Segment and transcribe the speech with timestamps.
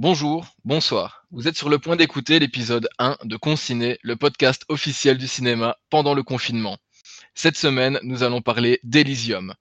[0.00, 1.24] Bonjour, bonsoir.
[1.32, 5.76] Vous êtes sur le point d'écouter l'épisode 1 de Conciné, le podcast officiel du cinéma
[5.90, 6.76] pendant le confinement.
[7.34, 9.54] Cette semaine, nous allons parler d'Elysium.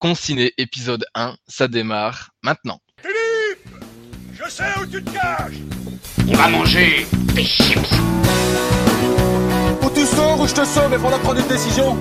[0.00, 2.80] Conciné épisode 1, ça démarre maintenant.
[3.00, 3.84] Philippe
[4.32, 5.60] Je sais où tu te caches
[6.26, 7.92] On va manger des chips.
[9.80, 11.96] Ou tu sors ou je te sauve, il faudra prendre une décision.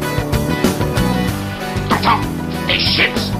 [1.90, 2.22] T'entends
[2.68, 3.32] Des chips.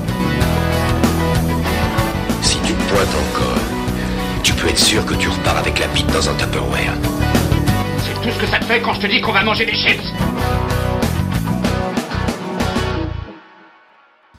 [2.44, 3.63] Si tu pointes encore,
[4.44, 6.94] tu peux être sûr que tu repars avec la bite dans un Tupperware.
[8.00, 9.74] C'est tout ce que ça te fait quand je te dis qu'on va manger des
[9.74, 10.04] chips.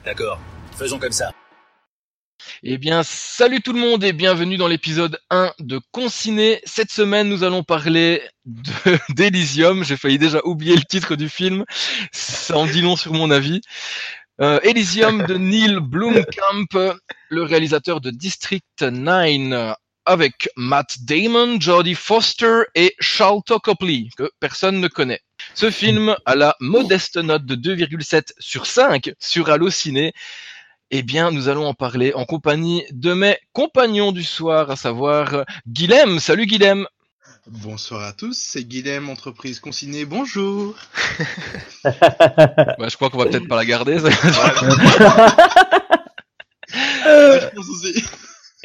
[0.03, 0.39] D'accord,
[0.77, 1.31] faisons comme ça.
[2.63, 6.61] Eh bien, salut tout le monde et bienvenue dans l'épisode 1 de Conciné.
[6.65, 9.83] Cette semaine, nous allons parler de- d'Elysium.
[9.83, 11.65] J'ai failli déjà oublier le titre du film.
[12.11, 13.61] Ça en dit long sur mon avis.
[14.41, 16.93] Euh, Elysium de Neil Blomkamp,
[17.29, 19.73] le réalisateur de District 9, euh,
[20.05, 25.21] avec Matt Damon, Jodie Foster et Charlton Copley, que personne ne connaît.
[25.53, 30.13] Ce film a la modeste note de 2,7 sur 5 sur Allociné.
[30.91, 35.33] Eh bien, nous allons en parler en compagnie de mes compagnons du soir, à savoir
[35.33, 36.19] euh, Guilhem.
[36.19, 36.85] Salut Guilhem.
[37.47, 40.75] Bonsoir à tous, c'est Guilhem, entreprise consignée, bonjour
[41.83, 43.99] Bah, je crois qu'on va peut-être pas la garder.
[43.99, 44.09] ça.
[46.75, 48.03] Je pense aussi.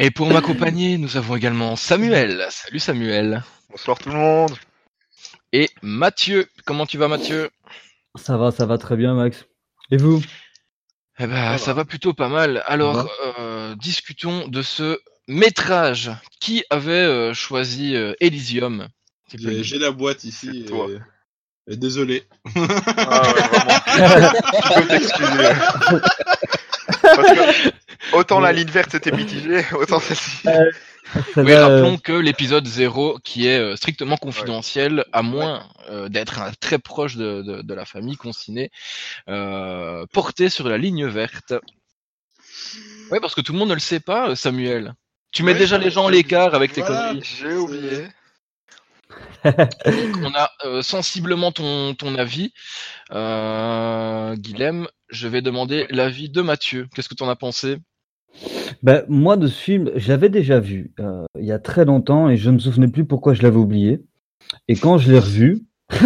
[0.02, 2.46] Et pour m'accompagner, nous avons également Samuel.
[2.48, 3.42] Salut Samuel.
[3.70, 4.52] Bonsoir tout le monde.
[5.52, 6.48] Et Mathieu.
[6.64, 7.50] Comment tu vas Mathieu?
[8.14, 9.44] Ça va, ça va très bien, Max.
[9.90, 10.22] Et vous?
[11.18, 11.82] Eh ben, Ça ça va.
[11.82, 12.62] va plutôt pas mal.
[12.66, 16.10] Alors, euh, discutons de ce métrage.
[16.40, 18.88] Qui avait euh, choisi euh, Elysium?
[19.36, 20.62] J'ai j'ai la boîte ici.
[20.64, 20.86] C'est toi.
[20.88, 20.98] et-
[21.72, 22.24] et désolé.
[22.56, 24.32] Ah ouais, vraiment.
[24.64, 26.00] tu peux t'excuser.
[27.22, 27.70] Parce que
[28.16, 30.42] autant la ligne verte c'était mitigé, autant celle-ci.
[31.34, 36.08] Ça Oui, va, rappelons que l'épisode 0, qui est euh, strictement confidentiel, à moins euh,
[36.08, 38.70] d'être un- très proche de, de, de la famille consignée,
[39.28, 41.54] euh, porté sur la ligne verte.
[43.10, 44.94] Oui, parce que tout le monde ne le sait pas, euh, Samuel.
[45.32, 47.08] Tu mets Ouais, déjà les gens à l'écart avec tes Voilà.
[47.08, 47.22] conneries.
[47.40, 48.06] J'ai oublié.
[49.44, 52.52] On a euh, sensiblement ton, ton avis.
[53.12, 56.88] Euh, Guilhem, je vais demander l'avis de Mathieu.
[56.94, 57.78] Qu'est-ce que tu en as pensé?
[58.82, 62.28] Ben, moi, de ce film, je l'avais déjà vu euh, il y a très longtemps
[62.28, 64.00] et je ne me souvenais plus pourquoi je l'avais oublié.
[64.68, 65.62] Et quand je l'ai revu,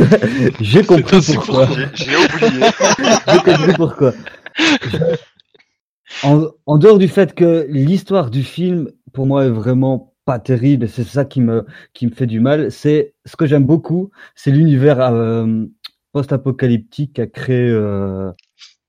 [0.61, 1.69] j'ai compris pourquoi.
[1.95, 2.67] J'ai j'ai oublié.
[3.29, 4.15] J'ai compris pourquoi.
[6.23, 10.85] En, en dehors du fait que l'histoire du film, pour moi, est vraiment pas terrible,
[10.85, 14.11] et c'est ça qui me, qui me fait du mal, c'est ce que j'aime beaucoup,
[14.35, 15.65] c'est l'univers euh,
[16.13, 18.31] post-apocalyptique qu'a créé, euh,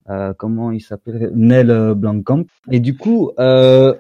[0.10, 2.46] euh, comment il s'appelle, Neil euh, Blomkamp.
[2.72, 3.94] Et du coup, euh,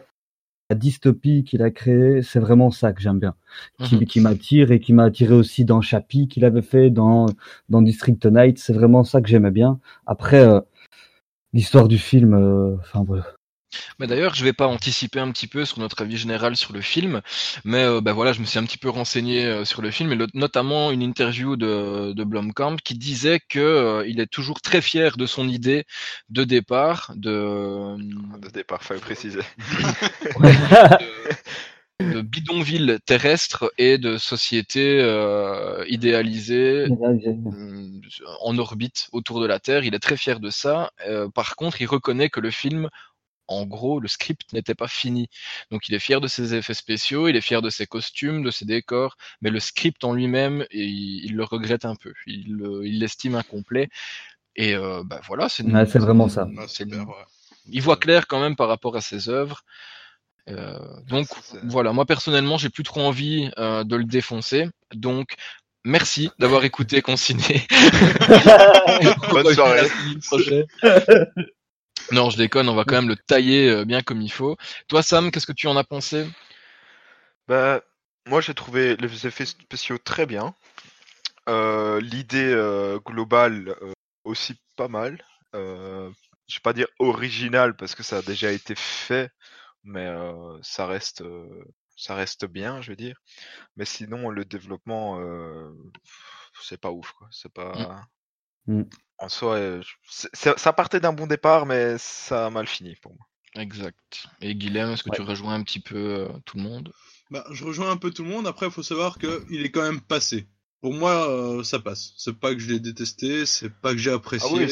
[0.69, 3.35] la dystopie qu'il a créée, c'est vraiment ça que j'aime bien,
[3.83, 4.05] qui, Mhm.
[4.05, 7.27] qui m'attire et qui m'a attiré aussi dans Chappie qu'il avait fait dans,
[7.69, 8.57] dans District Night.
[8.59, 9.79] C'est vraiment ça que j'aimais bien.
[10.07, 10.61] Après, euh,
[11.53, 13.34] l'histoire du film, euh, enfin voilà.
[13.99, 16.81] Mais d'ailleurs, je vais pas anticiper un petit peu sur notre avis général sur le
[16.81, 17.21] film,
[17.63, 20.11] mais euh, ben voilà, je me suis un petit peu renseigné euh, sur le film,
[20.11, 24.61] et le- notamment une interview de, de Blomkamp qui disait que euh, il est toujours
[24.61, 25.85] très fier de son idée
[26.29, 27.95] de départ de,
[28.39, 29.41] De départ, fallait préciser.
[31.99, 36.87] de, bidonville terrestre et de société euh, idéalisée
[38.41, 39.83] en orbite autour de la Terre.
[39.83, 40.91] Il est très fier de ça.
[41.07, 42.89] Euh, par contre, il reconnaît que le film,
[43.47, 45.27] en gros, le script n'était pas fini.
[45.71, 48.51] Donc, il est fier de ses effets spéciaux, il est fier de ses costumes, de
[48.51, 52.13] ses décors, mais le script en lui-même, il, il le regrette un peu.
[52.27, 53.89] Il le- il l'estime incomplet.
[54.55, 56.45] Et euh, bah, voilà, c'est Ouais, vraiment ça.
[56.45, 56.65] Ouais.
[57.67, 59.63] il voit clair quand même par rapport à ses œuvres.
[60.47, 61.27] Euh, donc
[61.63, 64.67] voilà, moi personnellement, j'ai plus trop envie euh, de le défoncer.
[64.93, 65.33] Donc
[65.83, 67.65] merci d'avoir écouté Consigné.
[69.31, 69.87] Bonne soirée.
[72.11, 74.57] non, je déconne, on va quand même le tailler euh, bien comme il faut.
[74.87, 76.27] Toi, Sam, qu'est-ce que tu en as pensé?
[77.47, 77.81] Bah,
[78.27, 80.55] moi j'ai trouvé les effets spéciaux très bien.
[81.47, 83.93] Euh, L'idée euh, globale euh,
[84.23, 85.23] aussi pas mal.
[85.53, 86.11] Euh,
[86.47, 89.29] je vais pas dire original parce que ça a déjà été fait,
[89.83, 91.63] mais euh, ça reste euh,
[91.97, 93.21] ça reste bien, je veux dire.
[93.77, 95.69] Mais sinon le développement euh,
[96.61, 97.27] c'est pas ouf quoi.
[97.31, 98.05] C'est pas
[98.67, 98.83] Mm.
[99.17, 103.25] En soi euh, ça partait d'un bon départ mais ça a mal fini pour moi.
[103.57, 104.25] Exact.
[104.41, 106.91] Et Guilhem, est-ce que tu rejoins un petit peu euh, tout le monde?
[107.31, 109.81] Bah, je rejoins un peu tout le monde, après il faut savoir qu'il est quand
[109.81, 110.47] même passé.
[110.81, 112.13] Pour moi, euh, ça passe.
[112.17, 114.69] C'est pas que je l'ai détesté, c'est pas que j'ai apprécié, Ah oui,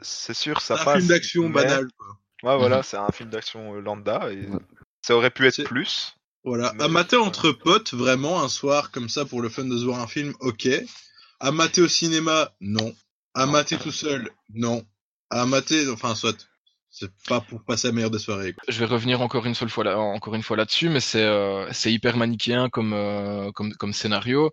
[0.00, 0.96] c'est sûr c'est ça un passe.
[0.98, 1.88] film d'action mais- banal.
[1.98, 2.06] Quoi.
[2.52, 2.82] Ouais, voilà, Mhm.
[2.84, 4.48] c'est un film d'action lambda et
[5.02, 9.08] ça aurait pu être plus, Voilà, Mais- à mater entre potes, vraiment, un soir comme
[9.08, 10.68] ça pour le fun de se voir un film, ok.
[11.40, 12.94] À mater au cinéma, non.
[13.34, 14.84] À mater tout seul, non.
[15.30, 16.46] À mater, enfin, soit.
[16.90, 18.52] C'est pas pour passer la meilleure des soirées.
[18.52, 18.62] quoi.
[18.68, 21.66] Je vais revenir encore une seule fois là, encore une fois là-dessus, mais c'est euh,
[21.72, 24.52] c'est hyper manichéen comme euh, comme comme scénario.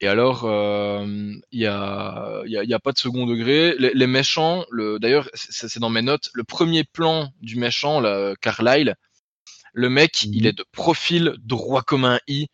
[0.00, 1.06] Et alors, euh,
[1.52, 3.74] il y a il y a, il y a pas de second degré.
[3.78, 6.30] Les, les méchants, le d'ailleurs c'est dans mes notes.
[6.34, 8.96] Le premier plan du méchant, là, Carlyle,
[9.72, 10.34] le mec, Mhm.
[10.34, 12.48] il est de profil droit comme un i.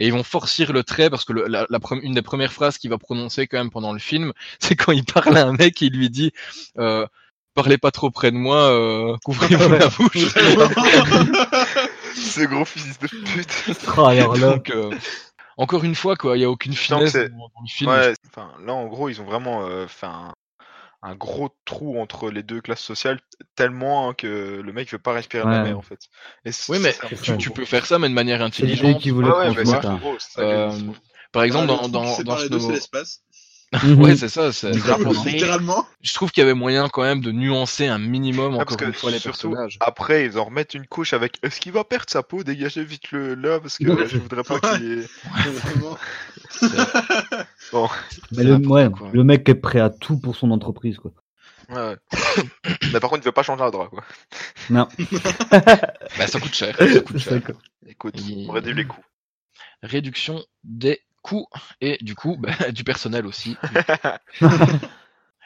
[0.00, 2.78] Et ils vont forcir le trait parce que le- la, la une des premières phrases
[2.78, 5.80] qu'il va prononcer quand même pendant le film, c'est quand il parle à un mec,
[5.82, 6.32] il lui dit
[6.78, 7.06] euh,
[7.54, 10.34] "Parlez pas trop près de moi, euh, couvrez-vous la bouche."
[12.14, 13.64] Ce gros fils de pute.
[13.96, 14.90] Oh, alors là, Donc, euh,
[15.56, 17.90] encore une fois, quoi, il y a aucune finesse dans, dans le film.
[17.90, 20.06] Ouais, enfin, là, en gros, ils ont vraiment euh, fait
[21.02, 23.20] un, gros trou entre les deux classes sociales,
[23.56, 25.68] tellement hein, que le mec veut pas respirer de la Ouais.
[25.68, 26.00] mer, en fait.
[26.44, 26.94] Et Oui, mais
[27.38, 29.00] tu, peux faire ça, mais de manière intelligente.
[29.00, 30.70] qui Ouais, ouais, gros, est Euh.
[31.32, 32.36] Par exemple, dans, dans, dans
[32.70, 33.22] l'espace.
[33.72, 34.00] Mhm.
[34.02, 34.52] Ouais, c'est ça.
[34.52, 35.86] c'est- Littéralement.
[36.02, 38.92] Je trouve qu'il y avait moyen quand même de nuancer un minimum Ah, encore une
[38.92, 39.76] fois les surtout, personnages.
[39.80, 42.42] après, ils en remettent une couche avec est-ce qu'il va perdre sa peau?
[42.42, 45.06] Dégagez vite le là, parce que je voudrais pas qu'il ait.
[45.50, 45.98] Vraiment.
[48.32, 48.58] Mais le,
[48.90, 49.10] quoi.
[49.24, 51.12] mec est prêt à tout pour son entreprise, quoi.
[51.68, 51.96] Ouais, ouais.
[52.92, 54.02] mais par contre, il veut pas changer un drap, quoi.
[54.70, 54.88] Non,
[56.18, 56.76] Bah, ça coûte cher.
[56.76, 57.40] Ça coûte cher.
[57.86, 59.04] Écoute, Il- on réduit les coûts.
[59.82, 61.46] Réduction des coûts
[61.80, 63.56] et du coup bah, du personnel aussi.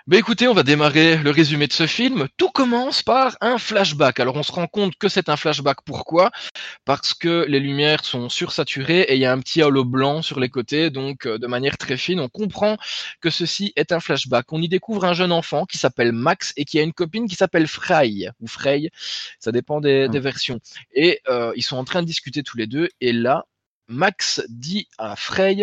[0.06, 2.28] Bah écoutez, on va démarrer le résumé de ce film.
[2.36, 4.20] Tout commence par un flashback.
[4.20, 5.78] Alors on se rend compte que c'est un flashback.
[5.86, 6.30] Pourquoi?
[6.84, 10.40] Parce que les lumières sont sursaturées et il y a un petit halo blanc sur
[10.40, 10.90] les côtés.
[10.90, 12.76] Donc euh, de manière très fine, on comprend
[13.22, 14.52] que ceci est un flashback.
[14.52, 17.34] On y découvre un jeune enfant qui s'appelle Max et qui a une copine qui
[17.34, 18.90] s'appelle Frey ou Frey.
[19.38, 20.60] Ça dépend des, des versions.
[20.92, 22.90] Et euh, ils sont en train de discuter tous les deux.
[23.00, 23.46] Et là,
[23.88, 25.56] Max dit à Frey,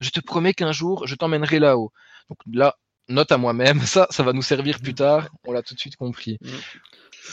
[0.00, 1.92] je te promets qu'un jour, je t'emmènerai là-haut.
[2.28, 2.76] Donc là,
[3.08, 5.96] note à moi-même, ça, ça va nous servir plus tard, on l'a tout de suite
[5.96, 6.38] compris.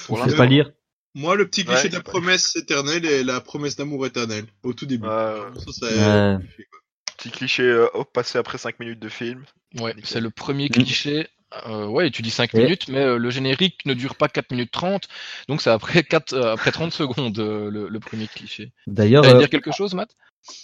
[0.09, 0.71] On l'instant- sait pas lire.
[1.15, 1.89] Moi, le petit cliché Ouais.
[1.89, 5.07] de la promesse éternelle et la promesse d'amour éternel, au tout début.
[5.07, 6.45] Ça, ça- Ouais.
[7.17, 9.43] petit cliché, euh, passé après 5 minutes de film.
[9.79, 10.69] Ouais, c'est le premier Mm.
[10.69, 11.27] cliché.
[11.65, 14.51] Euh, ouais, tu dis 5 Et- minutes, mais euh, le générique ne dure pas 4
[14.51, 15.07] minutes 30,
[15.47, 16.91] donc c'est après, 4, euh, après 30
[17.31, 18.71] secondes euh, le, le premier cliché.
[18.85, 20.09] D'ailleurs, Tu dire quelque chose, Matt?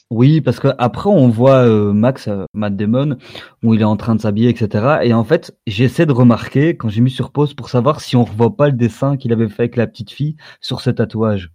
[0.09, 3.17] Oui, parce que après on voit euh, Max, euh, Matt Damon,
[3.63, 4.99] où il est en train de s'habiller, etc.
[5.03, 8.23] Et en fait, j'essaie de remarquer quand j'ai mis sur pause pour savoir si on
[8.23, 11.51] revoit pas le dessin qu'il avait fait avec la petite fille sur ce tatouage.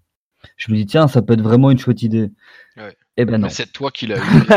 [0.57, 2.31] Je me dis tiens, ça peut être vraiment une chouette idée.
[2.77, 2.97] Ouais.
[3.17, 3.49] Eh ben non.
[3.49, 4.21] Mais C'est toi qui l'as eu.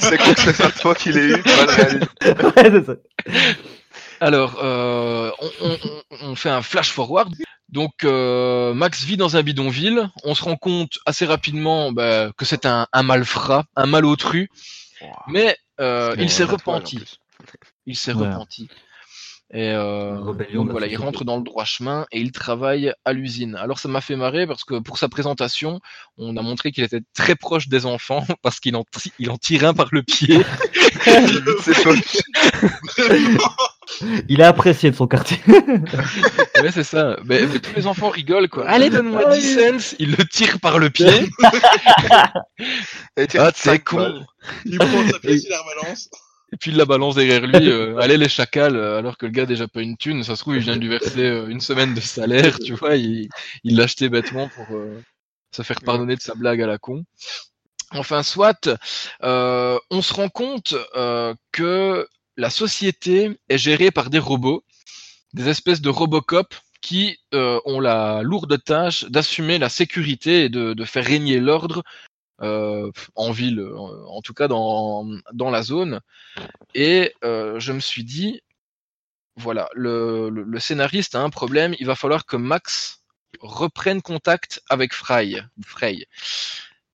[0.00, 1.42] c'est quoi que c'est ça, toi qui l'ai eu?
[1.42, 2.62] Pas.
[2.62, 2.94] Ouais, ça.
[4.20, 5.78] Alors, euh, on, on-
[6.22, 7.32] on- on fait un flash forward.
[7.74, 10.08] Donc, euh, Max vit dans un bidonville.
[10.22, 14.48] On se rend compte assez rapidement bah, que c'est un, un malfrat, un malotru.
[15.26, 17.02] Mais euh, il s'est repenti.
[17.84, 18.28] Il s'est Ouais.
[18.28, 18.68] repenti.
[19.52, 20.16] Et euh,
[20.54, 23.54] donc voilà, il rentre dans le droit chemin et il travaille à l'usine.
[23.56, 25.80] Alors ça m'a fait marrer parce que pour sa présentation,
[26.16, 29.36] on a montré qu'il était très proche des enfants parce qu'il en, tri- il en
[29.36, 30.40] tire un par le pied.
[31.60, 31.92] c'est faux.
[34.28, 35.38] Il a apprécié de son quartier.
[35.46, 37.16] ouais, c'est ça.
[37.24, 38.68] Mais, mais tous les enfants rigolent quoi.
[38.68, 39.96] Allez, donne-moi 10 cents.
[39.98, 41.28] Il le tire par le pied.
[43.16, 44.24] Ah, t'es cinq con.
[44.64, 46.08] Il prend sa pièce, il la rebalance.
[46.52, 47.68] Et puis il la balance derrière lui.
[47.70, 50.22] euh, allez les chacals, euh, alors que le gars a déjà pas une thune.
[50.24, 52.96] Ça se trouve, il vient de lui verser euh, une semaine de salaire, tu vois.
[52.96, 53.28] Il
[53.64, 55.00] il l'a acheté bêtement pour euh,
[55.52, 57.04] se faire pardonner de sa blague à la con.
[57.92, 58.68] Enfin, soit,
[59.22, 64.64] euh, on se rend compte euh, que la société est gérée par des robots,
[65.32, 70.84] des espèces de Robocop qui euh, ont la lourde tâche d'assumer la sécurité et de,
[70.84, 71.82] faire régner l'ordre
[72.42, 76.00] euh, en ville, en, en tout cas dans, dans la zone.
[76.74, 78.42] Et euh, je me suis dit,
[79.36, 83.02] voilà, le, le, scénariste a un problème, il va falloir que Max
[83.40, 85.42] reprenne contact avec Frey.
[85.64, 86.06] Frey.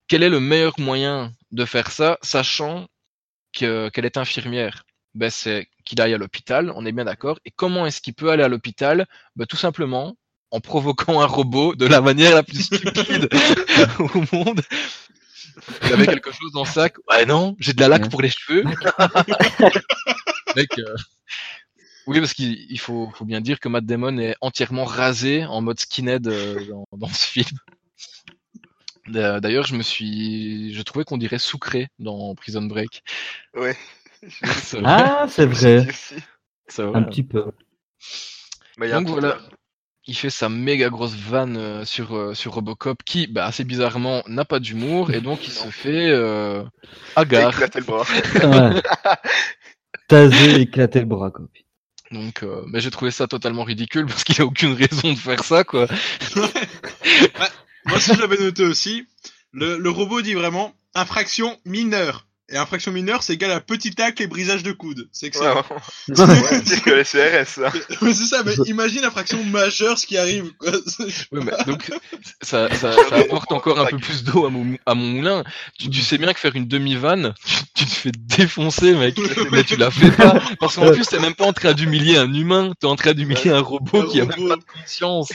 [0.06, 2.87] Quel est le meilleur moyen de faire ça, sachant
[3.52, 4.85] que- qu'elle est infirmière?
[5.14, 7.38] Ben, C'est qu'il aille à l'hôpital, on est bien d'accord.
[7.45, 9.07] Et comment est-ce qu'il peut aller à l'hôpital?
[9.37, 10.17] Ben, Tout simplement
[10.52, 13.29] en provoquant un robot de la manière la plus stupide
[14.00, 14.61] au monde.
[15.85, 16.95] Il avait quelque chose dans le sac.
[17.11, 18.09] Ouais, non, j'ai de la laque Ouais.
[18.09, 18.64] pour les cheveux.
[20.57, 20.95] Mec, euh,
[22.07, 25.61] oui, parce qu'il il faut, faut bien dire que Matt Damon est entièrement rasé en
[25.61, 27.59] mode skinhead euh, dans, dans ce film.
[29.07, 33.02] D'a- D'ailleurs, je me suis, je trouvais qu'on dirait Sucré dans Prison Break.
[33.55, 33.76] Ouais.
[34.85, 35.87] Ah, c'est vrai.
[35.89, 36.15] Aussi.
[36.69, 36.99] ça va.
[36.99, 37.53] Un petit peu.
[38.79, 39.39] Mais il y a un Donc voilà.
[40.07, 44.23] il fait sa méga grosse vanne euh, sur, euh, sur Robocop qui, bah, assez bizarrement,
[44.27, 46.65] n'a pas d'humour et donc il se fait euh,
[47.17, 47.55] hagard.
[47.55, 48.05] Éclater le bras.
[48.43, 48.83] Ouais.
[50.09, 51.47] Tasé, éclater le bras, quoi.
[52.11, 55.45] Donc, euh, mais j'ai trouvé ça totalement ridicule parce qu'il a aucune raison de faire
[55.45, 55.87] ça, quoi.
[57.87, 59.07] Moi, si je l'avais noté aussi,
[59.53, 62.27] le, le robot dit vraiment infraction mineure.
[62.52, 65.09] Et infraction mineure, c'est égal à petit tacle et brisage de coude.
[65.12, 65.62] C'est excellent.
[66.09, 66.14] ouais.
[66.64, 67.73] C'est que les CRS, ça.
[68.02, 70.73] Mais c'est ça, mais imagine infraction majeure, ce qui arrive, quoi.
[71.33, 71.90] Oui, mais donc
[72.42, 75.45] ça, ça, ça apporte encore un peu plus d'eau à mon, à mon moulin.
[75.78, 79.16] Tu, tu sais bien que faire une demi-vanne, tu, tu te fais défoncer, mec.
[79.52, 80.40] Mais tu la fais pas.
[80.59, 83.50] Parce qu'en plus, t'es même pas en train d'humilier un humain, t'es en train d'humilier
[83.50, 84.49] un robot Un qui a même robot.
[84.49, 85.30] pas de conscience.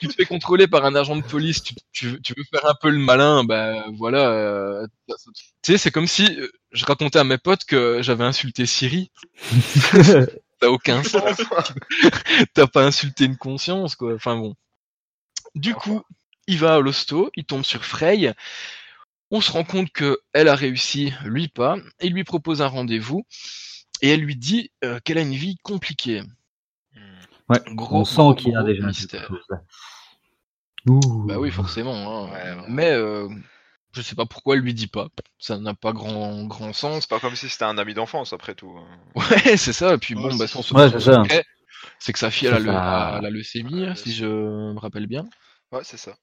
[0.00, 2.66] Tu te fais contrôler par un agent de police, tu, tu, veux- tu veux faire
[2.68, 4.30] un peu le malin, bah voilà.
[4.30, 4.86] euh,
[5.62, 9.10] tu sais, c'est comme si euh, je racontais à mes potes que j'avais insulté Siri.
[10.62, 11.38] N'a aucun sens.
[12.54, 14.14] T'as pas insulté une conscience, quoi.
[14.14, 14.54] Enfin bon.
[15.54, 16.02] Du coup,
[16.48, 18.34] il va à l'hosto, il tombe sur Frey.
[19.32, 21.76] On se rend compte que elle a réussi, lui pas.
[22.00, 23.24] Il lui propose un rendez-vous.
[24.02, 26.22] Et elle lui dit euh, qu'elle a une vie compliquée.
[27.50, 29.30] Ouais, Gros, on sent qu'il y a déjà un mystère.
[30.88, 31.00] Ouh.
[31.26, 31.94] Bah oui, forcément.
[32.24, 32.32] hein.
[32.32, 32.66] Ouais, ouais.
[32.68, 33.28] Mais euh,
[33.92, 35.08] je sais pas pourquoi elle lui dit pas.
[35.38, 37.02] Ça n'a pas grand grand sens.
[37.02, 38.72] C'est pas comme si c'était un ami d'enfance, après tout.
[39.14, 39.94] Ouais, c'est ça.
[39.94, 41.22] Et puis bon, Ouais, bah c'est- son Ouais, son c'est ça.
[41.98, 45.06] c'est que sa fille elle a, le, a la leucémie, Ouais, si je me rappelle
[45.06, 45.24] bien.
[45.72, 46.14] Ouais, c'est ça.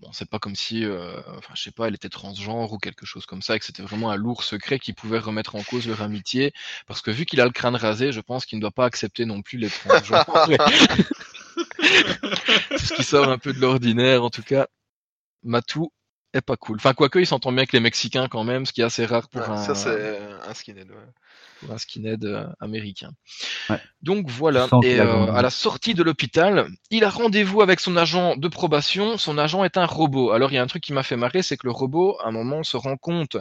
[0.00, 3.06] Bon, c'est pas comme si, euh, enfin, je sais pas, elle était transgenre ou quelque
[3.06, 5.86] chose comme ça, et que c'était vraiment un lourd secret qui pouvait remettre en cause
[5.86, 6.52] leur amitié,
[6.86, 9.24] parce que vu qu'il a le crâne rasé, je pense qu'il ne doit pas accepter
[9.24, 10.26] non plus les transgenres.
[12.70, 14.66] c'est ce qui sort un peu de l'ordinaire, en tout cas.
[15.44, 15.92] Matou
[16.34, 16.76] est pas cool.
[16.76, 19.28] Enfin, quoique, il s'entend bien avec les Mexicains quand même, ce qui est assez rare
[19.28, 20.96] pour Ouais, un, Ça, c'est un skinhead, ouais.
[21.60, 23.10] pour un skinhead euh, américain.
[23.70, 23.80] Ouais.
[24.02, 28.36] Donc voilà, et euh, à la sortie de l'hôpital, il a rendez-vous avec son agent
[28.36, 29.16] de probation.
[29.16, 30.32] Son agent est un robot.
[30.32, 32.28] Alors il y a un truc qui m'a fait marrer, c'est que le robot, à
[32.28, 33.36] un moment, se rend compte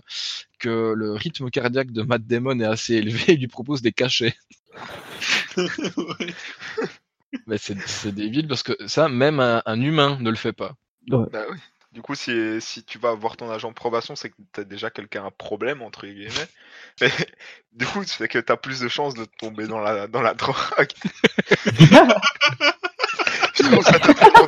[0.60, 4.36] que le rythme cardiaque de Matt Damon est assez élevé et lui propose des cachets.
[7.48, 10.76] Mais c'est c'est débile parce que ça, même un, un humain ne le fait pas.
[11.10, 11.26] Ouais.
[11.32, 11.58] Bah oui.
[11.94, 14.90] Du coup, si, si tu vas voir ton agent de probation, c'est que t'as déjà
[14.90, 16.48] quelqu'un un problème, entre guillemets.
[17.02, 17.08] Et,
[17.74, 20.56] du coup, c'est que t'as plus de chances de tomber dans la, dans la drogue.
[23.56, 24.48] Je trouve ça totalement.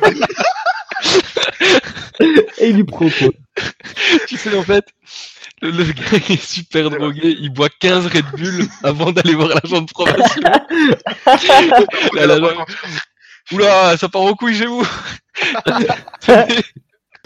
[2.58, 3.30] Et il lui propose.
[4.26, 4.86] tu sais, en fait,
[5.62, 9.82] le, le gars est super drogué, il boit 15 Red Bull avant d'aller voir l'agent
[9.82, 10.42] de probation.
[12.12, 12.38] Là,
[13.52, 14.84] Oula, ça part en couille chez vous.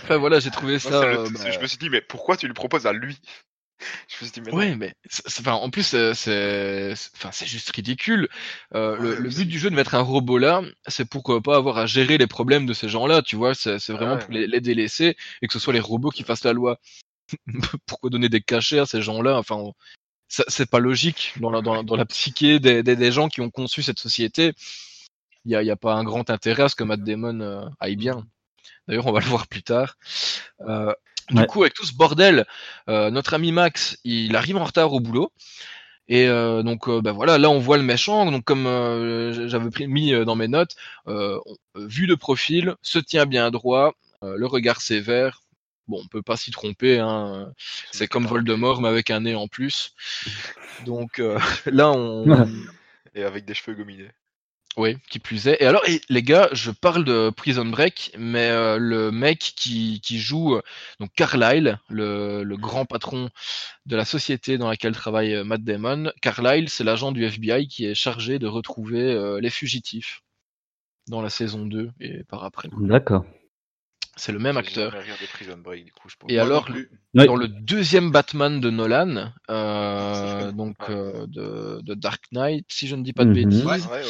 [0.03, 0.91] Enfin voilà, j'ai trouvé ça.
[1.03, 3.19] le- euh, c'est- bah, Je me suis dit, mais pourquoi tu lui proposes à lui?
[4.09, 4.53] Je me suis dit, mais.
[4.53, 4.95] Ouais, mais
[5.27, 8.29] enfin, en plus, euh, c'est, enfin, c'est juste ridicule.
[8.75, 11.41] Euh, le, Ouais, le but du jeu de mettre un robot là, c'est pour euh,
[11.41, 13.55] pas avoir à gérer les problèmes de ces gens-là, tu vois?
[13.55, 14.21] C'est, vraiment Ouais.
[14.25, 16.79] pour les, les délaisser et que ce soit les robots qui fassent la loi.
[17.87, 19.39] Pourquoi donner des cachets à ces gens-là?
[19.39, 19.75] Enfin, on-
[20.29, 23.29] ça- c'est pas logique dans la, dans, la- dans la psyché des, des, des gens
[23.29, 24.53] qui ont conçu cette société.
[25.47, 27.65] Il y a, y a pas un grand intérêt à ce que Matt Damon euh,
[27.81, 28.27] aille bien.
[28.91, 29.97] D'ailleurs, on va le voir plus tard.
[30.69, 30.93] Euh,
[31.31, 32.45] du coup, avec tout ce bordel,
[32.89, 35.33] euh, notre ami Max, il arrive en retard au boulot.
[36.09, 38.29] Et euh, donc, euh, ben voilà, là on voit le méchant.
[38.33, 40.75] Donc, comme euh, j'avais pris- mis dans mes notes,
[41.77, 45.43] vue de profil, se tient bien droit, le regard sévère.
[45.87, 46.99] Bon, on peut pas s'y tromper.
[46.99, 47.53] Hein.
[47.93, 49.95] C'est comme Voldemort, mais avec un nez en plus.
[50.85, 51.23] Donc
[51.67, 52.25] là, on,
[53.15, 54.11] Et avec des cheveux gominés.
[54.77, 55.61] Oui, qui plus est.
[55.61, 60.01] Et alors, et, les gars, je parle de Prison Break, mais euh, le mec qui,
[60.01, 60.63] qui joue euh,
[61.01, 63.31] donc Carlyle, le, le grand patron
[63.87, 67.85] de la société dans laquelle travaille euh, Matt Damon, Carlyle, c'est l'agent du FBI qui
[67.87, 70.23] est chargé de retrouver euh, les fugitifs
[71.09, 72.69] dans la saison 2 et par après.
[72.79, 73.25] D'accord.
[74.17, 74.93] C'est le même acteur.
[75.85, 76.17] du coup, je.
[76.29, 76.69] Et alors,
[77.15, 82.87] non dans le deuxième Batman de Nolan, euh, donc euh, de, de Dark Knight, si
[82.87, 83.35] je ne dis pas de Mhm.
[83.35, 84.03] bêtises, Ouais, ouais, ouais.
[84.03, 84.05] ouais.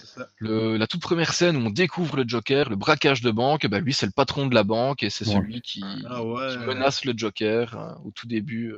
[0.00, 0.28] C'est ça.
[0.38, 3.78] Le, la toute première scène où on découvre le Joker, le braquage de banque, bah
[3.80, 5.34] lui c'est le patron de la banque et c'est Ouais.
[5.34, 6.48] celui qui, Ah ouais.
[6.52, 8.74] qui menace le Joker euh, au tout début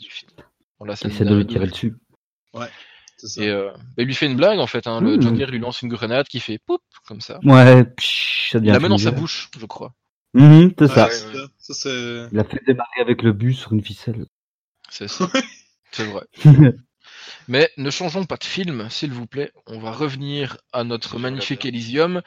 [0.00, 0.30] du film.
[0.80, 1.94] On la de lui tirer dessus.
[3.38, 4.86] Et euh, bah, il lui fait une blague en fait.
[4.86, 5.00] Hein.
[5.00, 5.20] Le.
[5.20, 7.38] Joker lui lance une grenade qui fait poup comme ça.
[7.44, 9.94] Ouais, psh, ça Il devient la met dans sa bouche, je crois.
[10.34, 11.08] Mhm, c'est Ouais, ça.
[11.58, 12.28] c'est.
[12.32, 14.26] Il a fait démarrer avec le bus sur une ficelle.
[14.90, 15.28] C'est ça.
[15.92, 16.24] c'est vrai.
[17.48, 19.52] Mais ne changeons pas de film, s'il vous plaît.
[19.66, 22.20] On va revenir à notre magnifique Elysium.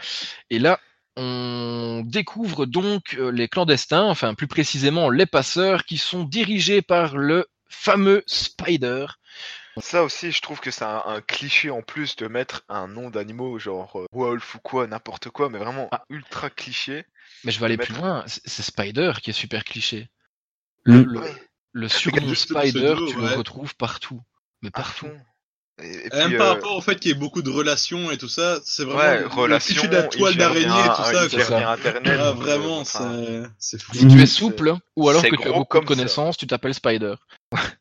[0.50, 0.80] Et là,
[1.18, 7.18] on découvre donc euh, les clandestins, enfin plus précisément les passeurs, qui sont dirigés par
[7.18, 9.06] le fameux Spider.
[9.82, 13.10] Ça aussi, je trouve que c'est un, un cliché en plus de mettre un nom
[13.10, 16.04] d'animaux, genre euh, Wolf ou quoi, n'importe quoi, mais vraiment Ah.
[16.10, 17.06] ultra cliché.
[17.44, 18.24] Mais je vais aller mettre- plus loin.
[18.28, 20.10] C'est Spider qui est super cliché.
[20.84, 21.50] Le- Le, Ouais.
[21.74, 23.30] le surnom Spider, pseudo, tu ouais.
[23.30, 24.22] le retrouves partout.
[24.62, 25.08] Mais partout.
[25.82, 28.28] Et, Même par euh, rapport au fait qu'il y ait beaucoup de relations et tout
[28.28, 31.58] ça, c'est vraiment ouais, le de la toile d'araignée et tout il ça.
[31.58, 32.20] bien Internet.
[32.22, 33.94] Ah, vraiment, euh, enfin, c'est fou.
[33.94, 35.88] Si tu es souple, ou alors que tu as beaucoup de ça.
[35.88, 37.16] connaissances, tu t'appelles Spider.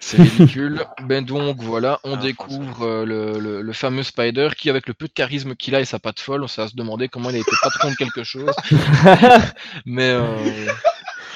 [0.00, 0.84] C'est ridicule.
[1.02, 4.94] ben donc voilà, on Ah, découvre euh, le, le- le fameux Spider qui, avec le
[4.94, 7.30] peu de charisme qu'il a et sa patte folle, on s'est à se demander comment
[7.30, 8.54] il a été patron de quelque chose.
[9.86, 10.66] Mais euh,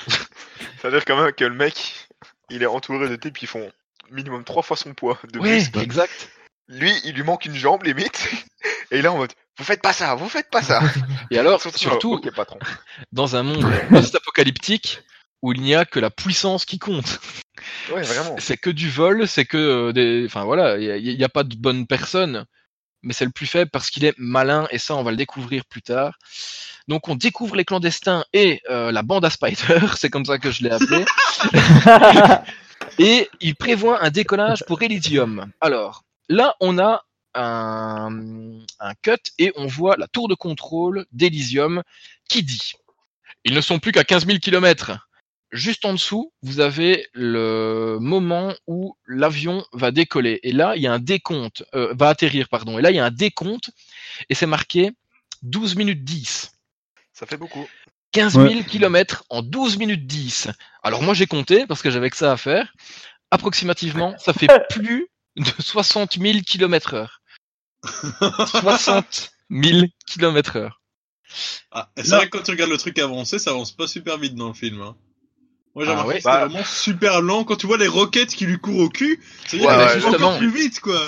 [0.80, 1.94] C'est-à-dire quand même que le mec,
[2.50, 3.70] il est entouré de types qui font
[4.10, 5.78] minimum trois fois son poids de muscle.
[5.80, 6.30] exact.
[6.68, 8.30] Lui, il lui manque une jambe limite.
[8.90, 10.80] Et est en mode, vous faites pas ça, vous faites pas ça.
[11.30, 12.58] Et alors, Surtout, surtout ok patron.
[13.10, 15.00] dans un monde post-apocalyptique
[15.42, 17.20] où il n'y a que la puissance qui compte.
[17.92, 18.36] Ouais, vraiment.
[18.38, 20.24] C'est que du vol, c'est que euh, des.
[20.26, 22.46] Enfin voilà, il n'y a, pas de bonne personne,
[23.02, 25.64] mais c'est le plus faible parce qu'il est malin et ça, on va le découvrir
[25.64, 26.16] plus tard.
[26.88, 30.50] Donc on découvre les clandestins et euh, la bande à Spider, c'est comme ça que
[30.50, 31.04] je l'ai appelé.
[32.98, 35.50] et il prévoit un décollage pour Elysium.
[35.60, 38.10] Alors là, on a un,
[38.80, 41.82] un cut et on voit la tour de contrôle d'Elysium
[42.28, 42.74] qui dit
[43.44, 44.92] ils ne sont plus qu'à 15 000 kilomètres.
[45.52, 50.40] Juste en dessous, vous avez le moment où l'avion va décoller.
[50.42, 52.78] Et là, il y a un décompte, euh, va atterrir, pardon.
[52.78, 53.70] Et là, il y a un décompte
[54.30, 54.92] et c'est marqué
[55.42, 56.52] 12 minutes 10.
[57.12, 57.66] Ça fait beaucoup.
[58.12, 60.48] 15 000 kilomètres en 12 minutes 10.
[60.82, 62.72] Alors moi j'ai compté parce que j'avais que ça à faire.
[63.30, 67.22] Approximativement, ça fait plus de 60 000 kilomètres heure.
[67.84, 70.80] 60 000 kilomètres heure.
[71.70, 74.34] Ah, c'est vrai que quand tu regardes le truc avancer, ça avance pas super vite
[74.34, 74.82] dans le film.
[74.82, 74.94] Hein.
[75.74, 76.46] Moi j'ai Ah remarqué ouais que c'était Bah.
[76.46, 77.44] vraiment super lent.
[77.44, 80.14] Quand tu vois les roquettes qui lui courent au cul, c'est Ouais, ouais, justement.
[80.28, 81.00] encore plus vite quoi.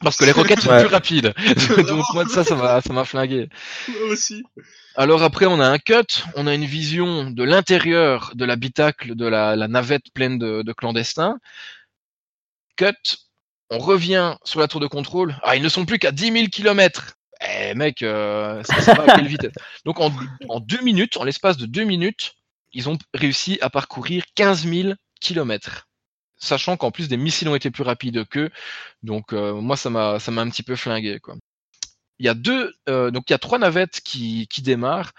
[0.00, 0.84] Parce que les roquettes sont Ouais.
[0.84, 1.34] plus rapides.
[1.88, 3.48] Donc moi ça, ça m'a, ça m'a flingué.
[3.88, 4.44] Moi aussi.
[4.94, 9.26] Alors après, on a un cut, on a une vision de l'intérieur de l'habitacle de
[9.26, 11.36] la, la navette pleine de, de clandestins.
[12.76, 13.16] Cut,
[13.70, 15.36] on revient sur la tour de contrôle.
[15.42, 17.14] Ah, ils ne sont plus qu'à 10 000 kilomètres.
[17.46, 19.52] Eh mec, euh, ça, ça va à quelle vitesse?
[19.84, 20.10] Donc en,
[20.48, 22.35] en deux minutes, en l'espace de deux minutes,
[22.76, 25.88] ils ont réussi à parcourir 15 000 kilomètres.
[26.36, 28.50] Sachant qu'en plus des missiles ont été plus rapides qu'eux,
[29.02, 31.34] donc euh, moi ça m'a ça m'a un petit peu flingué quoi.
[32.18, 35.12] Il y a deux, euh, donc il y a trois navettes qui, qui démarrent.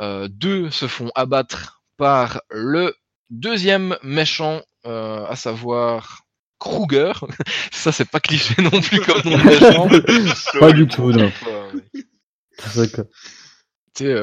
[0.00, 2.94] Euh, deux se font abattre par le
[3.30, 6.24] deuxième méchant, euh, à savoir
[6.58, 7.12] Kruger.
[7.72, 10.60] Ça c'est pas cliché non plus comme nom de méchant.
[10.60, 11.32] Pas du tout, non.
[12.76, 12.88] Ouais,
[13.94, 14.22] T'es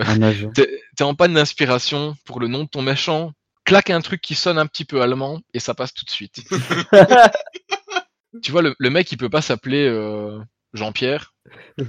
[0.96, 3.34] t'es en panne d'inspiration pour le nom de ton méchant,
[3.66, 6.42] claque un truc qui sonne un petit peu allemand et ça passe tout de suite.
[8.44, 10.40] tu vois, le, le mec il peut pas s'appeler euh,
[10.74, 11.34] Jean-Pierre.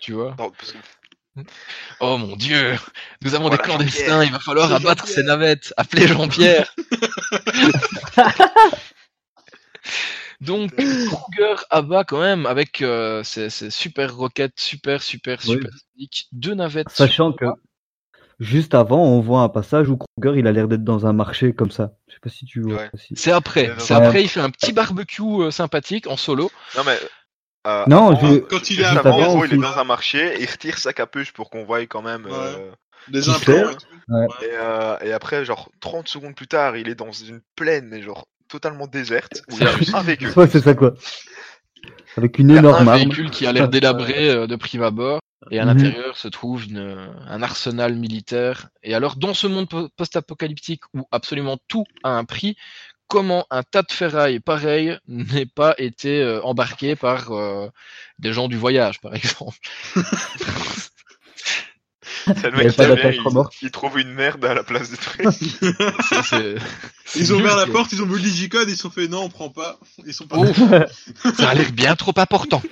[0.00, 0.78] Tu vois Non, parce que-
[2.00, 2.76] Oh mon dieu
[3.22, 5.72] Nous avons Voilà, des clandestins, il va falloir abattre ces navettes.
[5.78, 6.74] Appelez Jean-Pierre
[10.40, 15.52] Donc, Kruger abat quand même avec euh, ses, ses super roquettes, super, super, Oui.
[15.58, 15.70] super
[16.32, 16.88] deux navettes.
[16.90, 17.46] Sachant que
[18.40, 21.52] juste avant, on voit un passage où Kruger, il a l'air d'être dans un marché
[21.54, 21.92] comme ça.
[22.08, 22.76] Je sais pas si tu vois.
[22.76, 22.90] Ouais.
[23.14, 26.50] C'est après, c'est après, il fait un petit barbecue euh, sympathique en solo.
[26.76, 26.98] Non mais.
[27.66, 29.58] euh, Non, avant, je- Quand il est Juste Juste avant, avant en gros, il est
[29.58, 32.26] dans un marché, il retire sa capuche pour qu'on voie quand même.
[32.30, 32.70] euh,
[33.08, 33.70] Des implants.
[34.42, 38.02] et euh, et après, genre 30 secondes plus tard, il est dans une plaine, mais
[38.02, 40.32] genre totalement déserte, où il y a un véhicule.
[40.36, 40.94] Ouais, c'est ça quoi.
[42.16, 43.00] Avec une Il y a énorme un arme.
[43.00, 45.20] véhicule qui a l'air délabré euh, de prime abord.
[45.50, 45.74] Et à Mhm.
[45.74, 46.78] l'intérieur se trouve une,
[47.28, 48.68] un arsenal militaire.
[48.82, 52.56] Et alors, dans ce monde po- post-apocalyptique où absolument tout a un prix,
[53.08, 57.68] comment un tas de ferraille pareil n'ait pas été euh, embarqué par euh,
[58.18, 59.58] des gens du voyage, par exemple?
[62.28, 63.54] Mec avait qui pas vient, d'attache il, remorque.
[63.62, 65.22] il trouve une merde à la place du truc.
[65.30, 65.72] C'est-
[66.24, 66.54] c'est-
[67.04, 69.08] c'est Ils ont ouvert la porte, ils ont vu le digicode, ils se sont fait
[69.08, 69.78] non, on prend pas.
[70.06, 70.38] Ils sont pas.
[70.38, 70.56] Ouf,
[71.36, 72.62] ça a l'air bien trop important.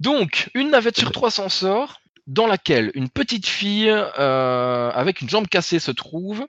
[0.00, 5.28] Donc, une navette sur trois s'en sort, dans laquelle une petite fille euh, avec une
[5.28, 6.46] jambe cassée se trouve.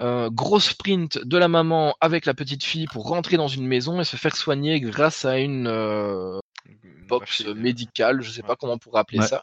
[0.00, 4.00] Euh, gros sprint de la maman avec la petite fille pour rentrer dans une maison
[4.00, 6.40] et se faire soigner grâce à une euh,
[7.04, 9.26] box médicale, je sais pas comment on pourrait appeler Ouais.
[9.26, 9.42] ça,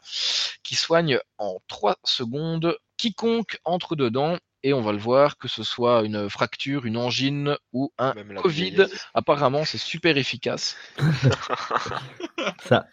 [0.62, 5.64] qui soigne en 3 secondes quiconque entre dedans et on va le voir que ce
[5.64, 8.86] soit une fracture, une angine ou un Covid.
[9.12, 10.76] Apparemment, c'est super efficace.
[12.64, 12.86] Ça.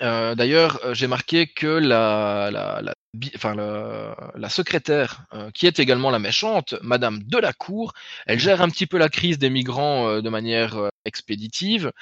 [0.00, 5.50] Euh, D'ailleurs, euh, j'ai marqué que la, la, la, bi- enfin, la, la secrétaire, euh,
[5.52, 7.92] qui est également la méchante, Madame Delacour,
[8.26, 11.92] elle gère un petit peu la crise des migrants euh, de manière euh, expéditive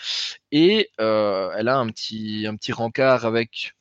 [0.52, 3.74] et euh, elle a un petit, un petit rencard avec,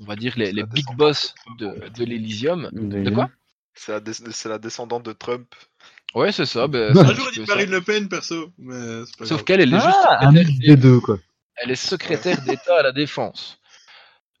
[0.00, 2.68] on va dire, les, big boss de de, l'Elysium.
[2.72, 3.30] De quoi?
[3.74, 5.54] C'est la, la descendante de Trump.
[6.14, 6.66] Ouais, c'est ça.
[6.66, 7.54] ben, c'est un J'aurais dit ça.
[7.54, 8.52] Marine Le Pen, perso.
[8.58, 9.44] Mais c'est pas Sauf grave.
[9.44, 11.18] qu'elle, elle est juste Ah, un secrétaire mix des deux, quoi.
[11.56, 13.60] Elle est secrétaire d'État à la défense.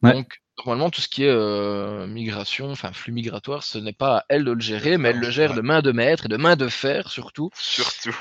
[0.02, 0.12] Ouais.
[0.12, 4.24] Donc, normalement, tout ce qui est euh, migration, enfin flux migratoire, ce n'est pas à
[4.28, 6.56] elle de le gérer, mais elle le gère de main de maître et de main
[6.56, 7.50] de fer surtout.
[7.54, 8.16] Surtout.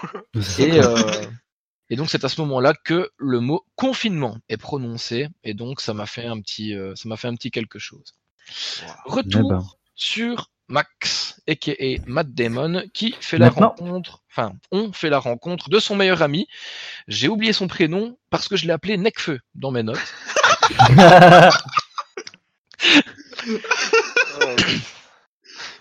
[0.60, 0.96] Et, euh,
[1.92, 5.94] et donc, c'est à ce moment-là que le mot confinement est prononcé, et donc ça
[5.94, 8.16] m'a fait un petit, euh, ça m'a fait un petit quelque chose.
[9.04, 9.66] Retour Eh ben.
[9.94, 11.74] sur Max, aka
[12.08, 16.48] Matt Damon, qui fait la rencontre, enfin, on fait la rencontre de son meilleur ami.
[17.10, 20.00] J'ai oublié son prénom parce que je l'ai appelé Necfeu dans mes notes.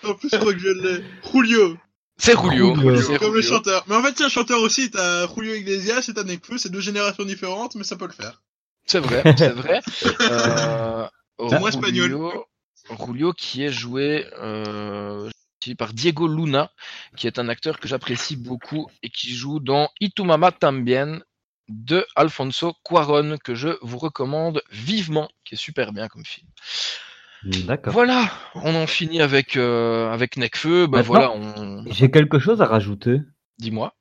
[0.03, 1.05] En plus, je crois que je l'ai.
[1.31, 1.77] Julio.
[2.21, 2.75] C'est Julio.
[2.75, 3.01] Julio.
[3.01, 3.57] c'est Comme le Julio.
[3.57, 3.85] chanteur.
[3.89, 4.91] Mais en fait, c'est un chanteur aussi.
[4.91, 6.59] T'as Julio Iglesias et t'as Nekfeu.
[6.59, 8.43] C'est deux générations différentes, mais ça peut le faire.
[8.87, 9.81] C'est vrai, c'est vrai.
[10.21, 11.07] Euh,
[11.39, 12.11] moi espagnol.
[12.11, 12.47] Julio,
[13.07, 15.31] Julio qui est joué euh,
[15.79, 16.71] par Diego Luna,
[17.17, 21.21] qui est un acteur que j'apprécie beaucoup et qui joue dans Itumama Tambien
[21.69, 26.49] de Alfonso Cuaron, que je vous recommande vivement, qui est super bien comme film.
[27.67, 27.93] D'accord.
[27.93, 30.87] Voilà, on en finit avec euh, avec Necfeu.
[30.87, 31.85] Ben Maintenant- voilà, on...
[31.91, 33.21] J'ai quelque chose à rajouter.
[33.59, 33.95] dis-moi.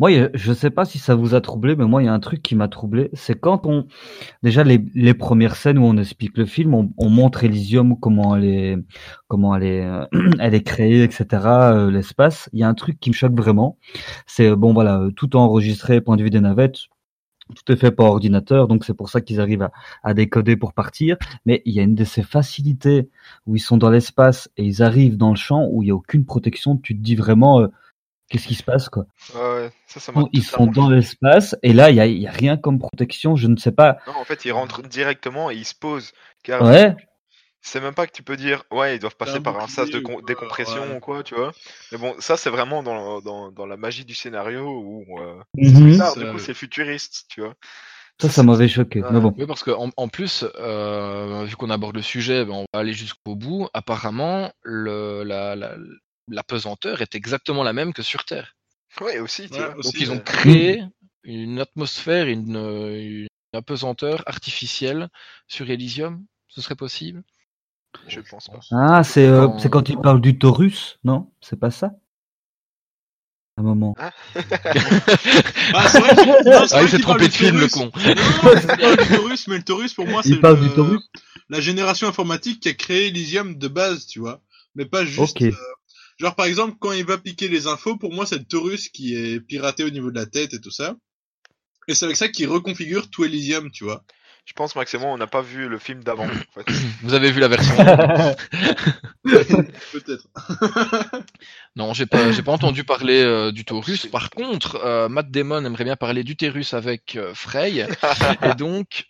[0.00, 2.12] Moi, a- je sais pas si ça vous a troublé, mais moi, il y a
[2.12, 3.08] un truc qui m'a troublé.
[3.12, 3.86] C'est quand on,
[4.42, 8.34] déjà les, les premières scènes où on explique le film, on, on montre Elysium, comment
[8.36, 8.76] elle est,
[9.28, 10.04] comment elle est, euh,
[10.40, 11.24] elle est créée, etc.
[11.32, 12.48] euh, L'espace.
[12.52, 13.78] Il y a un truc qui me choque vraiment.
[14.26, 16.78] C'est euh, bon, voilà, euh, tout enregistré, point de vue des navettes.
[17.54, 20.72] Tout est fait par ordinateur, donc c'est pour ça qu'ils arrivent à, à décoder pour
[20.72, 21.16] partir.
[21.46, 23.08] Mais il y a une de ces facilités
[23.46, 25.94] où ils sont dans l'espace et ils arrivent dans le champ où il y a
[25.94, 26.76] aucune protection.
[26.76, 27.68] Tu te dis vraiment, euh,
[28.28, 29.06] qu'est-ce qui se passe, quoi?
[29.34, 32.32] Ouais, ça, ça ils sont dans l'espace et là il y a, il y a
[32.32, 33.36] rien comme protection.
[33.36, 33.98] Je ne sais pas.
[34.06, 36.12] Non, en fait, ils rentrent directement et ils se posent.
[36.42, 36.94] Car Ouais.
[37.62, 39.90] C'est même pas que tu peux dire, ouais, ils doivent passer un par un sas
[39.90, 40.96] de quoi, décompression ouais.
[40.96, 41.52] ou quoi, tu vois.
[41.92, 45.04] Mais bon, ça, c'est vraiment dans, dans, dans la magie du scénario où.
[45.20, 45.42] Euh...
[45.56, 45.98] Mhm.
[46.16, 47.54] du coup, c'est futuriste, tu vois.
[48.20, 49.02] Ça, ça m'avait choqué.
[49.02, 49.08] Ouais.
[49.12, 49.34] Mais bon.
[49.38, 52.80] Oui, parce que en, en plus, euh, vu qu'on aborde le sujet, ben, on va
[52.80, 53.68] aller jusqu'au bout.
[53.72, 55.76] Apparemment, le, la, la,
[56.28, 58.56] la pesanteur est exactement la même que sur Terre.
[59.00, 59.76] Ouais, aussi, tu Ouais, vois.
[59.76, 60.82] aussi, Donc ils ont créé
[61.24, 65.08] une atmosphère, une, une apesanteur artificielle
[65.46, 66.24] sur Elysium.
[66.48, 67.22] Ce serait possible
[68.08, 68.60] Je pense pas.
[68.72, 71.30] Ah, c'est euh, Quand- c'est quand il parle du Taurus, non?
[71.40, 71.92] C'est pas ça?
[73.56, 73.94] Un moment.
[75.72, 76.14] Ah, c'est vrai.
[76.16, 77.90] que- non, c'est Ah, vrai s'est trompé de film, le con.
[77.94, 80.98] Non, non, parle du Taurus, mais le Taurus, pour moi, c'est le-
[81.48, 84.40] la génération informatique qui a créé Elysium de base, tu vois.
[84.74, 85.18] Mais pas juste.
[85.36, 85.42] Ok.
[85.42, 85.52] euh,
[86.18, 89.14] genre, par exemple, quand il va piquer les infos, pour moi, c'est le Taurus qui
[89.14, 90.96] est piraté au niveau de la tête et tout ça.
[91.88, 94.04] Et c'est avec ça qu'il reconfigure tout Elysium, tu vois.
[94.50, 96.24] Je pense, Max et moi, on n'a pas vu le film d'avant.
[96.24, 96.68] En fait.
[97.04, 97.72] Vous avez vu la version
[99.22, 100.26] Peut-être.
[101.76, 104.06] Non, j'ai pas, j'ai pas entendu parler euh, du Taurus.
[104.06, 107.86] Par contre, euh, Matt Damon aimerait bien parler d'utérus avec euh, Frey,
[108.42, 109.06] et donc,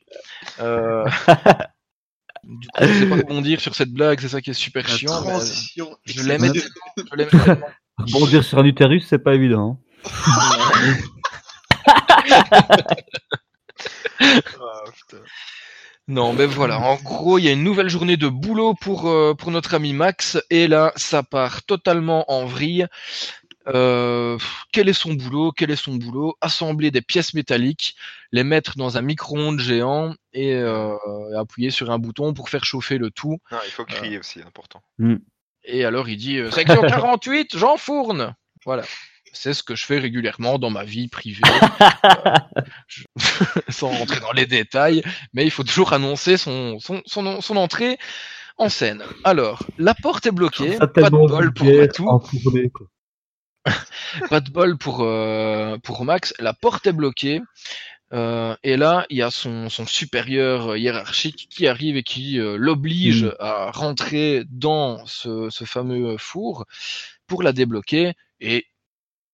[0.60, 1.02] euh,
[2.44, 4.20] du coup, je sais pas rebondir sur cette blague.
[4.20, 5.22] C'est ça qui est super La chiant.
[5.22, 5.96] mais, euh, transition.
[6.04, 6.68] je l'aimais tellement,
[7.10, 7.66] je l'aimais tellement.
[8.12, 9.80] Bondir sur un utérus, c'est pas évident.
[10.04, 10.12] hein.
[14.20, 14.84] Ah.
[16.08, 16.80] Non, mais voilà.
[16.80, 19.92] En gros, il y a une nouvelle journée de boulot pour euh, pour notre ami
[19.92, 22.86] Max, et là, ça part totalement en vrille.
[23.68, 24.38] Euh,
[24.72, 25.52] quel est son boulot?
[25.52, 26.36] Quel est son boulot?
[26.40, 27.94] Assembler des pièces métalliques,
[28.32, 30.96] les mettre dans un micro-ondes géant et euh,
[31.38, 33.38] appuyer sur un bouton pour faire chauffer le tout.
[33.52, 34.82] Non, il faut crier aussi, important.
[35.64, 38.34] Et alors il dit euh, section 48, j'enfourne.
[38.64, 38.82] Voilà.
[39.32, 41.40] C'est ce que je fais régulièrement dans ma vie privée,
[42.04, 43.04] Euh, je-
[43.68, 47.98] sans rentrer dans les détails, mais il faut toujours annoncer son, son, son, son entrée
[48.58, 49.02] en scène.
[49.24, 52.08] Alors, la porte est bloquée, pas de bol pour Matou,
[54.30, 57.40] pas de bol pour, euh, pour Max, la porte est bloquée,
[58.12, 62.56] euh, et là, il y a son, son supérieur hiérarchique qui arrive et qui euh,
[62.58, 63.34] l'oblige Mm.
[63.38, 66.64] à rentrer dans ce, ce fameux four
[67.26, 68.66] pour la débloquer, et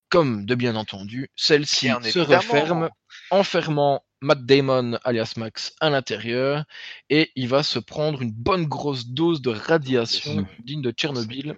[0.08, 2.90] comme de bien entendu, celle-ci Bien se referme,
[3.30, 6.64] enfermant Matt Damon alias Max à l'intérieur,
[7.10, 11.56] et il va se prendre une bonne grosse dose de radiation digne de Tchernobyl.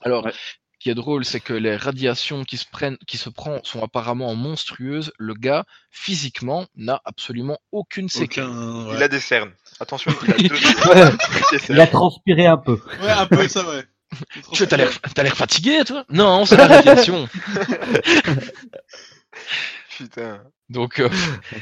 [0.00, 0.32] Alors, Ouais.
[0.80, 4.34] qui est drôle, c'est que les radiations qui se prennent, qui se prend, sont apparemment
[4.34, 5.12] monstrueuses.
[5.18, 8.08] Le gars, physiquement, n'a absolument aucune.
[8.20, 8.94] Aucun, ouais.
[8.96, 9.52] Il a des cernes.
[9.80, 10.36] Attention, il a
[11.10, 12.80] deux Il transpiré un peu.
[13.02, 13.84] Ouais, un peu ça, ouais.
[14.52, 16.04] Tu t'as l'air, t'as l'air fatigué, toi?
[16.08, 17.28] Non, c'est la radiation.
[19.96, 20.40] Putain.
[20.70, 21.08] Donc, euh,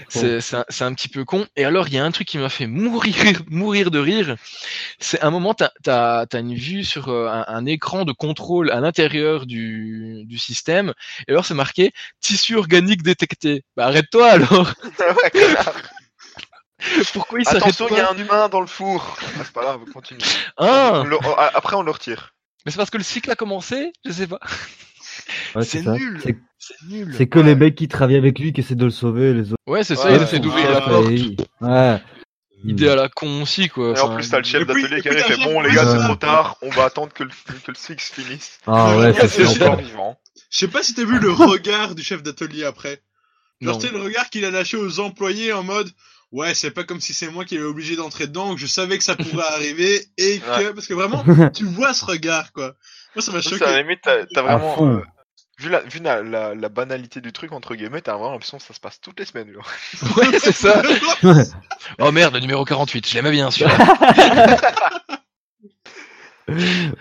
[0.08, 1.46] c'est, c'est un, c'est un petit peu con.
[1.56, 3.14] Et alors, il y a un truc qui m'a fait mourir,
[3.48, 4.36] mourir de rire.
[4.98, 8.70] C'est un moment, t'as, t'as, t'as une vue sur euh, un, un écran de contrôle
[8.72, 10.92] à l'intérieur du, du système.
[11.28, 13.64] Et alors, c'est marqué tissu organique détecté.
[13.76, 14.72] Bah, arrête-toi alors.
[14.98, 15.72] Ouais, connard.
[17.14, 19.16] Pourquoi il s'arrête Attention, il y a un humain dans le four.
[19.22, 20.20] Ah, c'est pas grave, continue.
[20.58, 22.34] Ah, On le- on- Après, on le retire.
[22.66, 24.40] Mais c'est parce que le cycle a commencé Je sais pas.
[25.54, 26.20] Ouais, c'est nul.
[26.22, 27.14] C'est- C'est nul.
[27.16, 29.62] C'est que les mecs qui travaillent avec lui qui essaient de le sauver, les autres.
[29.68, 30.06] Ouais, c'est ça.
[30.06, 30.88] Ouais, il ouais, essaie ouais, d'ouvrir la ouais.
[30.90, 31.48] porte.
[31.60, 32.02] Ouais.
[32.64, 33.94] Idée à la con aussi, quoi.
[33.96, 36.56] Et en plus, t'as le chef d'atelier qui fait Bon, les gars, c'est trop tard,
[36.62, 37.30] on va attendre que le,
[37.64, 38.58] que le Six finisse.
[38.66, 40.18] Ah ouais, c'est encore vivant.
[40.50, 43.00] Je sais pas si t'as vu le regard du chef d'atelier après.
[43.60, 43.78] Genre, non.
[43.80, 45.88] tu sais, le regard qu'il a lâché aux employés en mode,
[46.32, 48.98] ouais, c'est pas comme si c'est moi qui était obligé d'entrer dedans, que je savais
[48.98, 50.74] que ça pourrait arriver, et que, Ouais.
[50.74, 52.74] parce que vraiment, tu vois ce regard, quoi.
[53.14, 53.64] Moi, ça m'a Ça, choqué.
[53.64, 54.86] à la limite, t'as vraiment.
[54.86, 55.02] euh,
[55.58, 58.64] vu la, vu la, la, la banalité du truc, entre guillemets, t'as vraiment l'impression que
[58.64, 59.52] ça se passe toutes les semaines.
[59.52, 59.66] Genre.
[60.16, 60.82] Ouais, c'est ça.
[61.98, 63.70] Oh merde, le numéro 48, je l'aimais bien celui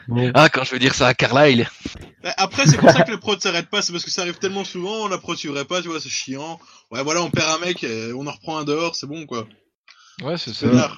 [0.07, 0.31] Bon.
[0.33, 1.69] Ah, quand je veux dire ça à Carlyle.
[2.37, 4.63] Après, c'est pour ça que la prod s'arrête pas, c'est parce que ça arrive tellement
[4.63, 6.59] souvent, la prod suivrait pas, tu vois, c'est chiant.
[6.91, 9.47] Ouais, voilà, on perd un mec, et on en reprend un dehors, c'est bon, quoi.
[10.23, 10.89] Ouais, c'est ça.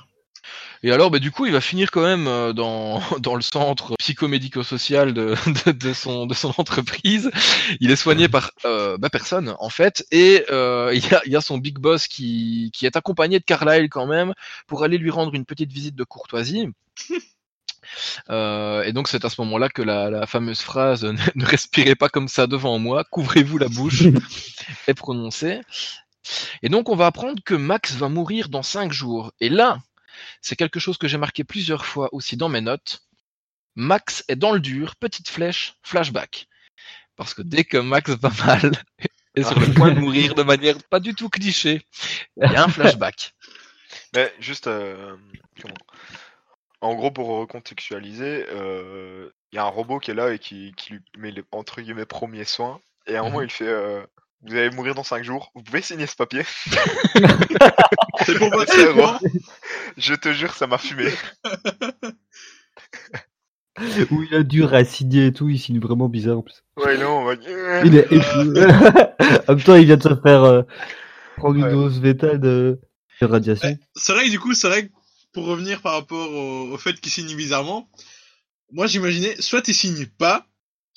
[0.83, 3.95] Et alors, bah, du coup, il va finir quand même euh, dans, dans le centre
[3.97, 7.31] psychomédico-social de, de, de son, de son entreprise.
[7.79, 10.05] Il est soigné par euh, bah, personne, en fait.
[10.11, 13.39] Et euh, il y, a, il y a son big boss qui, qui est accompagné
[13.39, 14.33] de Carlyle quand même
[14.67, 16.67] pour aller lui rendre une petite visite de courtoisie.
[18.29, 21.03] Euh, et donc c'est à ce moment-là que la, la fameuse phrase
[21.35, 24.03] ne, respirez pas comme ça devant moi, couvrez-vous la bouche
[24.87, 25.61] est prononcée.
[26.61, 29.31] Et donc on va apprendre que Max va mourir dans cinq jours.
[29.39, 29.79] Et là,
[30.41, 33.03] c'est quelque chose que j'ai marqué plusieurs fois aussi dans mes notes.
[33.75, 36.47] Max est dans le dur, petite flèche, flashback.
[37.15, 38.71] Parce que dès que Max va mal
[39.35, 41.81] est sur le point de mourir de manière pas du tout cliché,
[42.41, 43.33] il y a un flashback.
[44.13, 45.15] Mais juste, euh,
[45.61, 45.75] comment?
[46.81, 50.73] En gros, pour recontextualiser, euh, il y a un robot qui est là et qui,
[50.77, 52.79] qui lui met les entre guillemets premiers soins.
[53.07, 53.45] Et à un moment, Mhm.
[53.45, 54.01] il fait euh,
[54.43, 56.43] Vous allez mourir dans 5 jours, vous pouvez signer ce papier
[58.25, 59.19] C'est pour votre C'est traitement.
[59.97, 61.09] Je te jure, ça m'a fumé.
[64.11, 66.63] Où il a dur à signer et tout, il signe vraiment bizarre en plus.
[66.77, 67.33] Ouais, non, on va
[67.85, 68.07] Il est
[69.49, 70.61] en même temps, il vient de se faire euh,
[71.35, 71.71] prendre une Ouais.
[71.71, 72.79] dose vétale de,
[73.21, 73.77] de radiation.
[73.95, 74.91] C'est vrai que du coup, c'est vrai que
[75.33, 77.89] pour revenir par rapport au, au fait qu'il signe bizarrement,
[78.71, 80.45] moi j'imaginais soit il signe pas,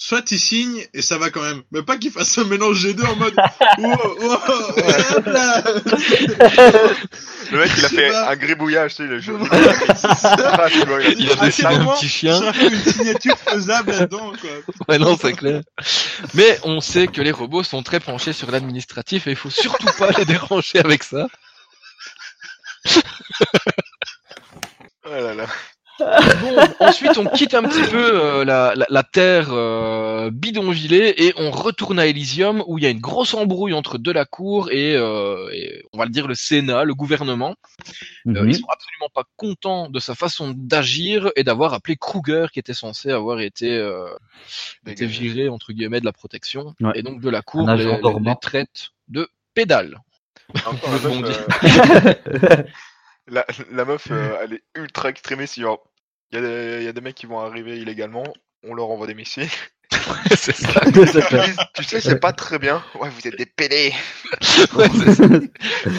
[0.00, 1.62] soit il signe et ça va quand même.
[1.70, 3.34] Mais pas qu'il fasse un mélange des deux en mode
[3.78, 5.62] wow, wow, hop là
[7.52, 8.30] Le mec, il a fait pas.
[8.30, 9.36] un gribouillage, tu sais, le jeu.
[9.52, 12.52] Ah, il a Il dessiné un petit chien.
[12.52, 14.50] Fait une signature faisable là-dedans, quoi.
[14.88, 15.62] Ouais, non, c'est clair.
[16.34, 19.88] Mais on sait que les robots sont très penchés sur l'administratif et il faut surtout
[19.98, 21.26] pas les déranger avec ça.
[25.10, 25.46] Oh là là.
[25.98, 27.98] Bon, ensuite, on quitte un petit peu
[28.40, 32.86] euh, la, la, la terre euh, bidonvillée et on retourne à Elysium où il y
[32.86, 36.84] a une grosse embrouille entre Delacour et, euh, et on va le dire le Sénat,
[36.84, 37.50] le gouvernement.
[38.28, 38.48] Euh, Mhm.
[38.48, 42.72] Ils sont absolument pas contents de sa façon d'agir et d'avoir appelé Kruger qui était
[42.72, 44.08] censé avoir été, euh,
[44.86, 46.74] été viré entre guillemets de la protection.
[46.80, 46.92] Ouais.
[46.94, 47.90] Et donc Delacour les, les-
[48.24, 49.98] les traite de pédale.
[50.66, 50.90] Encore,
[51.22, 52.62] Le euh,
[53.30, 55.58] la, la meuf, euh, elle est ultra extrémiste.
[55.58, 55.80] Genre,
[56.32, 58.24] il y, a y a des mecs qui vont arriver illégalement,
[58.64, 59.48] on leur envoie des missiles.
[60.36, 60.80] c'est ça.
[61.74, 62.82] Tu sais, c'est pas très bien.
[63.00, 63.92] Ouais, vous êtes des pédés.
[64.74, 65.24] Ouais, c'est ça.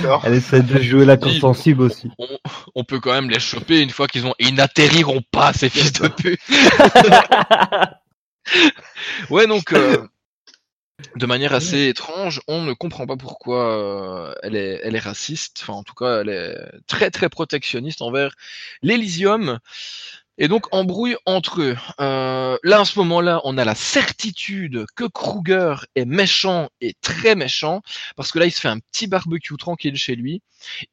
[0.04, 2.10] Alors, Elle essaie de jouer la corde sensible aussi.
[2.18, 2.28] on,
[2.76, 4.34] on peut quand même les choper une fois qu'ils ont.
[4.40, 6.40] Ils n'atterriront pas, ces fils de pute.
[9.30, 10.08] ouais, donc, euh,
[11.16, 15.60] de manière assez étrange, on ne comprend pas pourquoi euh, elle, est, elle est raciste.
[15.62, 16.56] Enfin, en tout cas, elle est
[16.88, 18.36] très, très protectionniste envers
[18.82, 19.60] l'Elysium.
[20.38, 21.78] Et donc, embrouille entre eux.
[22.00, 27.36] Euh, là, à ce moment-là, on a la certitude que Kruger est méchant et très
[27.36, 27.82] méchant.
[28.16, 30.42] Parce que là, il se fait un petit barbecue tranquille chez lui.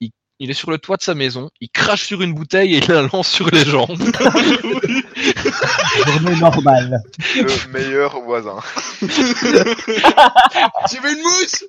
[0.00, 2.78] Il il est sur le toit de sa maison, il crache sur une bouteille et
[2.78, 3.86] il la lance sur les gens.
[6.06, 7.02] Journée normale.
[7.34, 8.56] le meilleur voisin.
[10.90, 11.64] Tu veux une mousse?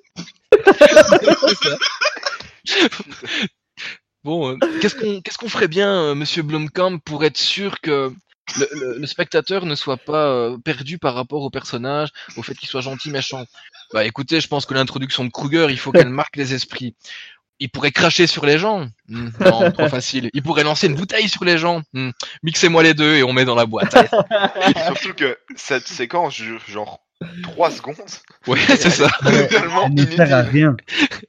[4.24, 8.12] Bon, euh, qu'est-ce qu'on qu'est-ce qu'on ferait bien, euh, Monsieur Blomkamp, pour être sûr que
[8.58, 12.54] le, le- le spectateur ne soit pas euh, perdu par rapport au personnage, au fait
[12.56, 13.46] qu'il soit gentil, méchant?
[13.94, 16.96] Bah écoutez, je pense que l'introduction de Kruger, il faut qu'elle marque les esprits.
[17.60, 18.88] Il pourrait cracher sur les gens.
[19.08, 20.30] Hmm, non, trop facile.
[20.34, 21.82] Il pourrait lancer une bouteille sur les gens.
[21.94, 22.12] Hmm,
[22.44, 23.94] Mixez-moi les deux et on met dans la boîte.
[24.86, 27.00] Surtout que cette séquence dure genre
[27.44, 27.96] 3 secondes.
[28.48, 29.10] Ouais, c'est ça.
[29.22, 30.78] Totalement Elle ne sert à rien.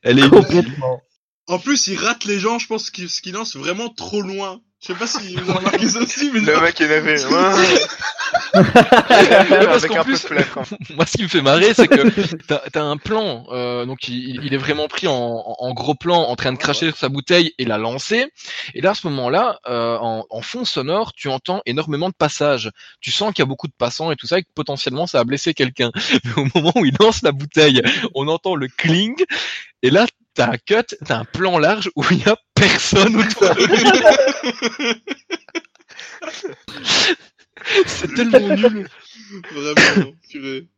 [0.03, 1.03] Elle est Complètement.
[1.49, 4.61] En plus, il rate les gens, je pense qu'il qu'il lance vraiment trop loin.
[4.81, 7.17] Je sais pas si vous avez remarqué ça aussi, mais Le mec est énervé.
[8.53, 10.95] parce Avec qu'en un peu de.
[10.95, 14.43] Moi, ce qui me fait marrer, c'est que t'as as un plan, euh, donc il,
[14.45, 17.09] il est vraiment pris en, en- en gros plan, en train de cracher sur sa
[17.11, 18.27] bouteille et la lancer.
[18.75, 22.71] Et là, à ce moment-là, euh, en, en fond sonore, tu entends énormément de passages.
[23.01, 25.21] Tu sens qu'il y a beaucoup de passants et tout ça, et que potentiellement ça
[25.21, 25.91] a blessé quelqu'un.
[26.25, 27.83] Mais au moment où il lance la bouteille,
[28.15, 29.15] on entend le cling,
[29.83, 33.55] et là, t'as un cut, t'as un plan large où il y a personne autour
[33.55, 35.01] de.
[37.87, 38.89] C'est tellement nul.
[39.53, 40.69] Vraiment, purée.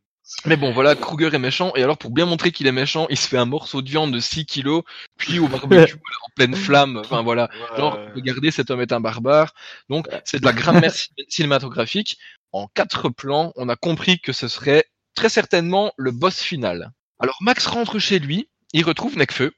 [0.47, 3.19] Mais bon, voilà, Kruger est méchant, et alors pour bien montrer qu'il est méchant, il
[3.19, 4.83] se fait un morceau de viande de 6 kilos,
[5.19, 7.51] puis au barbecue en pleine flamme, enfin voilà.
[7.77, 9.53] Genre, regardez, cet homme est un barbare.
[9.91, 12.19] Donc, c'est de la grammaire ci- cinématographique.
[12.53, 16.93] En quatre plans, on a compris que ce serait très certainement le boss final.
[17.19, 19.53] Alors, Max rentre chez lui, il retrouve Necfeu.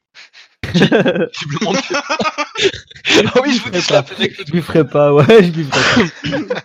[0.73, 1.73] Visiblement,
[3.35, 5.65] ah oui, je vous dis ça, fait Nekfeu Je lui ferai pas, ouais, je lui
[5.65, 6.63] ferai pas.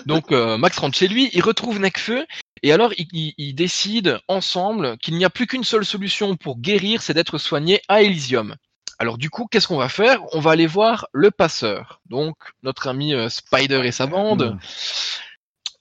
[0.06, 2.26] Donc euh, Max rentre chez lui, il retrouve Necfeu,
[2.62, 6.58] et alors ils il, il décident ensemble qu'il n'y a plus qu'une seule solution pour
[6.58, 8.56] guérir, c'est d'être soigné à Elysium.
[8.98, 10.20] Alors du coup, qu'est-ce qu'on va faire?
[10.32, 14.56] On va aller voir le passeur, donc notre ami euh, Spider et sa bande.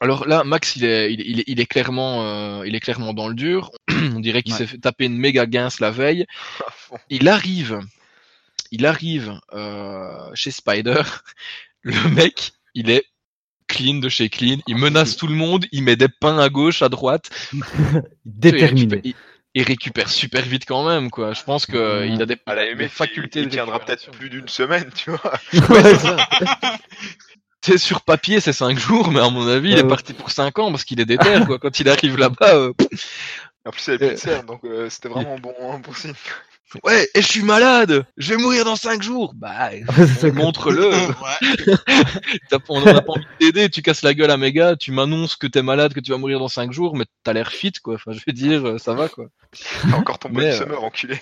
[0.04, 3.14] Alors là, Max, il est, il, il est, il est clairement, euh, il est clairement
[3.14, 3.72] dans le dur.
[3.90, 4.58] On dirait qu'il Ouais.
[4.60, 6.26] s'est fait taper une méga guince la veille.
[7.10, 7.80] Il arrive,
[8.72, 11.02] il arrive euh, chez Spider.
[11.84, 13.04] Le mec, il est
[13.68, 14.58] clean de chez clean.
[14.68, 15.66] Il menace tout le monde.
[15.72, 17.30] Il met des pains à gauche, à droite.
[17.54, 17.62] Il
[18.26, 18.96] Déterminé.
[18.96, 19.16] récupère, il,
[19.56, 21.34] il récupère super vite quand même, quoi.
[21.34, 23.80] Je pense que il a des, À la des limite, facultés il, il de tiendra
[23.80, 25.34] peut-être plus d'une semaine, tu vois.
[25.70, 25.94] Ouais,
[27.64, 29.88] c'est sur papier, c'est cinq jours, mais à mon avis, il est ouais.
[29.88, 31.60] parti pour cinq ans parce qu'il est déter, quoi.
[31.60, 32.74] Quand il arrive là-bas, euh,
[33.66, 36.14] En plus, il avait plus de cernes, donc euh, c'était vraiment bon, un bon signe.
[36.84, 39.34] ouais, et je suis malade, je vais mourir dans cinq jours.
[39.36, 39.70] Bah,
[40.34, 40.90] montre-le.
[40.90, 41.76] Ouais.
[42.50, 44.92] T'as pas- on n'a pas envie de t'aider, tu casses la gueule à méga, tu
[44.92, 47.72] m'annonces que t'es malade, que tu vas mourir dans 5 jours, mais t'as l'air fit,
[47.82, 47.96] quoi.
[47.96, 49.28] Enfin, je veux dire, euh, ça va, quoi.
[49.90, 51.18] T'as encore ton euh, summer, enculé.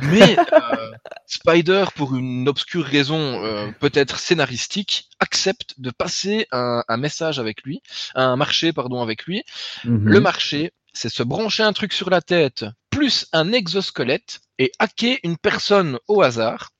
[0.00, 0.90] Mais euh,
[1.26, 7.62] Spider, pour une obscure raison euh, peut-être scénaristique, accepte de passer un, un message avec
[7.62, 7.82] lui,
[8.14, 9.44] un marché, pardon, avec lui.
[9.84, 10.08] Mhm.
[10.08, 15.18] Le marché, c'est se brancher un truc sur la tête, plus un exosquelette, et hacker
[15.22, 16.70] une personne au hasard,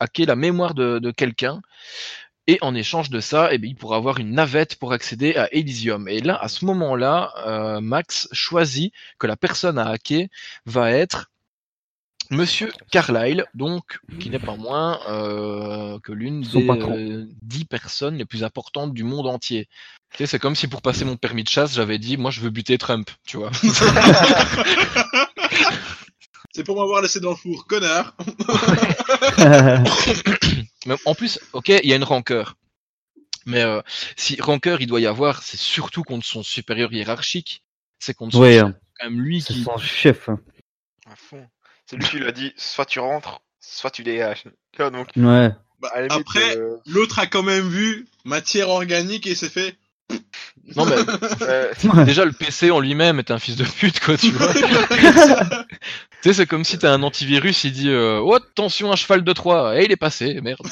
[0.00, 1.60] hacker la mémoire de, de quelqu'un,
[2.46, 5.48] et en échange de ça, eh bien, il pourra avoir une navette pour accéder à
[5.52, 6.08] Elysium.
[6.08, 10.26] Et là, à ce moment-là, euh, Max choisit que la personne à hacker
[10.66, 11.30] va être
[12.30, 18.24] Monsieur Carlyle, donc qui n'est pas moins euh, que l'une des euh, dix personnes les
[18.24, 19.68] plus importantes du monde entier.
[20.12, 22.40] Tu sais, c'est comme si pour passer mon permis de chasse, j'avais dit, moi, je
[22.40, 23.50] veux buter Trump, tu vois.
[26.52, 28.14] C'est pour m'avoir laissé dans le four, connard.
[30.86, 32.56] Mais en plus, ok, il y a une rancœur.
[33.46, 33.80] Mais euh,
[34.16, 37.62] si rancœur il doit y avoir, c'est surtout contre son supérieur hiérarchique.
[37.98, 38.74] C'est contre son Ouais, hein.
[38.98, 39.62] quand même lui c'est qui.
[39.62, 40.28] son chef.
[40.28, 40.40] hein.
[41.10, 41.46] À fond.
[41.90, 44.44] C'est lui qui lui a dit, soit tu rentres, soit tu dégages.
[44.78, 45.50] Donc, Ouais.
[45.80, 49.74] Bah, limite, après, euh, l'autre a quand même vu matière organique et s'est fait.
[50.76, 50.94] Non mais
[51.42, 51.72] euh,
[52.04, 54.54] déjà le PC en lui-même est un fils de pute quoi, tu vois.
[54.54, 54.62] tu
[56.22, 59.32] sais, c'est comme si t'as un antivirus, il dit euh, oh attention un cheval de
[59.32, 60.64] Troie, et il est passé, merde.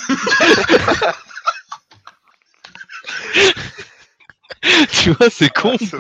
[4.93, 5.97] tu vois, c'est con ça.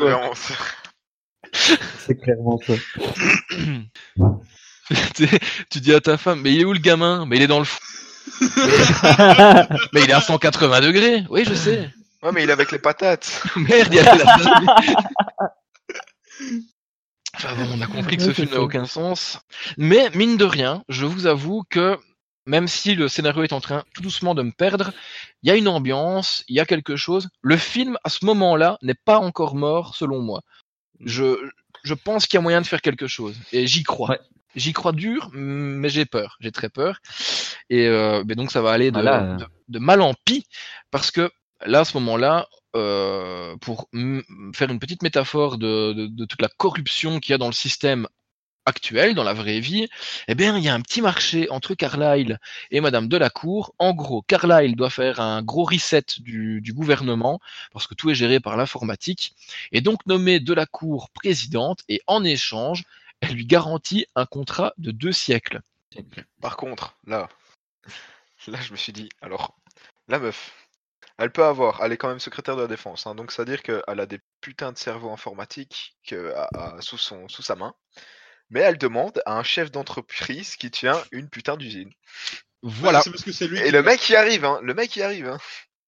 [1.52, 2.74] C'est clairement ça.
[5.70, 7.27] Tu dis à ta femme, mais il est où le gamin?
[7.27, 7.79] Mais il est dans le fou.
[9.92, 11.24] Mais il est à 180 degrés.
[11.31, 11.90] Oui, je sais.
[12.22, 13.42] Ouais, mais il est avec les patates.
[13.57, 14.37] Merde, il y a la
[17.35, 19.38] Enfin bon, on a compris que ce film n'a aucun sens.
[19.77, 21.96] Mais mine de rien, je vous avoue que
[22.46, 24.92] même si le scénario est en train tout doucement de me perdre,
[25.42, 27.29] il y a une ambiance, il y a quelque chose.
[27.42, 30.40] Le film, à ce moment-là, n'est pas encore mort, selon moi.
[31.01, 31.37] Je,
[31.85, 33.37] je pense qu'il y a moyen de faire quelque chose.
[33.53, 34.11] Et j'y crois.
[34.11, 34.20] Ouais.
[34.59, 36.37] J'y crois dur, mais j'ai peur.
[36.41, 37.01] J'ai très peur.
[37.70, 39.37] Et euh, mais donc ça va aller de, Voilà.
[39.37, 40.45] de, de mal en pis,
[40.91, 41.30] parce que
[41.66, 43.89] là, à ce moment-là, euh, pour
[44.55, 48.07] faire une petite métaphore de, toute la corruption qu'il y a dans le système
[48.66, 49.89] actuelle, dans la vraie vie,
[50.28, 52.39] eh bien, il y a un petit marché entre Carlyle
[52.70, 53.74] et Madame Delacour.
[53.78, 57.41] En gros, Carlyle doit faire un gros reset du, du gouvernement
[57.72, 59.32] parce que tout est géré par l'informatique
[59.72, 62.85] et donc nommer Delacour présidente et en échange,
[63.21, 65.61] elle lui garantit un contrat de deux siècles.
[66.41, 67.29] Par contre, là,
[68.47, 69.57] là, je me suis dit, alors,
[70.09, 70.53] la meuf,
[71.19, 73.83] elle peut avoir, elle est quand même secrétaire de la défense, hein, donc c'est-à-dire qu'elle
[74.01, 77.75] a des putains de cerveaux informatiques que, à- à- sous, son, sous sa main,
[78.51, 81.93] mais elle demande à un chef d'entreprise qui tient une putain d'usine.
[82.62, 83.03] Voilà.
[83.05, 83.59] Parce que lui.
[83.59, 85.39] Et le mec y arrive, hein, le mec y arrive, hein.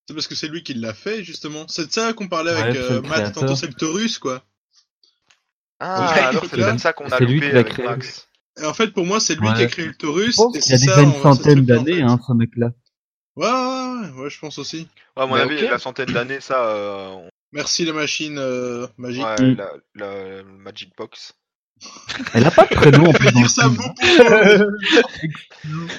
[0.07, 1.68] C'est parce que c'est lui qui l'a fait justement.
[1.68, 3.33] C'est de ça qu'on parlait Ouais, avec euh, Matt.
[3.33, 4.45] Tantôt c'est le Taurus quoi.
[5.81, 7.87] Ah, Ouais, alors c'est peut-être ça qu'on a lui qui l'a avec créé.
[7.87, 8.28] Max.
[8.61, 9.55] Et en fait pour moi c'est lui Ouais.
[9.55, 10.33] qui a créé le Taurus.
[10.33, 12.70] Je pense et qu'il y a déjà ça, une centaine d'années, hein, ce mec-là.
[13.37, 14.89] Ouais, ouais, ouais, je pense aussi.
[15.16, 15.70] Ouais, à mon Mais avis, ok.
[15.70, 19.24] la centaine d'années, ça, euh, on- Merci la machine euh, magique.
[19.24, 19.57] ouais, Mm.
[19.57, 21.33] la, la- la Magic Box.
[22.35, 23.95] Elle a pas de prénom en plus dire ça pour mot.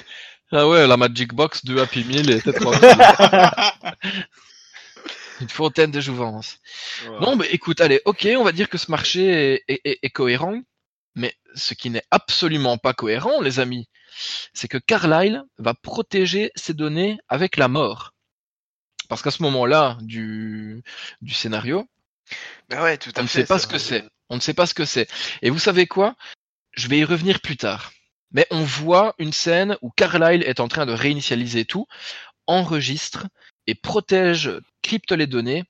[0.54, 2.72] Ah ouais, la Magic Box de Happy Meal était trop
[5.40, 6.58] Une fontaine de jouvence.
[7.08, 7.18] Ouais.
[7.20, 10.10] Bon, bah écoute, allez, ok, on va dire que ce marché est, est- est- est
[10.10, 10.60] cohérent,
[11.14, 13.88] mais ce qui n'est absolument pas cohérent, les amis,
[14.52, 18.12] c'est que Carlyle va protéger ses données avec la mort.
[19.08, 20.82] Parce qu'à ce moment-là du,
[21.20, 21.88] du scénario,
[22.68, 24.04] Bah ouais, tout à on ne sait pas ça- ce que c'est.
[24.30, 25.08] On ne sait pas ce que c'est.
[25.42, 26.14] Et vous savez quoi?
[26.72, 27.92] Je vais y revenir plus tard.
[28.30, 31.86] Mais on voit une scène où Carlyle est en train de réinitialiser tout,
[32.46, 33.26] enregistre
[33.66, 34.50] et protège,
[34.82, 35.64] crypte les données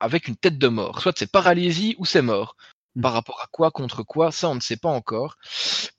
[0.00, 1.00] avec une tête de mort.
[1.00, 2.56] Soit c'est paralysie ou c'est mort.
[2.94, 3.02] Mm.
[3.02, 5.36] Par rapport à quoi, contre quoi, ça on ne sait pas encore.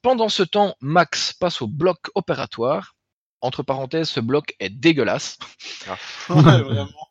[0.01, 2.95] Pendant ce temps, Max passe au bloc opératoire.
[3.41, 5.37] Entre parenthèses, ce bloc est dégueulasse.
[5.87, 5.97] Ah,
[6.29, 7.07] Ouais, vraiment.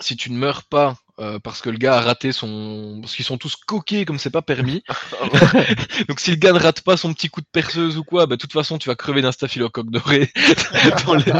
[0.00, 2.98] Si tu ne meurs pas euh, parce que le gars a raté son...
[3.02, 4.82] Parce qu'ils sont tous coqués comme c'est pas permis.
[6.08, 8.36] Donc si le gars ne rate pas son petit coup de perceuse ou quoi, bah
[8.36, 10.32] de toute façon tu vas crever d'un staphylocoque doré.
[11.06, 11.32] dans les-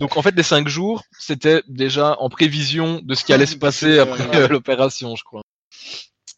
[0.00, 3.56] Donc en fait les cinq jours, c'était déjà en prévision de ce qui allait se
[3.56, 5.42] passer après euh, l'opération, je crois.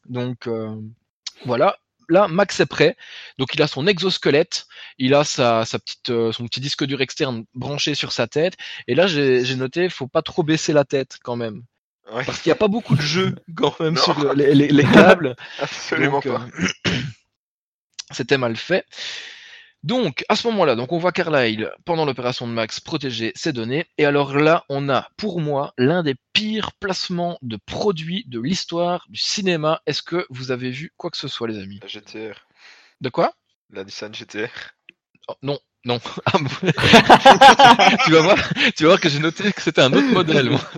[0.09, 0.75] Donc euh,
[1.45, 1.77] voilà.
[2.09, 2.97] Là, Max est prêt.
[3.37, 4.67] Donc il a son exosquelette,
[4.99, 8.55] il a sa, sa petite, euh, son petit disque dur externe branché sur sa tête.
[8.87, 11.63] Et là, j'ai j'ai noté, faut pas trop baisser la tête quand même,
[12.13, 14.03] ouais, parce qu'il n'y a pas beaucoup de jeux quand même Non.
[14.03, 15.35] sur le- les, les- les câbles.
[15.59, 16.47] absolument Donc, pas.
[16.87, 16.93] euh,
[18.13, 18.85] C'était mal fait.
[19.87, 23.87] Donc, à ce moment-là, donc on voit Carlyle, pendant l'opération de Max, protéger ses données.
[23.99, 29.07] Et alors là, on a, pour moi, l'un des pires placements de produits de l'histoire
[29.09, 29.81] du cinéma.
[29.87, 31.79] Est-ce que vous avez vu quoi que ce soit, les amis?
[31.83, 32.49] La GTR.
[33.01, 33.33] De quoi?
[33.71, 34.49] La Nissan GTR.
[35.29, 36.01] Oh, Non, non.
[36.25, 36.49] Ah, bon?
[38.05, 38.39] tu, vas voir,
[38.77, 40.51] tu vas voir que j'ai noté que c'était un autre modèle.
[40.51, 40.61] moi.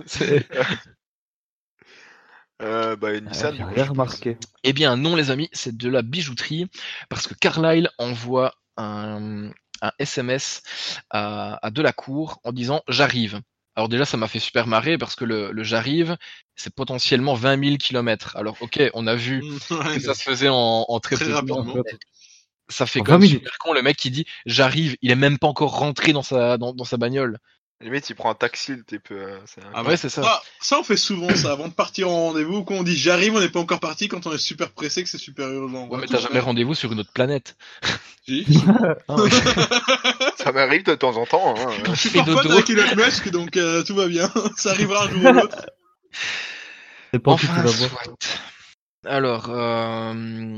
[2.61, 3.55] Euh, bah, une Nissan.
[3.55, 3.87] Rien pense.
[3.87, 4.37] remarqué.
[4.65, 6.67] Eh bien non les amis, c'est de la bijouterie
[7.07, 9.51] parce que Carlyle envoie un,
[9.81, 10.61] un SMS
[11.09, 13.41] à, à Delacour en disant j'arrive.
[13.75, 16.17] Alors déjà ça m'a fait super marrer parce que le, le j'arrive
[16.55, 18.35] c'est potentiellement 20 000 kilomètres.
[18.35, 19.41] Alors ok on a vu
[19.93, 21.63] que ça se faisait en, en très, Très peu de temps.
[21.63, 21.83] rapidement.
[22.69, 23.39] Ça fait comme 20 minutes.
[23.39, 26.57] super con le mec qui dit j'arrive, il est même pas encore rentré dans sa
[26.57, 27.39] dans, dans sa bagnole.
[27.81, 29.07] Limite, il prend un taxi le type.
[29.11, 30.21] euh, c'est Ah ouais c'est ça.
[30.21, 32.65] Ça, ça, on fait souvent ça avant de partir en rendez-vous.
[32.65, 34.09] Quand on dit j'arrive, on n'est pas encore parti.
[34.09, 35.87] Quand on est super pressé, que c'est super urgent.
[35.87, 37.55] Ouais mais t'as jamais rendez-vous sur une autre planète.
[38.27, 38.45] Si.
[39.07, 39.29] Ah, ouais.
[40.37, 41.55] Ça m'arrive de temps en temps.
[41.57, 41.71] Hein.
[41.93, 42.51] Je suis dodo.
[42.51, 44.29] avec Elon Musk, donc euh, tout va bien.
[44.57, 45.65] ça arrivera un jour ou l'autre.
[47.13, 48.03] C'est pas Enfin, vas voir.
[48.03, 48.17] soit.
[49.05, 50.57] Alors, euh,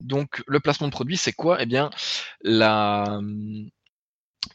[0.00, 1.58] donc le placement de produit, c'est quoi?
[1.60, 1.90] Eh bien,
[2.42, 3.20] la,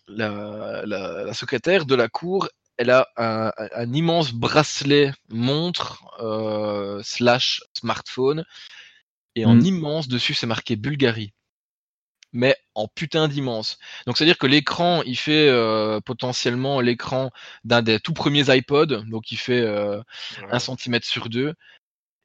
[0.08, 3.52] la, la, la secrétaire de la cour, elle a un,
[3.94, 8.46] immense bracelet montre euh, slash smartphone,
[9.36, 9.66] et en Mhm.
[9.66, 11.34] immense dessus, c'est marqué Bulgarie.
[12.34, 13.80] Mais en putain d'immense.
[14.06, 17.32] Donc c'est-à-dire que l'écran, il fait euh, potentiellement l'écran
[17.64, 20.02] d'un des tout premiers iPods, donc il fait euh,
[20.52, 20.60] Ouais.
[20.60, 21.54] centimètre sur deux.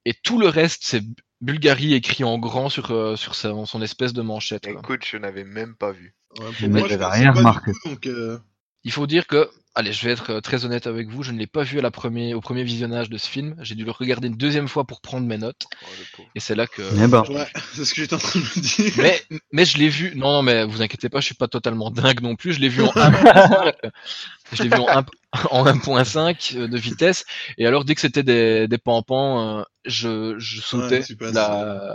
[0.05, 1.03] Et tout le reste, c'est
[1.41, 4.67] Bulgarie écrit en grand sur, euh, sur sa- son espèce de manchette.
[4.67, 6.15] Écoute, je n'avais même pas vu.
[6.39, 7.73] Ouais, Le pour mec moi, je avait pensais rien pas du remarqué.
[7.73, 8.39] tout, donc, euh,
[8.85, 11.39] Il faut dire que, allez, je vais être euh, très honnête avec vous, je ne
[11.39, 13.55] l'ai pas vu à la premier, au premier visionnage de ce film.
[13.61, 15.65] J'ai dû le regarder une deuxième fois pour prendre mes notes.
[16.19, 16.23] Oh.
[16.35, 16.83] Et c'est là que.
[16.83, 18.93] Eh ben, ouais, c'est ce que j'étais en train de me dire.
[18.99, 19.23] Mais,
[19.53, 20.15] mais je l'ai vu.
[20.17, 22.55] Non, non, mais vous inquiétez pas, je suis pas totalement dingue non plus.
[22.55, 23.75] Je l'ai vu en 1.5.
[24.53, 25.07] je l'ai vu en, un-
[25.51, 27.25] en 1.5 de vitesse.
[27.59, 31.03] Et alors, dès que c'était des, des pampans, euh, je, je sautais
[31.33, 31.33] Ouais,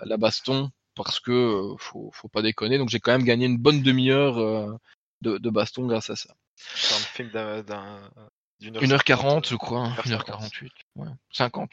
[0.05, 0.69] la baston
[1.03, 2.77] parce que euh, faut, faut pas déconner.
[2.77, 4.75] Donc, j'ai quand même gagné une bonne demi-heure euh,
[5.21, 6.33] de, de baston grâce à ça.
[6.55, 8.11] C'est un film d'un- d'un-
[8.59, 9.81] d'une heure 1h40, je crois.
[9.85, 10.49] hein, 1h50.
[10.51, 10.69] 1h48.
[10.95, 11.07] Ouais.
[11.31, 11.69] 50.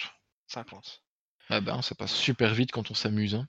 [0.48, 1.00] 50.
[1.50, 3.34] Ah ben, ça passe super vite quand on s'amuse.
[3.34, 3.46] hein.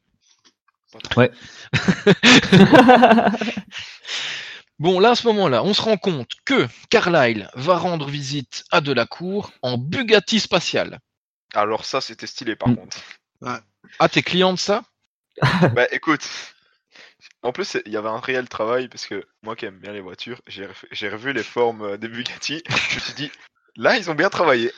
[0.92, 1.22] pas trop.
[1.22, 1.32] Ouais.
[4.78, 8.82] Bon, là, à ce moment-là, on se rend compte que Carlyle va rendre visite à
[8.82, 11.00] Delacour en Bugatti spatial.
[11.54, 12.76] Alors ça, c'était stylé par Mm.
[12.76, 12.98] contre.
[14.00, 14.84] Ah, t'es client de ça?
[15.74, 16.28] Bah écoute,
[17.42, 19.92] en plus c'est- il y avait un réel travail parce que moi qui aime bien
[19.94, 22.64] les voitures, j'ai revu les formes euh, des Bugatti.
[22.90, 23.32] Je me suis dit,
[23.76, 24.72] là ils ont bien travaillé.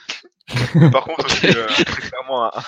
[0.92, 2.64] Par contre, aussi, euh, c'est clairement un,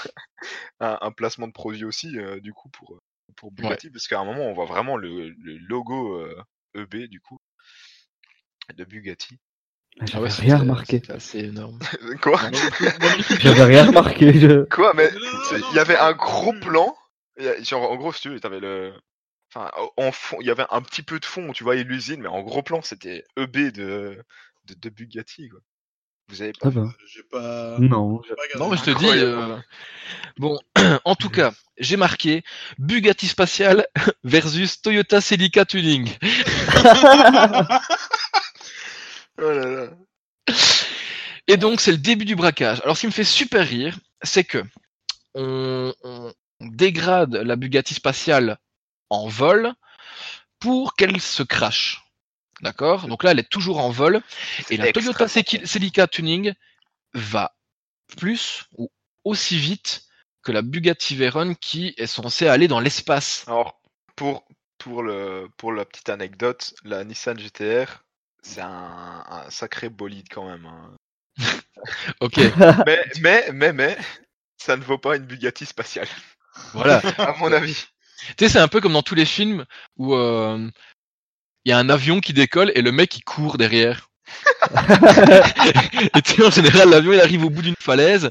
[0.82, 3.00] un- un placement de produit aussi euh, du coup pour
[3.36, 6.36] pour Bugatti parce qu'à un moment on voit vraiment le, le logo euh,
[6.76, 7.38] EB du coup
[8.76, 9.40] de Bugatti.
[10.04, 11.02] J'avais Ah c'est- rien remarqué.
[11.20, 11.80] C'est énorme.
[12.22, 12.40] Quoi?
[13.40, 14.34] J'avais rien remarqué.
[14.40, 15.10] je- Quoi Mais
[15.50, 16.96] c'est- il y avait un gros plan.
[17.40, 18.94] Genre, en gros, si tu veux, t'avais le.
[19.54, 22.28] Enfin, en fond, il y avait un petit peu de fond, tu voyais l'usine, mais
[22.28, 24.24] en gros plan, c'était EB de,
[24.66, 25.60] de, de Bugatti, quoi.
[26.28, 26.94] Vous avez pas Ah bah.
[27.08, 27.78] J'ai pas.
[27.80, 28.22] Non.
[28.22, 28.60] j'ai pas regardé.
[28.60, 29.08] Non, mais je te dis.
[29.08, 29.58] Euh,
[30.38, 30.60] Bon,
[31.06, 32.44] en tout cas, j'ai marqué
[32.78, 33.88] Bugatti spatial
[34.24, 36.10] versus Toyota Celica Tuning.
[39.42, 39.88] Oh là là.
[41.48, 42.82] Et donc, c'est le début du braquage.
[42.84, 44.64] Alors, ce qui me fait super rire, c'est que
[45.34, 48.58] on, on dégrade la Bugatti spatiale
[49.10, 49.74] en vol
[50.60, 52.04] pour qu'elle se crache.
[52.62, 53.08] D'accord?
[53.08, 54.22] Donc là, elle est toujours en vol.
[54.70, 56.54] Et la Toyota Celica- Celica Tuning
[57.14, 57.56] va
[58.18, 58.92] plus ou
[59.24, 60.04] aussi vite
[60.44, 63.46] que la Bugatti Veyron qui est censée aller dans l'espace.
[63.48, 63.82] Alors,
[64.16, 64.46] pour,
[64.78, 68.04] pour, le, pour la petite anecdote, la Nissan GTR,
[68.42, 70.66] c'est un, un sacré bolide quand même.
[70.66, 70.96] hein.
[72.20, 72.38] Ok,
[72.86, 73.98] Mais, mais, mais, mais,
[74.58, 76.08] ça ne vaut pas une Bugatti spatiale,
[76.74, 76.98] voilà.
[77.18, 77.86] à mon avis.
[78.38, 79.66] Tu sais, c'est un peu comme dans tous les films
[79.98, 80.70] où euh,
[81.66, 84.10] il y a un avion qui décolle et le mec il court derrière.
[86.16, 88.30] et tu sais, en général, l'avion il arrive au bout d'une falaise.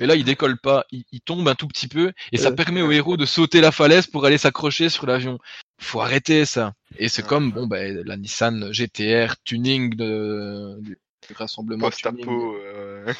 [0.00, 2.52] Et là, il décolle pas, il, il tombe un tout petit peu, et ça Euh.
[2.52, 5.38] permet au héros de sauter la falaise pour aller s'accrocher sur l'avion.
[5.80, 6.72] Faut arrêter ça.
[6.98, 7.28] Et c'est Ouais.
[7.28, 10.98] comme bon ben la Nissan GTR tuning de, du
[11.36, 11.86] rassemblement.
[11.88, 12.56] Post-apo.
[12.56, 13.12] euh,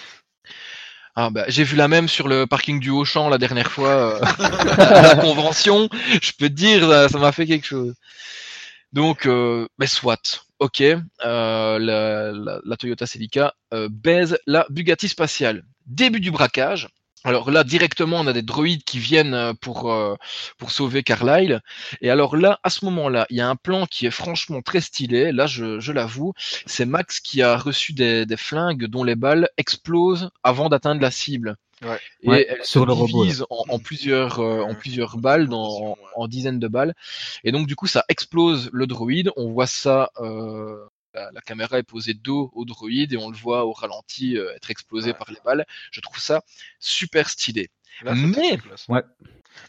[1.17, 4.21] Ah bah, j'ai vu la même sur le parking du Auchan la dernière fois euh,
[4.79, 5.89] à la convention.
[6.21, 7.95] Je peux te dire, ça- ça m'a fait quelque chose.
[8.93, 10.81] Donc, euh, mais soit, ok.
[10.81, 15.65] euh, la, la- la Toyota Celica euh, baise la Bugatti spatiale.
[15.87, 16.89] Début du braquage.
[17.25, 20.15] Alors là, directement, on a des droïdes qui viennent euh, pour euh,
[20.59, 21.61] pour sauver Carlyle.
[22.03, 24.81] Et alors là, à ce moment-là, il y a un plan qui est franchement très
[24.81, 25.33] stylé.
[25.33, 26.35] Là, je, je l'avoue,
[26.67, 31.11] c'est Max qui a reçu des, des flingues dont les balles explosent avant d'atteindre la
[31.11, 31.57] cible.
[31.83, 32.01] Ouais.
[32.23, 35.97] Et Ouais, elles sur se le robot, en, en plusieurs euh, en plusieurs balles, dans,
[36.17, 36.95] en, dizaines de balles.
[37.45, 39.31] Et donc du coup, ça explose le droïde.
[39.37, 40.11] On voit ça.
[40.21, 40.77] euh,
[41.15, 44.55] la, la caméra est posée dos au droïde et on le voit au ralenti euh,
[44.55, 45.17] être explosé Ouais.
[45.19, 45.65] par les balles.
[45.91, 46.43] Je trouve ça
[46.79, 47.71] super stylé.
[48.03, 48.59] Là, Mais-.
[48.89, 49.03] Ouais.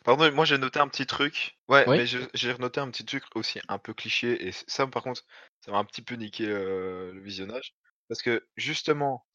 [0.04, 1.58] Pardon, moi j'ai noté un petit truc.
[1.68, 1.98] Ouais, Oui.
[1.98, 4.48] mais j'ai noté un petit truc aussi un peu cliché.
[4.48, 5.24] Et ça, par contre,
[5.64, 7.74] ça m'a un petit peu niqué euh, le visionnage.
[8.10, 9.26] Parce que justement,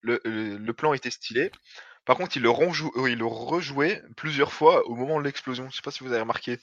[0.00, 1.50] le, le, le plan était stylé.
[2.06, 5.68] Par contre, il le, renjou- euh, il le rejouait plusieurs fois au moment de l'explosion.
[5.70, 6.58] Je sais pas si vous avez remarqué.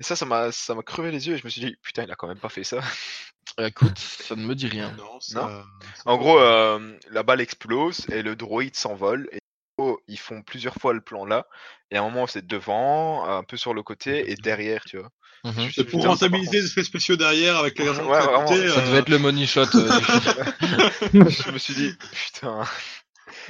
[0.00, 2.02] Et ça, ça m'a ça m'a crevé les yeux et je me suis dit, putain,
[2.02, 2.80] il a quand même pas fait ça.
[3.60, 4.92] Euh, Écoute, ça ne me dit rien.
[4.96, 9.28] Non, ça- ça- En gros, euh, la balle explose et le droïde s'envole.
[9.32, 9.38] Et
[9.78, 11.46] oh, ils font plusieurs fois le plan là.
[11.90, 15.10] Et à un moment, c'est devant, un peu sur le côté et derrière, tu vois.
[15.44, 18.44] Me suis C'est pour ça, rentabiliser les effets spéciaux derrière avec les Ouais, agents vraiment,
[18.44, 18.68] côté.
[18.68, 19.60] Ça euh, devait être le money shot.
[19.60, 20.00] euh,
[21.12, 22.64] je me suis dit, putain.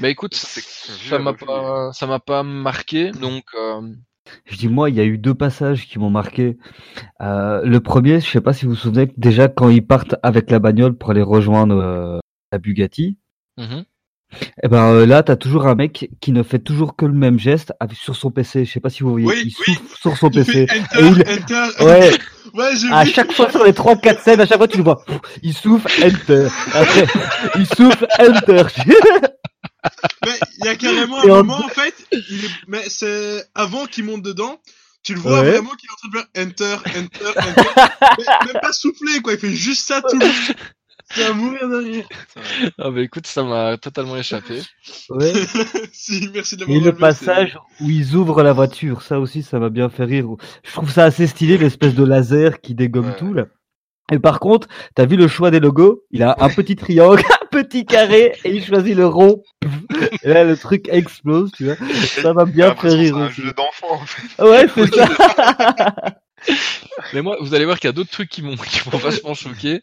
[0.00, 3.12] bah écoute, Ça, ça m'a pas, ça m'a pas marqué.
[3.12, 3.80] Donc euh,
[4.46, 6.56] Je dis moi, il y a eu deux passages qui m'ont marqué.
[7.20, 10.50] Euh, le premier, je sais pas si vous vous souvenez, déjà quand ils partent avec
[10.50, 12.18] la bagnole pour aller rejoindre euh,
[12.52, 13.18] la Bugatti,
[13.58, 13.84] mhm.
[14.62, 17.38] et ben euh, là, t'as toujours un mec qui ne fait toujours que le même
[17.38, 18.64] geste avec, sur son PC.
[18.64, 19.74] Je sais pas si vous voyez, Oui, il oui.
[19.74, 20.66] souffle sur son il PC.
[20.66, 22.16] fait Et enter, il- enter.
[22.54, 23.10] Ouais, à vu.
[23.10, 25.04] chaque fois sur les trois quatre scènes, à chaque fois tu le vois,
[25.42, 26.46] il souffle enter.
[26.72, 27.04] Après,
[27.56, 28.62] il souffle enter.
[30.24, 32.48] Mais il y a carrément un en- moment, en fait, il est...
[32.68, 34.60] mais c'est avant qu'il monte dedans,
[35.02, 35.50] tu le vois Ouais.
[35.52, 37.68] vraiment qu'il est en train de faire enter, enter, enter.
[38.18, 40.32] mais, même pas souffler, quoi, il fait juste ça tout le long.
[41.14, 42.08] C'est à mourir de rire.
[42.78, 44.62] Ah bah écoute, ça m'a totalement échappé.
[45.10, 45.32] ouais.
[45.92, 49.58] si, merci de l'avoir Et le passage où ils ouvrent la voiture, ça aussi, ça
[49.58, 50.24] m'a bien fait rire.
[50.64, 53.16] Je trouve ça assez stylé, l'espèce de laser qui dégomme Ouais.
[53.18, 53.44] tout, là.
[54.12, 56.02] Et par contre, t'as vu le choix des logos?
[56.10, 59.42] Il a un petit triangle, un petit carré, et il choisit le rond.
[60.22, 61.76] Et là, le truc explose, tu vois.
[62.22, 64.42] Ça m'a bien fait rire c'est un jeu d'enfant, en fait.
[64.42, 65.94] Ouais, c'est ça.
[67.12, 69.34] Mais moi, vous allez voir qu'il y a d'autres trucs qui m'ont qui m'ont vachement
[69.34, 69.82] choqué.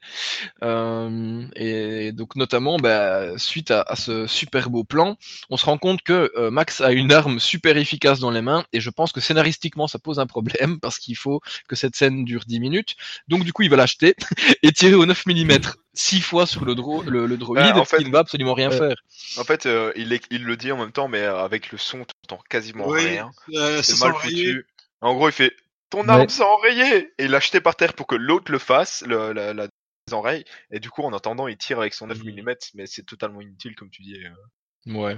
[0.63, 5.17] Euh, et donc notamment, bah, suite à, à ce super beau plan,
[5.49, 8.65] on se rend compte que euh, Max a une arme super efficace dans les mains.
[8.73, 12.25] Et je pense que scénaristiquement, ça pose un problème parce qu'il faut que cette scène
[12.25, 12.95] dure 10 minutes.
[13.27, 14.15] Donc du coup, il va l'acheter
[14.63, 15.51] et tirer au 9 mm
[15.93, 18.53] six fois sur le, dro le, le droïde, Bah, en fait- qui ne va absolument
[18.53, 18.77] rien Ouais.
[18.77, 18.95] faire.
[19.37, 21.99] En fait, euh, il, est- il le dit en même temps, mais avec le son,
[22.05, 23.31] tu entends quasiment Oui, rien.
[23.53, 24.65] euh, C'est mal foutu.
[25.01, 25.51] En gros, il fait
[25.91, 29.03] ton arme s'est enrayée et il l'a jeté par terre pour que l'autre le fasse,
[29.05, 29.67] le, la, la
[30.07, 30.43] désenraye.
[30.71, 32.41] Et du coup, en attendant, il tire avec son 9 Mhm.
[32.41, 34.17] mm, mais c'est totalement inutile, comme tu dis.
[34.25, 34.93] euh.
[34.93, 35.17] Ouais.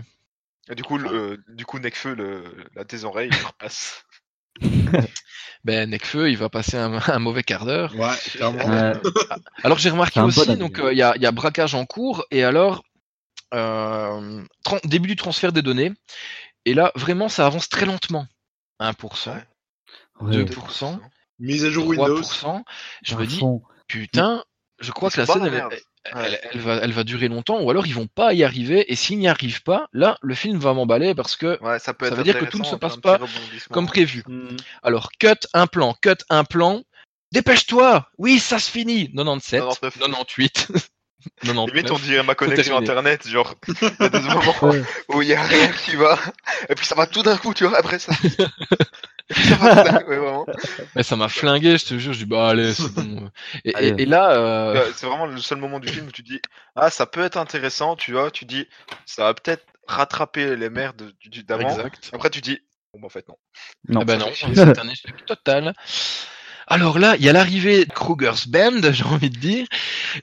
[0.70, 2.44] Et du coup, le, euh, du coup, Nekfeu le,
[2.76, 4.04] la désenraye, il repasse.
[5.64, 7.96] Ben Nekfeu, il va passer un, un mauvais quart d'heure.
[7.96, 8.66] Ouais, clairement.
[8.66, 8.94] Ouais.
[9.64, 12.44] Alors j'ai remarqué aussi, donc euh, il y, a, y a braquage en cours et
[12.44, 12.84] alors
[13.54, 14.44] euh,
[14.84, 15.92] début du transfert des données.
[16.66, 18.28] Et là vraiment ça avance très lentement.
[18.82, 19.44] 1%, Ouais.
[20.22, 20.44] Ouais.
[20.44, 21.00] 2%,
[21.40, 22.22] Mise à jour Windows.
[22.22, 22.64] 3%.
[23.04, 23.42] Je À me dis
[23.88, 24.44] putain,
[24.80, 25.70] je crois que la scène
[26.16, 29.20] elle, va, elle va durer longtemps ou alors ils vont pas y arriver et s'ils
[29.20, 32.18] n'y arrivent pas, là le film va m'emballer parce que Ouais, ça peut Ça être
[32.18, 33.20] veut dire que tout ne se passe pas
[33.72, 34.24] comme prévu.
[34.28, 34.58] Mhm.
[34.84, 36.84] Alors cut un plan, cut un plan.
[37.32, 39.94] Dépêche-toi Oui, ça se finit 97, 99.
[40.00, 40.68] 98,
[41.42, 41.74] 99.
[41.74, 44.84] Limite, on dirait ma connexion internet, genre, il y a des moments Ouais.
[45.08, 46.20] où il y a rien qui va,
[46.70, 48.12] et puis ça va tout d'un coup, tu vois, après ça.
[50.08, 50.46] Ouais, vraiment.
[50.96, 53.30] Mais ça m'a flingué, je te jure, je dis bah allez, c'est bon.
[53.66, 53.96] Et, et- Allez.
[53.98, 56.40] et là, euh, Euh, C'est vraiment le seul moment du film où tu dis,
[56.76, 58.68] ah, ça peut être intéressant, tu vois, tu dis,
[59.06, 61.12] ça va peut-être rattraper les merdes
[61.48, 61.68] d'avant.
[61.70, 62.10] exact.
[62.14, 62.60] Après, tu dis,
[62.94, 63.36] bon, bah, en fait, non.
[63.90, 64.02] Non.
[64.02, 65.74] Ah bah non, c'est un échec total.
[66.66, 69.68] Alors là, il y a l'arrivée de Kruger's Band, j'ai envie de dire.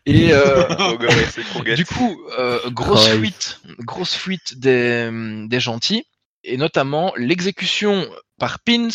[0.07, 0.65] Et euh,
[1.51, 1.75] Kroget.
[1.75, 5.11] du coup, euh, grosse fuite, grosse fuite des,
[5.47, 6.07] des gentils,
[6.45, 8.89] et notamment l'exécution par Pins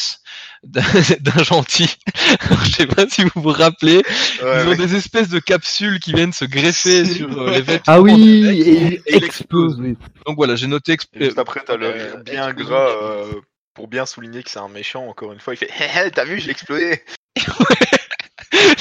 [0.64, 0.84] d'un
[1.44, 1.96] gentil.
[2.40, 3.98] Alors, je sais pas si vous vous rappelez,
[4.42, 4.78] Ouais, ils ont ouais.
[4.78, 7.84] des espèces de capsules qui viennent se greffer sur euh, les vêtements.
[7.94, 9.96] Ah oui, et et explose, oui.
[10.26, 12.70] Donc voilà, j'ai noté juste après, t'as le euh, rire bien explosion.
[12.70, 13.34] gras, euh,
[13.76, 16.26] pour bien souligner que c'est un méchant, encore une fois, il fait, hé hé, t'as
[16.26, 17.04] vu, je l'ai explosé.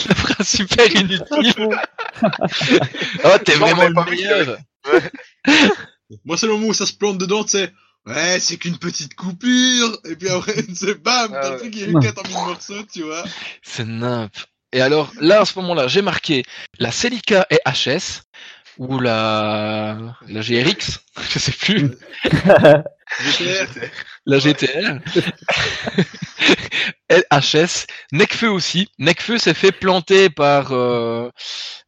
[0.08, 1.68] la phrase super inutile.
[3.24, 4.56] oh, t'es vraiment le meilleur.
[6.24, 7.72] Moi, c'est le moment où ça se plante dedans, tu sais.
[8.06, 9.98] Ouais, c'est qu'une petite coupure.
[10.04, 11.50] Et puis après, c'est bam, Ah t'as ouais.
[11.52, 13.24] le truc qui éclate en mille morceaux, tu vois.
[13.62, 14.32] C'est nimp.
[14.72, 16.42] Et alors, là, à ce moment-là, j'ai marqué
[16.78, 18.22] la Celica et HS,
[18.78, 19.96] ou la,
[20.28, 20.98] la GRX,
[21.30, 21.90] je sais plus,
[23.20, 23.66] GTR.
[24.26, 24.98] la GTR.
[27.10, 28.88] LHS, Necfeu aussi.
[28.98, 31.30] Necfeu s'est fait planter par, euh,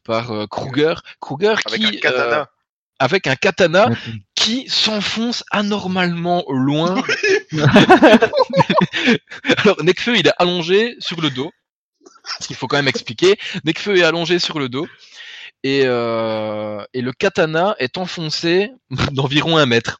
[0.05, 0.95] par euh, Kruger.
[1.19, 2.39] Kruger Avec qui, un katana.
[2.41, 2.45] euh,
[2.99, 3.89] avec un katana
[4.47, 7.03] qui s'enfonce anormalement loin.
[9.57, 11.51] Alors, Necfeu, il est allongé sur le dos.
[12.49, 13.37] Il faut quand même expliquer.
[13.65, 14.87] Necfeu est allongé sur le dos.
[15.63, 18.71] Et, euh, et le katana est enfoncé
[19.11, 19.99] d'environ un mètre.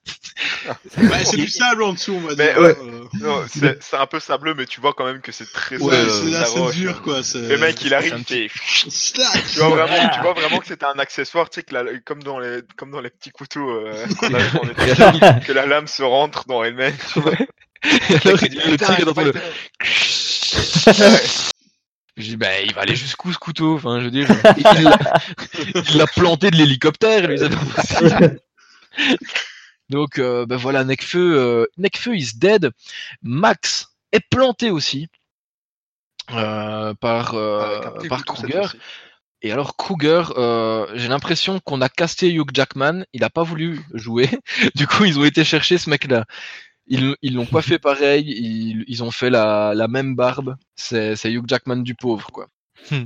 [0.97, 2.61] Ouais, c'est du sable en dessous, on va Mais dire.
[2.61, 2.75] ouais.
[3.23, 3.43] Euh,
[3.81, 6.29] c'est un peu sableux, mais tu vois quand même que c'est très Ouais, euh, c'est
[6.29, 7.01] là, la dur, hein.
[7.03, 7.21] quoi.
[7.33, 8.23] Le mec, il arrive.
[8.27, 12.21] Tu vois vraiment, tu vois vraiment que c'était un accessoire, tu sais, que la- comme
[12.21, 15.65] dans les, comme dans les petits couteaux, euh, qu'on a vu en États-Unis, que la
[15.65, 16.95] lame se rentre dans elle-même.
[17.83, 19.33] Et alors, Il le tire dans le...
[22.17, 23.75] Je dis, bah, il va aller jusqu'où ce couteau?
[23.75, 28.39] Enfin, je veux dire, il l'a- planté de l'hélicoptère, lui, c'est pas possible.
[29.89, 32.71] Donc, euh, ben voilà, Necfeu, euh, Necfeu is dead.
[33.21, 35.07] Max est planté aussi
[36.31, 38.61] euh, par, euh, par Kruger.
[39.43, 43.79] Et alors Kruger, euh, j'ai l'impression qu'on a casté Hugh Jackman, il a pas voulu
[43.93, 44.27] jouer.
[44.75, 46.25] Du coup, ils ont été chercher ce mec-là.
[46.87, 50.55] Ils ils l'ont pas fait pareil, ils, ils ont fait la, la même barbe.
[50.75, 52.47] C'est c'est Hugh Jackman du pauvre quoi.
[52.91, 53.05] Hmm.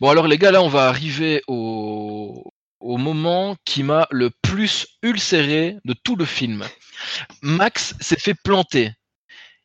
[0.00, 4.86] Bon alors les gars, là on va arriver au au moment qui m'a le plus
[5.02, 6.64] ulcéré de tout le film.
[7.42, 8.92] Max s'est fait planter.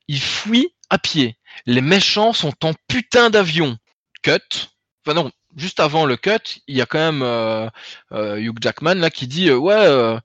[0.08, 1.38] Il fuit à pied.
[1.66, 3.78] Les méchants sont en putain d'avion.
[4.24, 4.70] Cut.
[5.06, 7.70] Enfin non, juste avant le cut, il y a quand même euh,
[8.12, 10.20] euh, Hugh Jackman là qui dit euh, ouais, euh,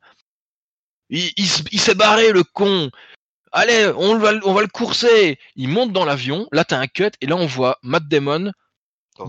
[1.12, 2.90] il, il, s- il s'est barré le con.
[3.52, 5.38] Allez, on va, le- on va le courser.
[5.56, 6.48] Il monte dans l'avion.
[6.52, 8.50] Là t'as un cut et là on voit Matt Damon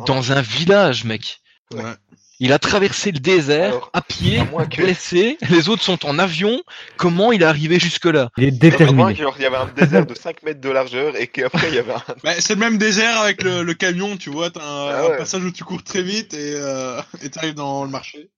[0.07, 1.39] dans un village, mec.
[1.73, 1.83] Ouais.
[2.39, 5.37] Il a traversé le désert Alors, à pied, à moins que- blessé.
[5.49, 6.61] Les autres sont en avion.
[6.97, 9.13] Comment il est arrivé jusque là Il est déterminé.
[9.13, 11.93] il y avait un désert de 5 mètres de largeur et qu'après il y avait
[11.93, 12.01] un.
[12.23, 14.49] Bah, c'est le même désert avec le, le camion, tu vois.
[14.49, 15.13] T'as un, Ah ouais.
[15.13, 18.29] un passage où tu cours très vite et euh, et t'arrives dans le marché.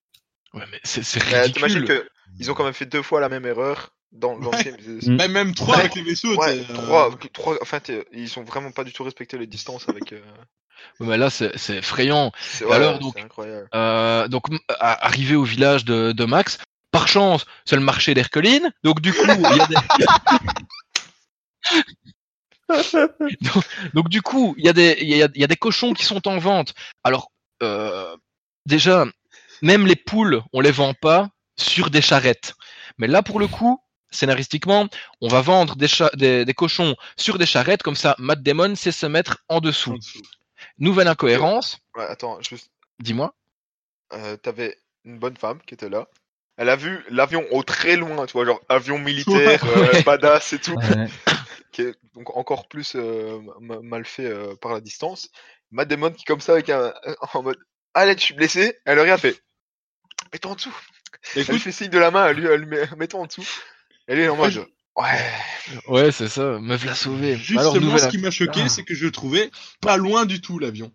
[0.54, 1.86] Ouais, mais c'est c'est Euh, T'imagines ridicule.
[2.04, 2.10] que
[2.40, 4.64] ils ont quand même fait deux fois la même erreur dans, dans le Ouais.
[4.64, 4.78] film.
[5.04, 5.18] Mm.
[5.18, 5.82] Bah, même trois Ouais.
[5.82, 6.36] avec les vaisseaux.
[6.36, 9.88] Ouais, euh, trois, trois, enfin, t'es- ils ont vraiment pas du tout respecté les distances
[9.90, 10.14] avec.
[10.14, 10.22] euh,
[11.00, 12.32] Mais là, c'est c'est effrayant.
[12.72, 13.16] Alors, donc.
[13.74, 14.46] Euh, donc,
[14.80, 16.58] arrivé au village de, de Max,
[16.92, 18.72] par chance, c'est le marché d'Herculine.
[18.84, 19.76] Donc, du coup, il y a des...
[23.42, 23.64] donc,
[23.94, 25.94] donc, du coup, il y, a des, il y, a, il y a des cochons
[25.94, 26.74] qui sont en vente.
[27.04, 27.32] Alors,
[27.64, 28.16] euh,
[28.66, 29.06] déjà,
[29.62, 32.54] même les poules, on les vend pas sur des charrettes.
[32.98, 33.82] Mais là, pour le coup,
[34.12, 34.88] scénaristiquement,
[35.22, 38.76] on va vendre des, cha- des, des cochons sur des charrettes, comme ça, Matt Damon
[38.76, 39.98] sait se mettre en En dessous.
[40.80, 43.34] Nouvelle incohérence, Ouais, attends, juste, dis-moi.
[44.14, 46.08] euh, t'avais une bonne femme qui était là.
[46.58, 50.04] Elle a vu l'avion au très loin, tu vois, genre avion militaire, euh, Ouais.
[50.04, 51.08] badass et tout, Ouais.
[51.74, 55.30] qui est donc encore plus euh, ma- mal fait euh, par la distance.
[55.72, 56.94] Matt Damon qui comme ça avec un
[57.34, 57.58] en mode
[57.94, 59.42] allez je suis blessé, elle a rien fait.
[60.32, 60.76] Mets-toi en dessous.
[61.36, 63.26] Elle lui Écoute, fait signe de la main, elle lui, elle lui met mets-toi en
[63.26, 63.46] dessous.
[64.08, 64.56] Elle est en mode
[64.98, 65.32] ouais.
[65.88, 67.38] Ouais, c'est ça, me v'là sauvé.
[67.38, 68.70] Justement, Alors, ce qui m'a choqué, Ah.
[68.70, 69.50] c'est que je le trouvais
[69.82, 70.92] pas loin du tout l'avion.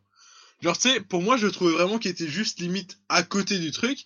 [0.62, 3.58] Genre, tu sais, pour moi, je le trouvais vraiment qu'il était juste limite à côté
[3.58, 3.98] du truc.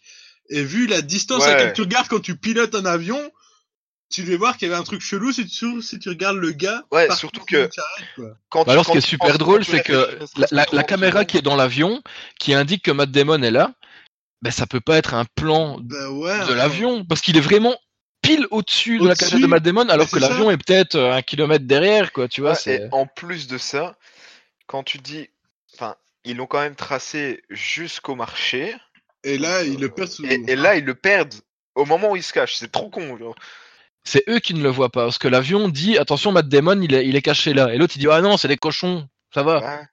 [0.50, 1.52] Et vu la distance à Ouais.
[1.54, 3.18] laquelle tu regardes quand tu pilotes un avion,
[4.10, 6.52] tu devais voir qu'il y avait un truc chelou si tu, si tu regardes le
[6.52, 6.82] gars.
[6.92, 7.70] Ouais, surtout sur que-.
[8.50, 11.24] Quand Bah alors, ce qui est super drôle, c'est que la, la- la 30 caméra
[11.24, 12.02] qui est dans l'avion,
[12.38, 13.72] qui indique que Matt Damon est là,
[14.42, 16.46] ben ça peut pas être un plan Bah ouais.
[16.46, 17.76] de l'avion, parce qu'il est vraiment
[18.22, 21.22] pile au-dessus de la cagette de Matt Damon, alors que l'avion est peut-être euh, un
[21.22, 22.54] kilomètre derrière, quoi, tu vois.
[22.66, 23.96] Et en plus de ça,
[24.66, 25.28] quand tu dis,
[25.74, 28.74] enfin, ils l'ont quand même tracé jusqu'au marché,
[29.24, 30.24] Et là, il le perd sous.
[30.24, 31.34] et, et là ils le perdent
[31.74, 32.54] au moment où il se cache.
[32.56, 33.16] C'est trop con.
[33.18, 33.34] Genre.
[34.04, 36.94] c'est eux qui ne le voient pas, parce que l'avion dit attention, Matt Damon, il
[36.94, 39.42] est, il est caché là, et l'autre il dit ah non, c'est des cochons, ça
[39.42, 39.60] va.
[39.60, 39.86] Ouais.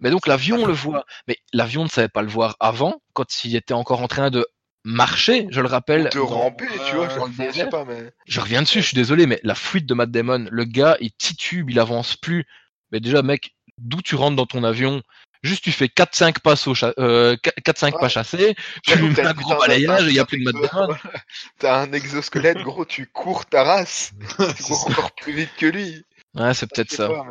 [0.00, 3.54] Mais donc l'avion le voit, mais l'avion ne savait pas le voir avant, quand il
[3.54, 4.46] était encore en train de
[4.84, 6.08] marcher, je le rappelle.
[6.12, 7.08] De ramper, tu vois.
[7.08, 8.10] Je sais pas, mais.
[8.26, 11.12] Je reviens dessus, je suis désolé, mais la fuite de Matt Damon, le gars, il
[11.12, 12.46] titube, il avance plus.
[12.92, 15.02] Mais déjà, mec, d'où tu rentres dans ton avion?
[15.42, 17.34] Juste, tu fais 4-5 passes au cha- euh,
[17.64, 18.08] 4-5 pas Ouais.
[18.10, 20.88] chassés, tu lui mets un gros balayage et il n'y a plus de Matt Damon.
[21.58, 24.12] T'as un exosquelette, gros, tu cours ta race.
[24.56, 26.04] Tu cours encore plus vite que lui.
[26.34, 27.08] Ouais, c'est peut-être ça.
[27.08, 27.26] pas.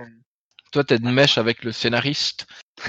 [0.71, 2.45] Toi, t'es de mèche avec le scénariste.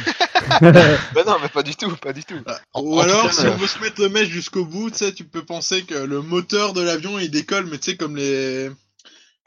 [0.61, 2.41] Bah non, mais pas du tout, pas du tout.
[2.72, 4.91] En- Ou en alors, cas, si euh, on veut se mettre le mèche jusqu'au bout,
[4.91, 7.97] tu sais, tu peux penser que le moteur de l'avion il décolle, mais tu sais,
[7.97, 8.70] comme les.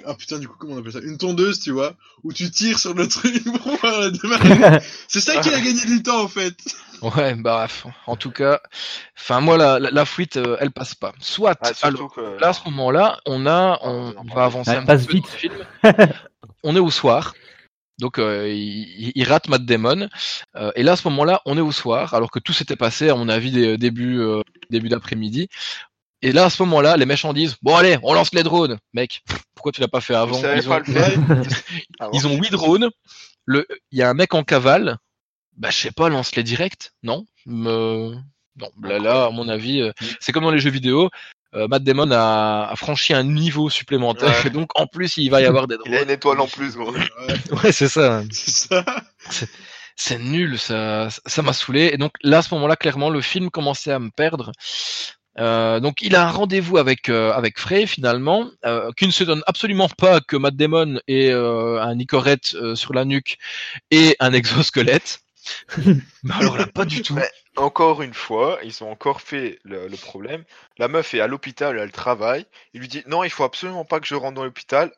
[0.06, 1.00] Ah putain, du coup, comment on appelle ça?
[1.00, 4.82] Une tondeuse, tu vois, où tu tires sur le truc pour pouvoir le démarrer.
[5.08, 6.56] C'est ça qui a gagné du temps en fait.
[7.02, 7.86] Ouais, bah, bref.
[8.08, 8.62] En tout cas,
[9.18, 11.14] enfin, moi, la, la, la fuite, euh, elle passe pas.
[11.20, 12.40] Soit, Ah, alors, que.
[12.40, 15.14] là, à ce moment-là, on a, Ah, on, va avancer Ouais, un passe petit peu
[15.14, 15.26] vite.
[15.28, 16.14] dans le film.
[16.64, 17.34] on est au soir.
[18.00, 20.10] Donc, euh, il, il rate Matt Damon.
[20.56, 23.10] Euh, et là, à ce moment-là, on est au soir, alors que tout s'était passé,
[23.10, 25.48] à mon avis, des, début, euh, début d'après-midi.
[26.22, 28.78] Et là, à ce moment-là, les méchants disent Bon, allez, on lance les drones.
[28.94, 29.22] Mec,
[29.56, 30.40] pourquoi tu l'as pas fait avant?
[30.60, 32.90] Ils ont, ils ont 8 drones.
[33.46, 34.98] Le, il y a un mec en cavale.
[35.58, 36.94] Bah, je sais pas, lance-les direct.
[37.04, 37.26] Non?
[37.46, 38.16] Me-
[38.56, 39.82] Non, là, là, à mon avis,
[40.20, 41.10] c'est comme dans les jeux vidéo.
[41.56, 44.30] Euh, Matt Damon a, a franchi un niveau supplémentaire.
[44.30, 44.48] Ouais.
[44.48, 46.76] Et donc, en plus, il va y avoir des Il a une étoile en plus,
[46.76, 46.92] gros.
[46.92, 47.04] Ouais,
[47.64, 48.24] Ouais, c'est ça.
[48.32, 48.86] c'est ça.
[49.96, 51.92] C'est nul, ça, ça m'a saoulé.
[51.94, 54.52] Et donc là, à ce moment-là, clairement, le film commençait à me perdre.
[55.40, 59.24] Euh, donc il a un rendez-vous avec euh, avec Frey finalement, euh, qui ne se
[59.24, 63.38] donne absolument pas que Matt Damon ait euh, un Nicorette euh, sur la nuque
[63.90, 65.23] et un exosquelette.
[66.24, 67.18] Mais alors là, pas du tout.
[67.56, 70.44] Encore une fois, ils ont encore fait le, le problème.
[70.78, 72.46] La meuf est à l'hôpital, elle travaille.
[72.74, 74.92] Il lui dit non, il faut absolument pas que je rentre dans l'hôpital.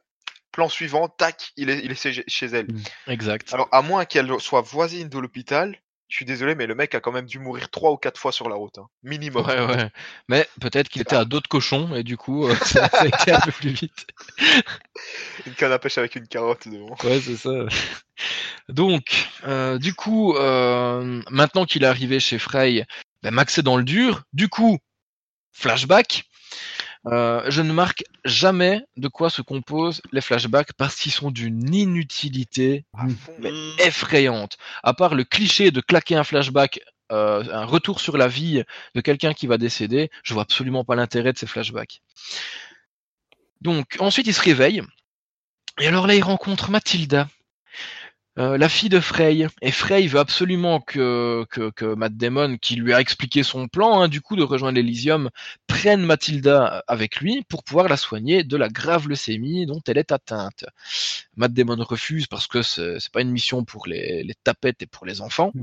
[0.52, 2.68] Plan suivant, tac, il est, il est chez chez elle.
[3.08, 3.54] Exact.
[3.54, 5.78] Alors, à moins qu'elle soit voisine de l'hôpital,
[6.16, 8.32] je suis désolé, mais le mec a quand même dû mourir trois ou quatre fois
[8.32, 8.88] sur la route, hein.
[9.03, 9.45] minimum.
[9.45, 9.89] Ouais, ouais.
[10.30, 13.34] Mais peut-être qu'il était à d'autres cochons et du coup, euh, ça, ça a été
[13.34, 14.07] un peu plus vite.
[15.45, 16.95] Une canne à pêche avec une carotte devant.
[17.03, 17.49] Ouais, c'est ça.
[18.70, 22.86] Donc, euh, du coup, euh, maintenant qu'il est arrivé chez Frey,
[23.22, 24.24] ben Max est dans le dur.
[24.32, 24.78] Du coup,
[25.51, 26.24] flashback.
[27.08, 31.74] Euh, je ne marque jamais de quoi se composent les flashbacks parce qu'ils sont d'une
[31.74, 32.86] inutilité.
[33.39, 34.58] Mais effrayante.
[34.84, 36.80] À part le cliché de claquer un flashback,
[37.12, 38.64] euh, un retour sur la vie
[38.95, 42.01] de quelqu'un qui va décéder, je vois absolument pas l'intérêt de ces flashbacks.
[43.62, 44.82] Donc ensuite il se réveille
[45.80, 47.28] et alors là il rencontre Mathilda,
[48.38, 49.48] euh, la fille de Frey.
[49.62, 54.02] Et Frey veut absolument que, que, que Matt Damon, qui lui a expliqué son plan,
[54.02, 55.30] hein, du coup de rejoindre l'Elysium,
[55.68, 60.12] prenne Mathilda avec lui pour pouvoir la soigner de la grave leucémie dont elle est
[60.12, 60.66] atteinte.
[61.36, 65.06] Matt Damon refuse parce que c'est pas une mission pour les, les tapettes et pour
[65.06, 65.52] les enfants.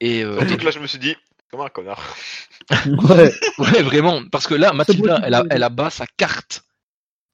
[0.00, 1.14] Et, euh, Surtout que là, je me suis dit,
[1.50, 2.16] comme un connard.
[2.86, 3.32] ouais.
[3.58, 6.62] ouais, vraiment, parce que là, Mathilda, elle a, elle abat sa carte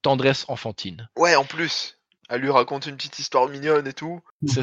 [0.03, 1.09] tendresse enfantine.
[1.16, 1.95] Ouais, en plus,
[2.29, 4.20] elle lui raconte une petite histoire mignonne et tout.
[4.47, 4.62] C'est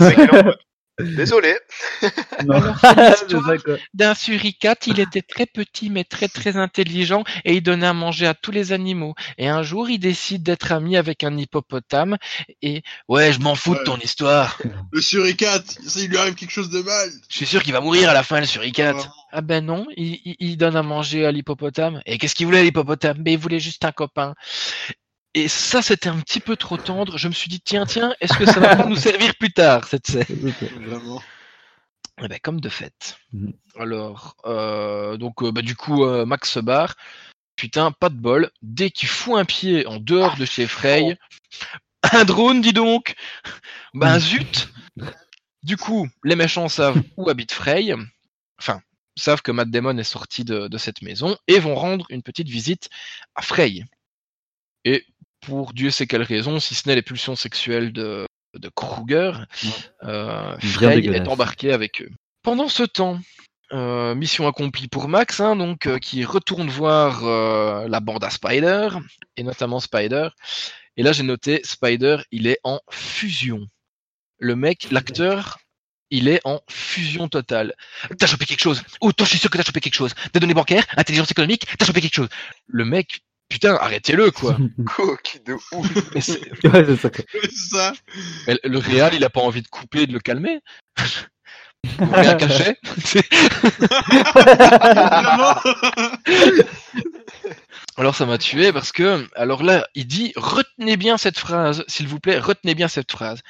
[0.99, 1.55] Désolé.
[3.95, 8.27] D'un suricate, il était très petit mais très très intelligent et il donnait à manger
[8.27, 9.15] à tous les animaux.
[9.39, 12.17] Et un jour, il décide d'être ami avec un hippopotame
[12.61, 14.59] et ouais, je m'en fous de ton histoire.
[14.91, 17.09] Le suricate, s'il lui arrive quelque chose de mal.
[17.27, 18.95] Je suis sûr qu'il va mourir à la fin, le suricate.
[18.95, 19.01] Ouais.
[19.31, 22.01] Ah ben non, il, il- il donne à manger à l'hippopotame.
[22.05, 23.17] Et qu'est-ce qu'il voulait l'hippopotame?
[23.17, 24.35] Ben il voulait juste un copain.
[25.35, 27.17] Et ça, c'était un petit peu trop tendre.
[27.17, 29.87] Je me suis dit, tiens, tiens, est-ce que ça va pas nous servir plus tard,
[29.87, 30.53] cette scène?
[30.85, 31.21] Vraiment.
[32.21, 33.17] Eh ben, comme de fait.
[33.31, 33.53] Mhm.
[33.77, 36.95] Alors, euh, donc, euh, bah, du coup, euh, Max se barre.
[37.55, 38.51] Putain, pas de bol.
[38.61, 41.17] Dès qu'il fout un pied en dehors de chez Frey,
[42.11, 43.15] un drone, dis donc.
[43.93, 44.69] Ben zut.
[45.63, 47.93] Du coup, les méchants savent où habite Frey.
[48.59, 48.81] Enfin,
[49.15, 52.49] savent que Matt Damon est sorti de, de cette maison et vont rendre une petite
[52.49, 52.89] visite
[53.35, 53.83] à Frey.
[54.85, 55.05] Et
[55.45, 58.25] pour Dieu sait quelle raison, si ce n'est les pulsions sexuelles de,
[58.55, 59.33] de Kruger,
[60.03, 61.27] euh, Frey est dégueulasse.
[61.27, 62.09] embarqué avec eux.
[62.43, 63.19] Pendant ce temps,
[63.71, 68.29] euh, mission accomplie pour Max, hein, donc euh, qui retourne voir euh, la bande à
[68.29, 68.89] Spider
[69.37, 70.29] et notamment Spider.
[70.95, 73.65] Et là, j'ai noté Spider, il est en fusion.
[74.37, 75.57] Le mec, l'acteur,
[76.11, 77.73] il est en fusion totale.
[78.19, 80.13] T'as chopé quelque chose Oh, je suis sûr que t'as chopé quelque chose.
[80.33, 82.29] Des données bancaires, intelligence économique, t'as chopé quelque chose.
[82.67, 83.21] Le mec,
[83.53, 84.57] putain, arrêtez-le, quoi.
[84.95, 85.87] Coquille de ouf.
[86.15, 87.09] Mais c'est- Ouais, c'est ça.
[87.11, 87.23] quoi.
[87.43, 87.93] C'est ça.
[88.47, 90.59] mais le réal, il a pas envie de couper et de le calmer.
[93.03, 93.29] C'est-
[94.33, 95.55] Vraiment.
[97.97, 102.07] Alors ça m'a tué parce que, alors là, il dit, retenez bien cette phrase, s'il
[102.07, 103.41] vous plaît, retenez bien cette phrase.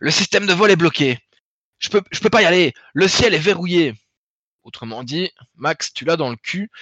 [0.00, 1.18] Le système de vol est bloqué.
[1.78, 2.74] Je peux, je peux pas y aller.
[2.92, 3.94] Le ciel est verrouillé.
[4.66, 6.72] Autrement dit, Max, tu l'as dans le cul.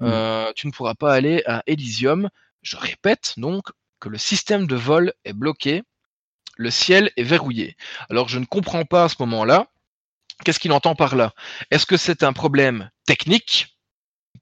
[0.00, 2.30] Euh, tu ne pourras pas aller à Elysium.
[2.62, 3.66] Je répète donc
[4.00, 5.82] que le système de vol est bloqué.
[6.56, 7.76] Le ciel est verrouillé.
[8.08, 9.66] Alors je ne comprends pas à ce moment-là.
[10.42, 11.34] Qu'est-ce qu'il entend par là?
[11.70, 13.76] Est-ce que c'est un problème technique?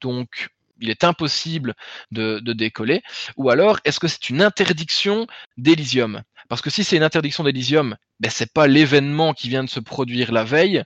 [0.00, 1.74] Donc il est impossible
[2.12, 3.02] de, de décoller,
[3.36, 5.26] ou alors est-ce que c'est une interdiction
[5.56, 6.22] d'Elysium?
[6.48, 9.80] Parce que si c'est une interdiction d'Elysium, ben c'est pas l'événement qui vient de se
[9.80, 10.84] produire la veille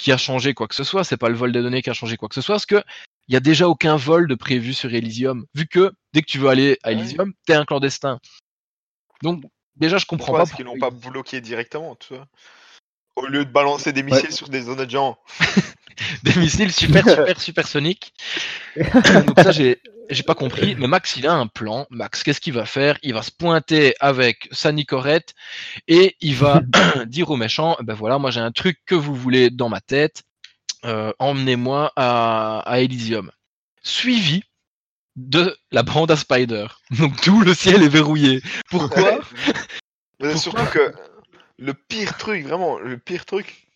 [0.00, 1.94] qui a changé quoi que ce soit, c'est pas le vol des données qui a
[1.94, 2.82] changé quoi que ce soit, parce que
[3.28, 6.38] il y a déjà aucun vol de prévu sur Elysium, vu que dès que tu
[6.38, 6.96] veux aller à Ouais.
[6.96, 8.18] Elysium, t'es un clandestin.
[9.22, 9.44] Donc
[9.76, 12.26] déjà je comprends Pourquoi pas est-ce qu'ils l'ont pas bloqué directement, tu vois?
[13.16, 15.18] Au lieu de balancer des missiles sur des honnêtes gens.
[16.22, 18.14] des missiles super super supersoniques.
[18.76, 21.86] Donc ça j'ai j'ai pas compris, mais Max il a un plan.
[21.90, 22.98] Max qu'est-ce qu'il va faire?
[23.02, 25.34] Il va se pointer avec sa Nicorette
[25.88, 26.62] et il va
[27.06, 30.22] dire aux méchants ben voilà moi j'ai un truc que vous voulez dans ma tête,
[30.84, 33.30] Euh, emmenez-moi à, à Elysium.
[33.82, 34.42] Suivi
[35.16, 36.66] de la bande à Spider.
[36.98, 38.40] Donc tout le ciel est verrouillé.
[38.70, 39.20] Pourquoi?
[40.20, 40.92] Mais surtout que
[41.60, 43.68] le pire truc, vraiment, le pire truc,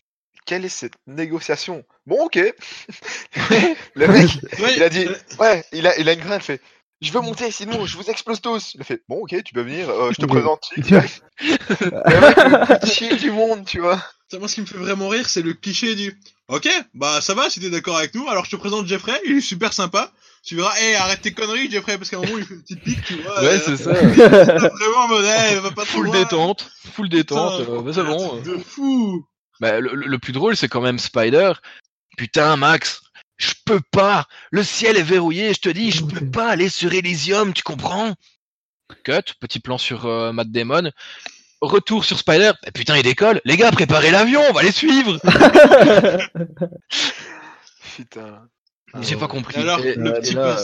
[0.45, 1.85] quelle est cette négociation?
[2.05, 2.35] Bon, ok.
[3.95, 4.29] le mec,
[4.75, 5.07] il a dit,
[5.39, 6.61] ouais, il a, il a une grenade, il fait,
[7.01, 8.73] je veux monter, sinon je vous explose tous.
[8.73, 10.69] Il a fait, bon, ok, tu peux venir, euh, je te présente.
[10.77, 14.01] Le mec le plus chill du monde, tu vois.
[14.31, 17.33] Ça, moi, ce qui me fait vraiment rire, c'est le cliché du Ok, bah ça
[17.33, 20.11] va, si t'es d'accord avec nous, alors je te présente Jeffrey, il est super sympa.
[20.45, 22.83] Tu verras, hé, arrête tes conneries, Jeffrey, parce qu'à un moment, il fait une petite
[22.83, 23.41] pique, tu vois.
[23.41, 23.93] Ouais euh, c'est ça.
[23.93, 26.19] Vraiment en mode, hey, va pas trop Full loin.
[26.19, 27.61] détente, full détente.
[27.61, 28.27] Putain, euh, ben, c'est bon.
[28.27, 29.25] truc De fou.
[29.59, 31.53] Bah, le, plus drôle, c'est quand même Spider.
[32.15, 33.01] Putain, Max,
[33.37, 34.27] je peux pas.
[34.51, 35.51] Le ciel est verrouillé.
[35.53, 37.51] Je te dis, je peux pas aller sur Elysium.
[37.51, 38.13] Tu comprends?
[39.03, 39.33] Cut.
[39.39, 40.91] Petit plan sur euh, Matt Damon.
[41.61, 42.51] Retour sur Spider.
[42.67, 43.41] Eh, putain, il décolle.
[43.45, 44.41] Les gars, préparez l'avion.
[44.47, 45.19] On va les suivre.
[47.95, 48.47] Putain.
[49.01, 49.57] J'ai pas compris.
[49.59, 50.61] Alors, Et- le et petit là, pas-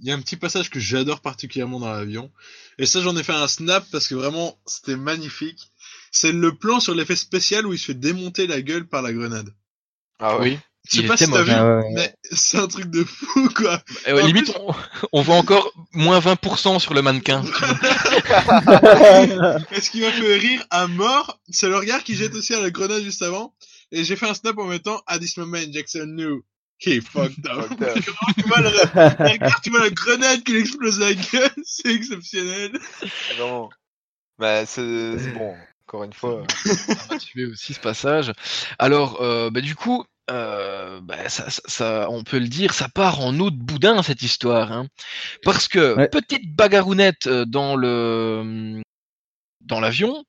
[0.00, 2.30] il y a un petit passage que j'adore particulièrement dans l'avion.
[2.78, 5.70] Et ça, j'en ai fait un snap parce que vraiment, c'était magnifique.
[6.12, 9.12] C'est le plan sur l'effet spécial où il se fait démonter la gueule par la
[9.12, 9.52] grenade.
[10.20, 10.38] Ah.
[10.38, 10.58] Oui.
[10.90, 11.84] Je sais pas si t'as vu, Ah ouais.
[11.94, 13.80] mais c'est un truc de fou, quoi.
[14.04, 14.74] Eh ouais, limite, plus- on,
[15.12, 17.42] on voit encore moins 20% sur le mannequin.
[19.70, 22.60] Et ce qui m'a fait rire à mort, c'est le regard qu'il jette aussi à
[22.60, 23.54] la grenade juste avant.
[23.92, 26.42] Et j'ai fait un snap en mettant, at this moment, Jackson knew.
[27.00, 27.68] Fucked up.
[27.68, 27.94] Fucked up.
[28.02, 28.56] tu vois,
[29.28, 32.72] regard, tu vois la grenade qui lui explose la gueule, c'est exceptionnel.
[33.36, 33.70] Vraiment.
[34.38, 35.54] Bah, c'est bon.
[35.86, 36.44] Encore une fois.
[36.64, 38.32] Ça m'a tué aussi ce passage.
[38.78, 42.88] Alors, euh, bah, du coup, euh, bah, ça, ça- ça- on peut le dire, ça
[42.88, 44.86] part en eau de boudin cette histoire, hein.
[45.44, 46.08] parce que Ouais.
[46.08, 48.80] petite bagarrounette euh, dans le
[49.60, 50.24] dans l'avion.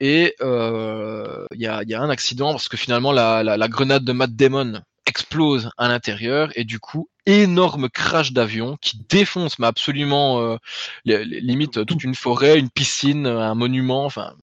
[0.00, 3.68] Et euh, il y, a, y a un accident parce que finalement la, la, la
[3.68, 9.58] grenade de Matt Damon explose à l'intérieur et du coup énorme crash d'avion qui défonce
[9.58, 10.56] mais absolument euh,
[11.04, 14.34] les- les- limite toute une forêt, une piscine, un monument, enfin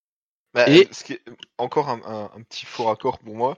[0.53, 1.21] Bah, Et- ce qui est
[1.57, 3.57] encore un, un- un petit faux raccord pour moi,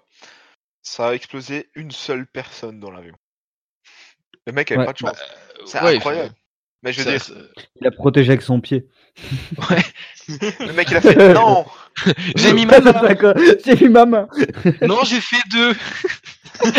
[0.81, 3.15] ça a explosé une seule personne dans l'avion.
[4.47, 4.85] Le mec avait Ouais.
[4.85, 5.17] pas de chance.
[5.65, 6.33] c'est ouais, incroyable.
[6.81, 7.33] Mais je veux dire, ça-
[7.81, 8.87] Il a protégé avec son pied.
[9.69, 9.83] Ouais.
[10.59, 11.65] le mec il a fait non.
[12.35, 12.91] J'ai mis ma main.
[12.91, 13.33] D'accord,
[13.65, 14.27] J'ai mis ma main.
[14.81, 15.75] Non, j'ai fait deux.
[16.63, 16.71] Il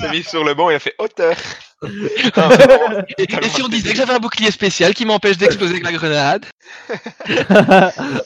[0.00, 1.36] s'est mis sur le banc et il a fait hauteur.
[1.82, 5.84] Ah, vraiment, Et, si on disait que j'avais un bouclier spécial qui m'empêche d'exploser avec
[5.84, 6.46] la grenade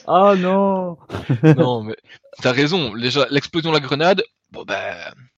[0.07, 0.97] oh non.
[1.43, 1.95] Non, mais
[2.41, 2.93] t'as raison.
[2.95, 4.95] Déjà, l'explosion de la grenade, bon ben,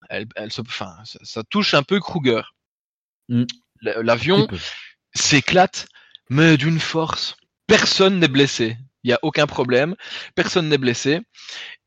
[0.09, 2.41] elle, elle se, enfin, ça, ça touche un peu Kruger.
[3.29, 3.43] Mm.
[3.81, 4.47] L'avion
[5.17, 5.87] s'éclate,
[6.29, 7.35] mais d'une force.
[7.67, 8.77] Personne n'est blessé.
[9.03, 9.95] Il y a aucun problème.
[10.35, 11.21] Personne n'est blessé.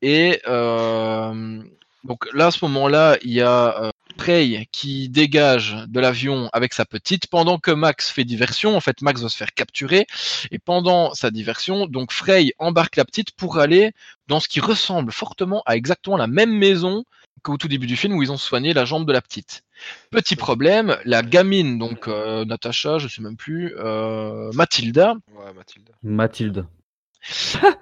[0.02, 1.62] Et euh,
[2.04, 6.72] donc là, à ce moment-là, il y a euh, Prey qui dégage de l'avion avec
[6.72, 8.76] sa petite, pendant que Max fait diversion.
[8.76, 10.06] En fait, Max va se faire capturer.
[10.50, 13.92] Et pendant sa diversion, donc Frey embarque la petite pour aller
[14.26, 17.04] dans ce qui ressemble fortement à exactement la même maison
[17.42, 19.62] qu'au tout début du film où ils ont soigné la jambe de la petite.
[20.10, 25.90] Petit problème, la gamine, donc euh, Natacha, je sais même plus, euh, Mathilda, Ouais, Mathilde.
[26.02, 26.66] Mathilde.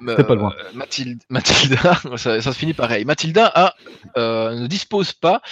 [0.02, 0.52] euh, pas loin.
[0.74, 3.04] Mathilde, Mathilda, ça, ça se finit pareil.
[3.04, 3.74] Mathilda a,
[4.16, 5.42] euh, ne dispose pas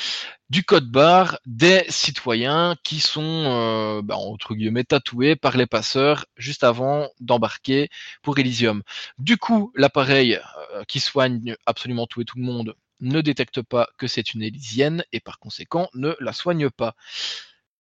[0.51, 6.27] du code barre des citoyens qui sont euh, bah, entre guillemets tatoués par les passeurs
[6.37, 7.89] juste avant d'embarquer
[8.23, 8.83] pour Elysium.
[9.19, 10.39] Du coup, l'appareil
[10.75, 14.43] euh, qui soigne absolument tout et tout le monde ne détecte pas que c'est une
[14.43, 16.95] Élysienne et par conséquent ne la soigne pas.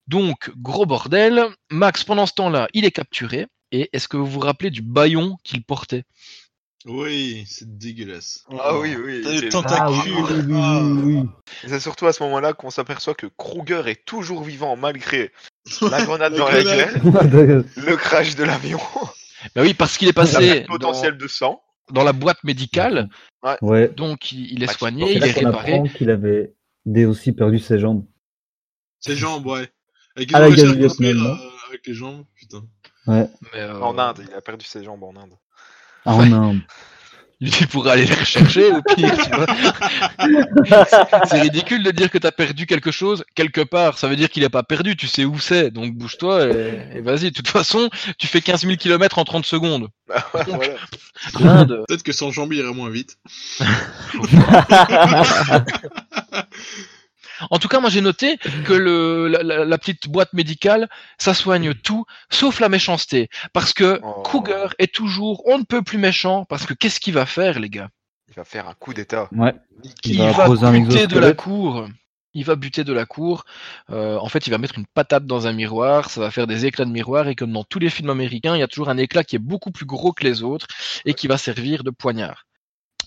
[0.07, 1.47] Donc, gros bordel.
[1.71, 3.47] Max, pendant ce temps-là, il est capturé.
[3.73, 6.05] Et est-ce que vous vous rappelez du baillon qu'il portait?
[6.85, 8.45] Oui, c'est dégueulasse.
[8.61, 9.23] Ah oui, oui.
[9.25, 9.83] T'as des c'est- tentacules.
[9.83, 10.13] Ah oui,
[10.47, 10.81] oui, Ah.
[10.85, 11.29] oui, oui.
[11.65, 15.33] Et C'est surtout à ce moment-là qu'on s'aperçoit que Kruger est toujours vivant malgré
[15.83, 18.79] la grenade La dans la gueule, le crash de l'avion,
[19.57, 21.61] Bah oui, parce qu'il est passé dans, potentielle de sang.
[21.93, 23.09] Dans la boîte médicale.
[23.63, 23.89] Ouais.
[23.89, 25.73] Donc, il, il est Bah, soigné, il est qu'on réparé.
[25.75, 28.05] apprend qu'il avait dès aussi perdu ses jambes.
[29.01, 29.69] Ses jambes, ouais.
[30.17, 31.35] Avec À la Hoffman, euh,
[31.69, 32.65] avec les jambes, putain.
[33.07, 35.35] Mais, euh, En Inde, il a perdu ses jambes en Inde.
[36.05, 36.61] Ah, en Inde.
[37.41, 39.47] Il pourrait aller les rechercher au pire, tu vois.
[41.27, 43.99] c'est ridicule de dire que t'as perdu quelque chose quelque part.
[43.99, 45.71] Ça veut dire qu'il est pas perdu, tu sais où c'est.
[45.71, 47.25] Donc bouge-toi et, et vas-y.
[47.25, 49.89] De toute façon, tu fais 15 000 km en 30 secondes.
[50.33, 50.77] Voilà.
[51.41, 53.19] L'Inde, Peut-être que sans jambes, il irait moins vite.
[57.51, 61.35] En tout cas, moi j'ai noté que le, la, la- la petite boîte médicale, ça
[61.35, 63.29] soigne tout, sauf la méchanceté.
[63.53, 64.23] Parce que Oh.
[64.23, 67.71] Kruger est toujours, on ne peut plus méchant, parce que qu'est-ce qu'il va faire, les
[67.71, 67.89] gars?
[68.29, 69.29] Il va faire un coup d'état.
[69.33, 69.55] Ouais.
[70.05, 71.87] Il, Il va va, poser un buter de la cour.
[72.35, 73.45] Il va buter de la cour.
[73.91, 76.11] Euh, en fait, il va mettre une patate dans un miroir.
[76.11, 77.29] Ça va faire des éclats de miroir.
[77.29, 79.39] Et comme dans tous les films américains, il y a toujours un éclat qui est
[79.39, 80.67] beaucoup plus gros que les autres
[81.07, 82.45] et qui va servir de poignard.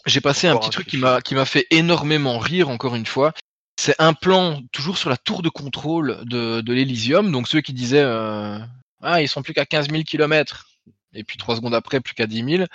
[0.08, 1.04] J'ai passé un petit un truc qui cliché.
[1.06, 3.34] m'a qui m'a fait énormément rire encore une fois.
[3.82, 7.32] C'est un plan toujours sur la tour de contrôle de, de l'Elysium.
[7.32, 8.60] Donc ceux qui disaient euh,
[9.02, 10.68] ah ils sont plus qu'à 15 000 kilomètres
[11.14, 12.66] et puis trois secondes après plus qu'à 10 000.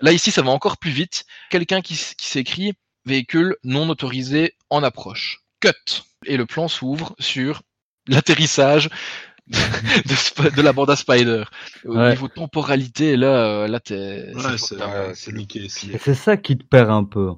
[0.00, 1.24] Là ici ça va encore plus vite.
[1.50, 2.74] Quelqu'un qui, qui s'écrit
[3.04, 5.40] véhicule non autorisé en approche.
[5.58, 6.04] Cut.
[6.24, 7.62] Et le plan s'ouvre sur
[8.06, 8.90] l'atterrissage
[9.48, 11.42] de, la bande à Spider.
[11.84, 12.10] Au Ouais.
[12.10, 14.30] niveau temporalité, là, euh, là t'es.
[14.36, 17.32] Ouais, c'est- c'est ça qui te perd un peu.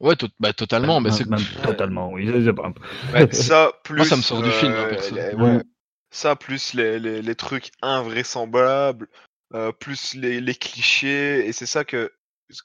[0.00, 1.00] Ouais, to- bah, totalement.
[1.00, 2.28] Mais Même- totalement, oui.
[2.30, 4.04] Ouais, ça, plus.
[4.04, 5.14] ça me sort du film, hein, perso.
[5.14, 5.56] les- Ouais.
[5.56, 5.62] ouais.
[6.10, 9.08] Ça, plus les, les, les trucs invraisemblables,
[9.54, 11.46] euh, plus les, les clichés.
[11.46, 12.10] Et c'est ça que,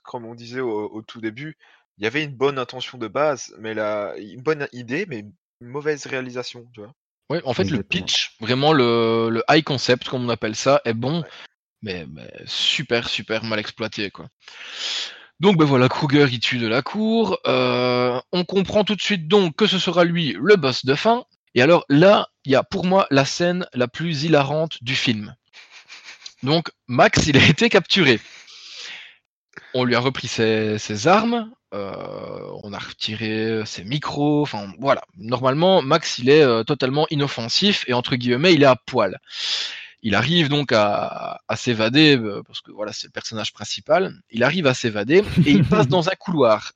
[0.03, 1.57] comme on disait au, au tout début,
[1.97, 5.19] il y avait une bonne intention de base, mais la, une bonne idée, mais
[5.61, 6.91] une mauvaise réalisation, tu vois.
[7.29, 10.93] Ouais, en fait, le pitch, vraiment le, le high concept, comme on appelle ça, est
[10.93, 11.23] bon,
[11.81, 14.27] mais, mais super, super mal exploité, quoi.
[15.39, 17.39] Donc, ben voilà, Kruger, il tue de la cour.
[17.45, 21.25] Euh, on comprend tout de suite donc que ce sera lui le boss de fin.
[21.55, 25.35] Et alors là, il y a pour moi la scène la plus hilarante du film.
[26.43, 28.19] Donc, Max, il a été capturé.
[29.73, 35.01] On lui a repris ses, armes, euh, on a retiré ses micros, enfin voilà.
[35.17, 39.19] Normalement, Max, il est euh, totalement inoffensif et entre guillemets, il est à poil.
[40.05, 44.13] Il arrive donc à, à s'évader, euh, parce que voilà, c'est le personnage principal.
[44.29, 46.73] Il arrive à s'évader et il passe dans un couloir.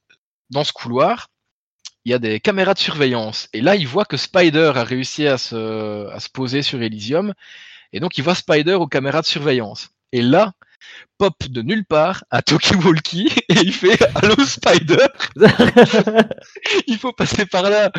[0.50, 1.28] Dans ce couloir,
[2.06, 3.48] il y a des caméras de surveillance.
[3.54, 7.36] Et là, il voit que Spider a réussi à se, à se poser sur Elysium.
[7.94, 9.92] Et donc, il voit Spider aux caméras de surveillance.
[10.12, 10.54] Et là,
[11.20, 15.06] pop de nulle part un talkie-walkie et il fait Allô Spider?
[16.88, 17.92] Il faut passer par là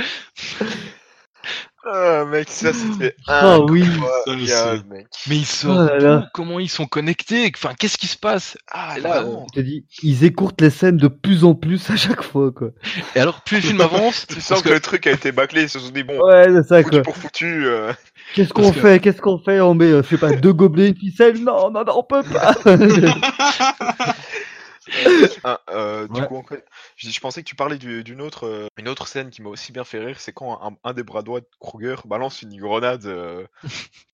[1.87, 3.83] Ah, mec, ça c'était Oh oui.
[3.83, 5.07] incroyable, mec.
[5.29, 6.17] Mais ils sortent Oh là là.
[6.19, 7.51] d'où Comment ils sont connectés?
[7.57, 8.59] Enfin, qu'est-ce qui se passe?
[8.71, 9.25] Ah, là,
[9.55, 12.69] te dis, ils écourtent les scènes de plus en plus à chaque fois, quoi.
[13.17, 14.69] Et alors, plus le film avance, Tu sens que...
[14.69, 16.91] que- le truc a été bâclé, ils se sont dit, bon, Ouais, c'est ça, foutu
[16.91, 17.03] quoi.
[17.03, 17.67] pour foutu.
[17.67, 17.93] euh,
[18.35, 19.01] Qu'est-ce qu'on que- fait?
[19.01, 19.61] Qu'est-ce qu'on fait?
[19.61, 21.43] On met, euh, je sais pas, deux gobelets, une ficelle?
[21.43, 22.55] Non, non, non, on peut pas
[25.45, 26.45] Ah, euh, du coup,
[26.97, 29.49] je, je pensais que tu parlais du- d'une autre, euh, une autre scène qui m'a
[29.49, 32.57] aussi bien fait rire, c'est quand un, un des bras droits de Kruger balance une
[32.61, 33.47] grenade euh,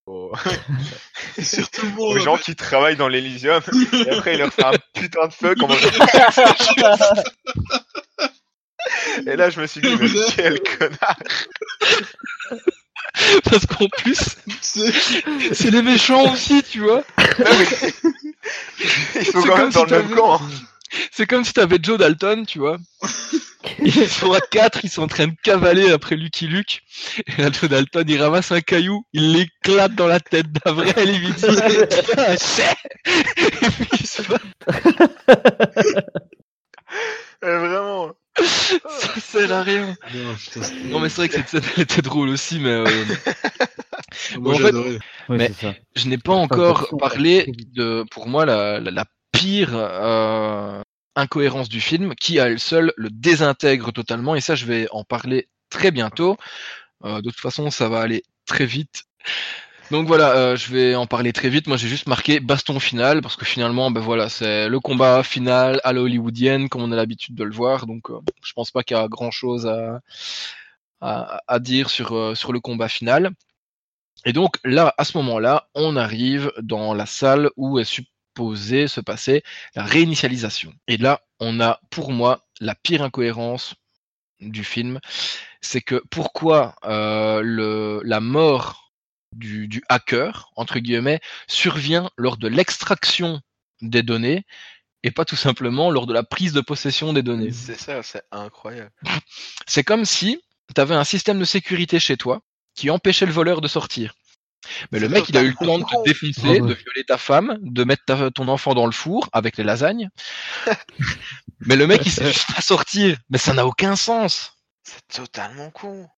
[0.07, 0.33] aux,
[1.43, 2.19] Sur tout le aux monde.
[2.19, 3.63] gens qui travaillent dans l'Elysium,
[4.07, 5.71] et après il leur fait un putain de feu, comme
[9.27, 11.17] Et là, je me suis dit, mais quel connard
[13.45, 17.03] parce qu'en plus, C'est- les méchants aussi, tu vois.
[17.39, 17.93] Non, mais-
[19.21, 20.41] Ils sont C'est quand comme même si dans le même t'avais- camp.
[21.11, 22.79] C'est comme si t'avais Joe Dalton, tu vois.
[23.81, 26.83] Ils sont à quatre, ils sont en train de cavaler après Lucky Luke.
[27.27, 31.19] Et là, Joe Dalton, il ramasse un caillou, il l'éclate dans la tête d'Avril, il
[31.21, 31.45] lui dit
[32.39, 32.77] c'est
[33.37, 34.39] Et puis il se bat.
[37.45, 38.13] Euh, vraiment.
[38.45, 39.95] Ça sert à rien.
[40.15, 42.71] Non, putain, c'était- Non, mais c'est vrai que cette scène elle était drôle aussi, mais
[42.71, 42.85] euh,
[44.39, 44.91] Moi, en j'ai fait- adoré.
[45.29, 45.75] Ouais, Mais- c'est ça.
[45.95, 50.81] je n'ai pas encore parlé de, pour moi, la, la, la pire euh,
[51.15, 55.05] incohérence du film, qui à elle seule le désintègre totalement, et ça je vais en
[55.05, 56.37] parler très bientôt.
[57.05, 59.05] Euh, de toute façon, ça va aller très vite.
[59.93, 61.69] Donc voilà, euh, je vais en parler très vite.
[61.69, 65.81] Moi, j'ai juste marqué baston final parce que finalement, ben voilà, c'est le combat final
[65.85, 67.87] à la hollywoodienne comme on a l'habitude de le voir.
[67.87, 70.01] Donc, euh, je pense pas qu'il y a grand chose à,
[71.01, 73.31] à, dire sur euh, sur le combat final.
[74.25, 79.01] Et donc là, à ce moment-là, on arrive dans la salle où est supposée se
[79.01, 79.45] passer
[79.77, 80.73] la réinitialisation.
[80.89, 83.77] Et là, on a pour moi la pire incohérence
[84.41, 84.99] du film,
[85.61, 88.86] c'est que pourquoi le, la mort
[89.37, 93.41] du, du hacker, entre guillemets, survient lors de l'extraction
[93.83, 94.45] des données
[95.03, 97.53] et pas tout simplement lors de la prise de possession des données.
[97.53, 98.91] C'est ça, c'est incroyable.
[99.67, 100.41] C'est comme si
[100.75, 102.41] tu avais un système de sécurité chez toi
[102.75, 104.15] qui empêchait le voleur de sortir.
[104.91, 106.61] Mais le mec, il a eu le temps de te défoncer, Ah ouais.
[106.61, 110.09] de violer ta femme, de mettre ta- ton enfant dans le four avec les lasagnes.
[111.61, 113.17] Mais le mec, il sait juste pas sortir.
[113.31, 114.53] Mais ça n'a aucun sens.
[114.83, 116.09] C'est totalement con.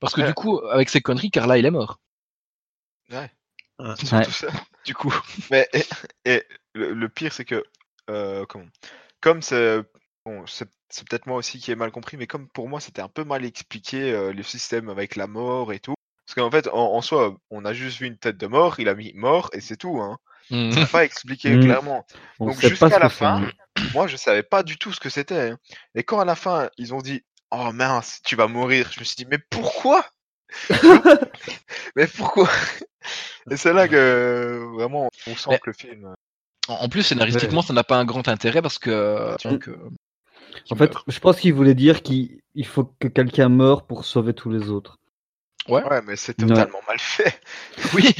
[0.00, 0.26] Parce que Ouais.
[0.26, 1.98] du coup, avec ces conneries, Carla, il est mort.
[3.12, 3.30] Ouais.
[4.30, 4.48] ça.
[4.84, 5.14] Du coup.
[5.50, 5.84] Mais et,
[6.24, 6.44] et
[6.74, 7.62] le, le pire, c'est que
[8.10, 8.66] euh, comment
[9.20, 9.80] Comme c'est
[10.24, 13.00] bon, c'est c'est peut-être moi aussi qui ai mal compris, mais comme pour moi c'était
[13.00, 15.94] un peu mal expliqué euh, le système avec la mort et tout.
[16.26, 18.88] Parce qu'en fait, en, en soi, on a juste vu une tête de mort, il
[18.88, 20.00] a mis mort et c'est tout.
[20.00, 20.18] Hein.
[20.50, 21.60] Ça n'a pas expliqué Mhm.
[21.60, 22.06] clairement.
[22.40, 23.40] On Donc jusqu'à la c'est, fin,
[23.94, 25.50] moi je savais pas du tout ce que c'était.
[25.50, 25.58] hein.
[25.94, 29.04] Et quand à la fin ils ont dit oh mince tu vas mourir, je me
[29.04, 30.04] suis dit mais pourquoi?
[31.96, 32.48] Mais pourquoi?
[33.50, 36.04] Et c'est là que vraiment on sent Mais- que le film.
[36.06, 36.14] euh,
[36.72, 39.34] En plus, scénaristiquement, ça n'a pas un grand intérêt parce que.
[39.44, 39.58] Mm.
[39.58, 39.76] que-
[40.70, 44.34] En fait, je pense qu'il voulait dire qu'il il faut que quelqu'un meure pour sauver
[44.34, 44.98] tous les autres.
[45.68, 45.82] Ouais.
[45.84, 46.48] Ouais, mais c'est Ouais.
[46.48, 47.40] totalement mal fait.
[47.94, 48.12] Oui.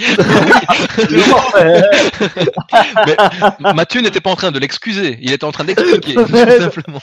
[3.61, 5.19] Mais Mathieu n'était pas en train de l'excuser.
[5.21, 6.15] Il était en train d'expliquer.
[6.15, 7.01] tout simplement.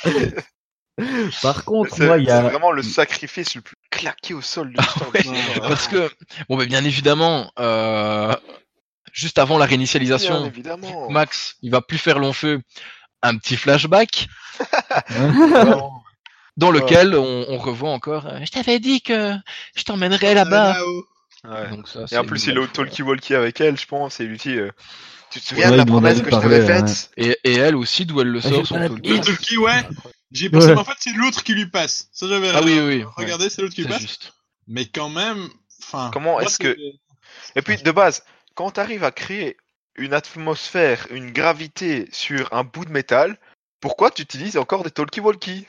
[1.41, 2.41] Par contre, C'est moi, il y c'est a.
[2.41, 4.73] vraiment le sacrifice le plus claqué au sol
[5.13, 5.67] ouais, du cinéma.
[5.67, 6.09] Parce que,
[6.47, 8.35] bon, mais bien évidemment, euh,
[9.13, 11.09] juste avant la Bien réinitialisation, évidemment.
[11.09, 12.61] Max, il va plus faire long feu.
[13.21, 14.27] Un petit flashback
[16.57, 16.79] dans Ouais.
[16.79, 18.25] lequel on, on revoit encore.
[18.27, 19.33] euh, je t'avais dit que
[19.75, 20.73] je t'emmènerais là-bas.
[20.73, 21.05] Là-haut.
[21.45, 21.69] Ouais.
[21.69, 22.73] Donc ça, Et c'est en plus, il est au belle chose.
[22.73, 24.71] talkie-walkie avec elle, je pense, lui dit euh,
[25.31, 26.65] Tu te souviens Ouais, de la promesse que je t'avais ouais.
[26.65, 29.09] faite Et, et elle aussi, d'où elle le sort, son talkie.
[29.09, 29.85] Le ouais.
[30.31, 30.73] J'ai pensé, Ouais.
[30.75, 32.07] mais en fait, c'est l'autre qui lui passe.
[32.11, 33.03] Ça, j'avais Ah oui, oui, oui.
[33.17, 34.01] regardé, c'est l'autre qui lui C'est passe.
[34.01, 34.33] juste.
[34.67, 35.49] Mais quand même,
[35.81, 36.11] enfin.
[36.13, 36.77] Comment est-ce que-
[37.55, 38.23] Et puis, de base,
[38.55, 39.57] quand tu arrives à créer
[39.95, 43.37] une atmosphère, une gravité sur un bout de métal,
[43.81, 45.65] pourquoi tu utilises encore des talkie-walkie?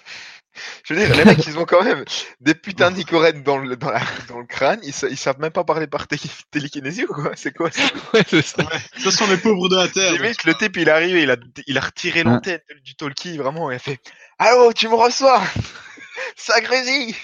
[0.85, 2.05] Je veux dire, les mecs, ils ont quand même
[2.41, 5.53] des putains d'icorènes dans le, dans, la- dans le crâne, ils, sa- ils savent même
[5.53, 6.19] pas parler par té-
[6.51, 7.33] télékinésie ou quoi?
[7.37, 7.83] C'est quoi ça?
[8.15, 8.63] Ouais, c'est ça.
[8.63, 10.13] Ouais, ce sont les pauvres de la Terre.
[10.13, 11.37] Limite, le type, il arrive, il a,
[11.67, 12.25] il a retiré Ouais.
[12.25, 14.01] l'antenne du talkie, vraiment, et il a fait
[14.39, 15.43] Allô, tu me reçois?
[16.37, 17.15] Ça grésille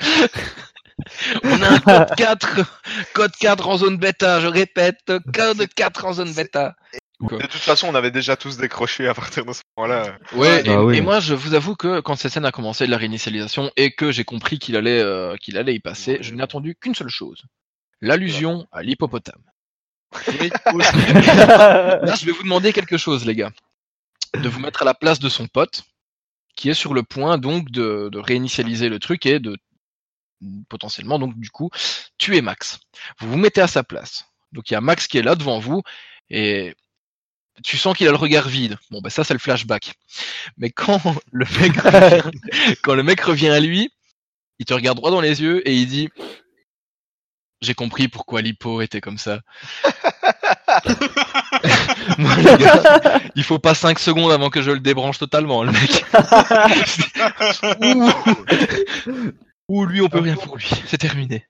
[1.44, 2.60] On a un code 4,
[3.14, 6.74] code 4 en zone bêta, je répète, code 4 en zone bêta.
[7.20, 10.16] De toute façon, on avait déjà tous décroché à partir de ce moment-là.
[10.34, 10.96] Ouais, et, Bah oui.
[10.98, 13.90] et moi je vous avoue que quand cette scène a commencé de la réinitialisation et
[13.90, 17.08] que j'ai compris qu'il allait, euh, qu'il allait y passer, je n'ai attendu qu'une seule
[17.08, 17.42] chose.
[18.00, 19.42] L'allusion à l'hippopotame.
[20.32, 23.50] Là, je vais vous demander quelque chose, les gars.
[24.34, 25.82] De vous mettre à la place de son pote,
[26.56, 29.56] qui est sur le point donc de, de réinitialiser le truc et de
[30.68, 31.70] potentiellement donc du coup
[32.16, 32.78] tuer Max.
[33.18, 34.26] Vous vous mettez à sa place.
[34.52, 35.82] Donc il y a Max qui est là devant vous
[36.30, 36.74] et
[37.64, 38.76] tu sens qu'il a le regard vide.
[38.90, 39.94] Bon ben ça c'est le flashback.
[40.56, 41.00] Mais quand
[41.32, 42.22] le mec revient,
[42.82, 43.90] quand le mec revient à lui,
[44.58, 46.08] il te regarde droit dans les yeux et il dit
[47.60, 49.40] j'ai compris pourquoi l'hippo était comme ça.
[52.18, 55.72] Moi, les gars, il faut pas 5 secondes avant que je le débranche totalement, le
[55.72, 56.04] mec.
[59.68, 60.70] Ouh, lui, on peut rien pour lui.
[60.86, 61.46] C'est terminé.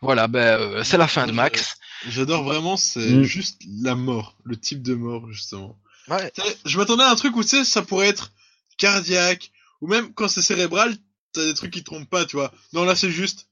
[0.00, 1.76] Voilà, ben, euh, c'est la fin de Max.
[2.08, 3.22] J'adore vraiment, c'est Mm.
[3.22, 5.78] juste la mort, le type de mort, justement.
[6.08, 6.32] Ouais.
[6.64, 8.32] Je m'attendais à un truc où, tu sais, ça pourrait être
[8.78, 9.50] cardiaque,
[9.80, 10.96] ou même quand c'est cérébral,
[11.32, 12.52] t'as des trucs qui trompent pas, tu vois.
[12.72, 13.48] Non, là, c'est juste...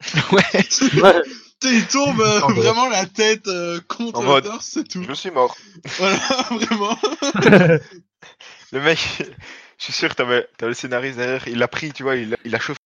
[0.32, 0.42] Ouais.
[1.02, 1.22] Ouais.
[1.66, 5.02] Il tombe euh, vraiment la tête euh, contre En le mode- torse, c'est tout.
[5.02, 5.56] Je suis mort.
[5.98, 6.18] Voilà,
[6.50, 6.98] vraiment.
[8.72, 8.98] Le mec,
[9.78, 12.54] je suis sûr que t'avais, t'avais le scénariste derrière, il a pris, tu vois, il
[12.54, 12.78] a chauffé.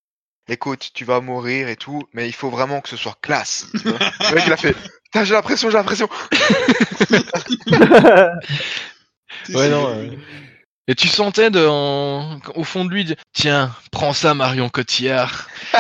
[0.49, 3.67] Écoute, tu vas mourir et tout, mais il faut vraiment que ce soit classe.
[3.73, 3.99] Tu vois
[4.31, 6.09] le mec, il a fait, putain, j'ai l'impression, j'ai l'impression.
[9.55, 10.11] Ouais, non, euh,
[10.89, 15.49] Et tu sentais de, en- au fond de lui, de, tiens, prends ça, Marion Cotillard.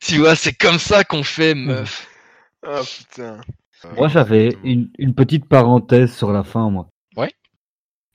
[0.00, 2.06] tu vois, c'est comme ça qu'on fait, meuf.
[2.64, 3.40] Ah putain.
[3.96, 6.88] Moi, j'avais une, une petite parenthèse sur la fin, moi.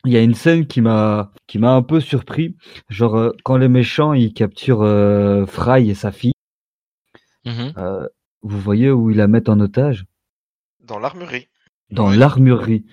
[0.06, 2.56] Il y a une scène qui m'a qui m'a un peu surpris,
[2.90, 6.34] genre euh, quand les méchants ils capturent euh, Fry et sa fille,
[7.46, 7.74] Mhm.
[7.78, 8.08] euh,
[8.42, 10.06] vous voyez où ils la mettent en otage?
[10.82, 11.48] Dans l'armurerie.
[11.92, 12.18] dans Ouais.
[12.18, 12.86] l'armurerie.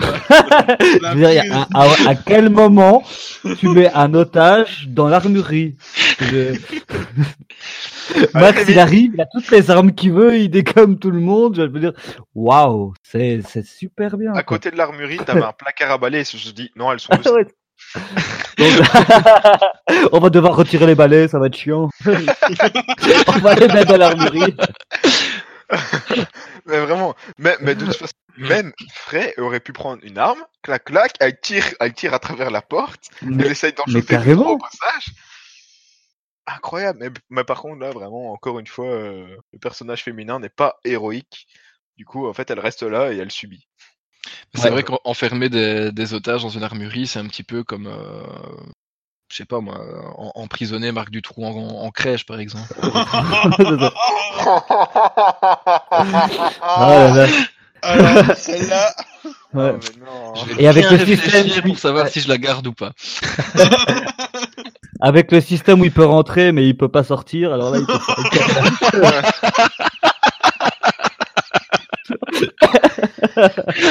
[0.00, 3.02] La Je veux dire, à, à quel moment
[3.58, 5.76] tu mets un otage dans l'armurerie
[6.20, 6.54] Je-
[8.34, 11.56] Max, il arrive, il a toutes les armes qu'il veut, il décomme tout le monde.
[11.56, 11.92] Je veux dire,
[12.34, 14.30] waouh, c'est c'est super bien.
[14.32, 14.58] À quoi.
[14.58, 17.14] côté de l'armurerie, t'avais un placard à balai, et je me dis, non, elles sont
[17.16, 17.30] dessus.
[17.30, 17.46] Ouais.
[18.58, 18.72] Donc,
[20.12, 21.88] on va devoir retirer les balais, ça va être chiant.
[22.06, 24.54] on va les mettre dans l'armurerie.
[26.66, 30.84] Mais vraiment, mais, mais de toute façon, même Frey aurait pu prendre une arme, clac
[30.84, 34.58] clac, elle tire, elle tire à travers la porte, elle Mais, essaye d'en trois au
[34.58, 35.14] passage.
[36.46, 40.50] Incroyable, mais, mais par contre là, vraiment, encore une fois, euh, le personnage féminin n'est
[40.50, 41.46] pas héroïque.
[41.96, 43.66] Du coup, en fait, elle reste là et elle subit.
[44.54, 44.70] C'est Ouais.
[44.70, 48.22] vrai qu'enfermer des, des otages dans une armurerie, c'est un petit peu comme, euh,
[49.34, 49.74] je sais pas moi,
[50.16, 52.72] en- emprisonner Marc Dutroux en, en crèche, par exemple.
[56.62, 57.26] Ah là là.
[57.82, 58.94] Alors, celle-là...
[59.52, 59.72] Ouais.
[59.74, 60.34] Oh, mais non.
[60.36, 62.10] Je vais Et avec le système, pour savoir ouais.
[62.10, 62.92] si je la garde ou pas.
[65.00, 67.86] Avec le système où il peut rentrer mais il peut pas sortir, alors là il
[67.86, 67.98] peut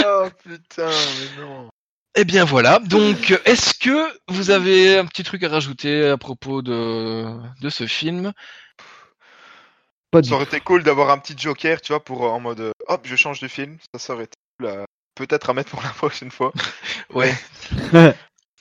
[0.05, 1.69] oh putain, mais non.
[2.15, 6.61] Eh bien voilà, donc est-ce que vous avez un petit truc à rajouter à propos
[6.61, 7.25] de,
[7.59, 8.33] de ce film?
[10.11, 12.39] Pas du Ça aurait été cool d'avoir un petit joker, tu vois, pour euh, en
[12.39, 13.77] mode euh, hop, je change de film.
[13.93, 14.85] Ça, ça aurait été cool à-
[15.15, 16.51] peut-être à mettre pour la prochaine fois.
[17.13, 17.33] Ouais.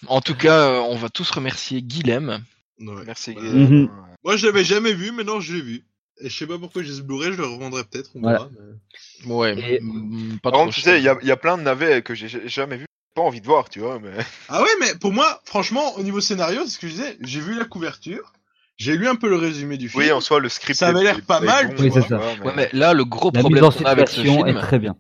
[0.09, 2.43] En tout cas, euh, on va tous remercier Guilhem.
[2.81, 3.05] Ouais.
[3.07, 3.35] Merci.
[3.35, 3.55] Guillaume.
[3.83, 3.91] Mhm.
[4.25, 5.85] Moi, je l'avais jamais vu, mais non, je l'ai vu.
[6.21, 8.39] Et je sais pas pourquoi j'ai ce Blu-ray, je le revendrai peut-être, on Voilà.
[8.39, 8.51] verra.
[9.27, 11.37] mais- Ouais, Et- mm, pas Par contre, tu sais, il y a, il y a
[11.37, 12.87] plein de navets que j'ai j'ai jamais vu.
[13.15, 14.11] Pas envie de voir, tu vois, mais.
[14.49, 17.41] Ah ouais, mais pour moi, franchement, au niveau scénario, c'est ce que je disais, j'ai
[17.41, 18.33] vu la couverture,
[18.79, 20.03] j'ai lu un peu le résumé du film.
[20.03, 20.79] Oui, en soi, le script.
[20.79, 22.19] Ça avait l'air pas est mal, bon, Oui, c'est ça.
[22.19, 24.47] mais- Ouais, mais là, le gros La problème mise en qu'on a avec ce situation
[24.47, 24.97] est film, très bien.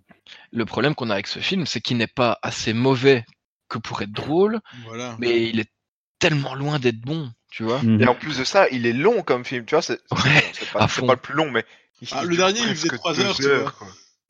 [0.52, 3.24] le problème qu'on a avec ce film, c'est qu'il n'est pas assez mauvais
[3.68, 5.16] que pour être drôle, Voilà.
[5.18, 5.70] mais il est
[6.18, 7.82] tellement loin d'être bon, tu vois.
[7.82, 8.02] Mhm.
[8.02, 9.80] Et en plus de ça, il est long comme film, tu vois.
[9.82, 11.64] C'est Ouais, pas, le plus long, mais.
[12.12, 13.72] Ah, le dernier, il faisait presque trois deux heures, tu vois.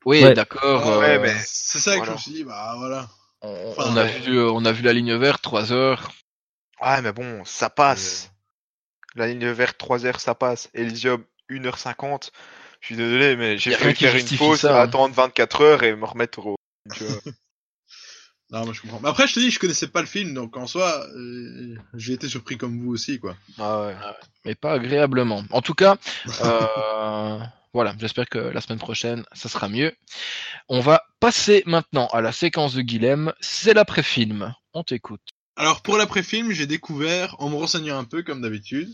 [0.04, 0.34] Oui, Ouais.
[0.34, 0.82] d'accord.
[0.84, 2.12] Ah ouais, euh, mais- C'est ça que Voilà.
[2.12, 3.08] je me suis dit, bah voilà.
[3.42, 6.12] On, a vu, euh, on a vu la ligne verte, 3 heures.
[6.80, 8.32] Ouais, mais bon, ça passe.
[9.14, 10.70] La ligne verte 3 heures, ça passe.
[10.74, 12.30] Elysium 1h50.
[12.80, 14.82] Je suis désolé, mais j'ai qui faire une pause, ça, hein.
[14.82, 16.56] attendre 24 heures et me remettre au.
[16.94, 17.32] tu vois.
[18.50, 19.00] Non, moi je comprends.
[19.00, 22.12] Mais après, je te dis, je connaissais pas le film, donc en soi, euh, j'ai
[22.12, 23.34] été surpris comme vous aussi, quoi.
[23.58, 23.96] ah ouais.
[24.44, 25.42] mais pas agréablement.
[25.50, 25.96] En tout cas,
[26.44, 27.38] euh,
[27.74, 29.92] voilà, j'espère que la semaine prochaine, ça sera mieux.
[30.68, 34.54] On va passer maintenant à la séquence de Guilhem, c'est l'après-film.
[34.74, 35.22] On t'écoute.
[35.56, 38.90] Alors pour l'après-film, j'ai découvert, en me renseignant un peu comme d'habitude,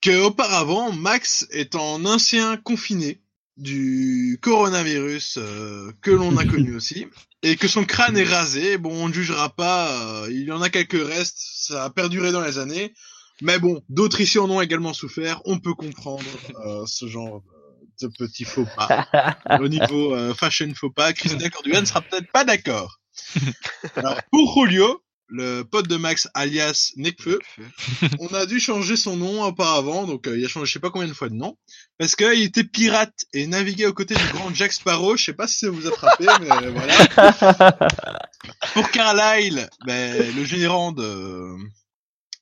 [0.00, 3.20] que auparavant Max est en ancien confiné
[3.56, 7.06] du coronavirus euh, que l'on a connu aussi,
[7.42, 8.78] et que son crâne est rasé.
[8.78, 12.32] Bon, on ne jugera pas, euh, il y en a quelques restes, ça a perduré
[12.32, 12.94] dans les années,
[13.40, 15.40] mais bon, d'autres ici en ont également souffert.
[15.44, 16.24] On peut comprendre
[16.66, 17.42] euh, ce genre
[18.06, 19.06] petits faux pas
[19.60, 21.12] au niveau euh, fashion faux pas.
[21.12, 23.00] Christelle Corduan ne sera peut-être pas d'accord.
[23.96, 27.38] Alors, pour Julio, le pote de Max alias Necfeu,
[28.18, 30.90] on a dû changer son nom auparavant, donc euh, il a changé je sais pas
[30.90, 31.56] combien de fois de nom,
[31.98, 35.46] parce qu'il était pirate et naviguait aux côtés du grand Jack Sparrow, je sais pas
[35.46, 37.78] si ça vous a frappé, mais euh, voilà.
[38.72, 41.56] Pour Carlyle, ben, le gérant de,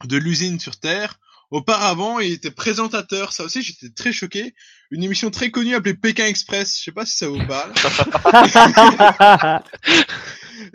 [0.04, 1.18] de l'usine sur Terre,
[1.50, 4.54] auparavant il était présentateur, ça aussi j'étais très choqué,
[4.90, 7.72] une émission très connue appelée Pékin Express, je sais pas si ça vous parle.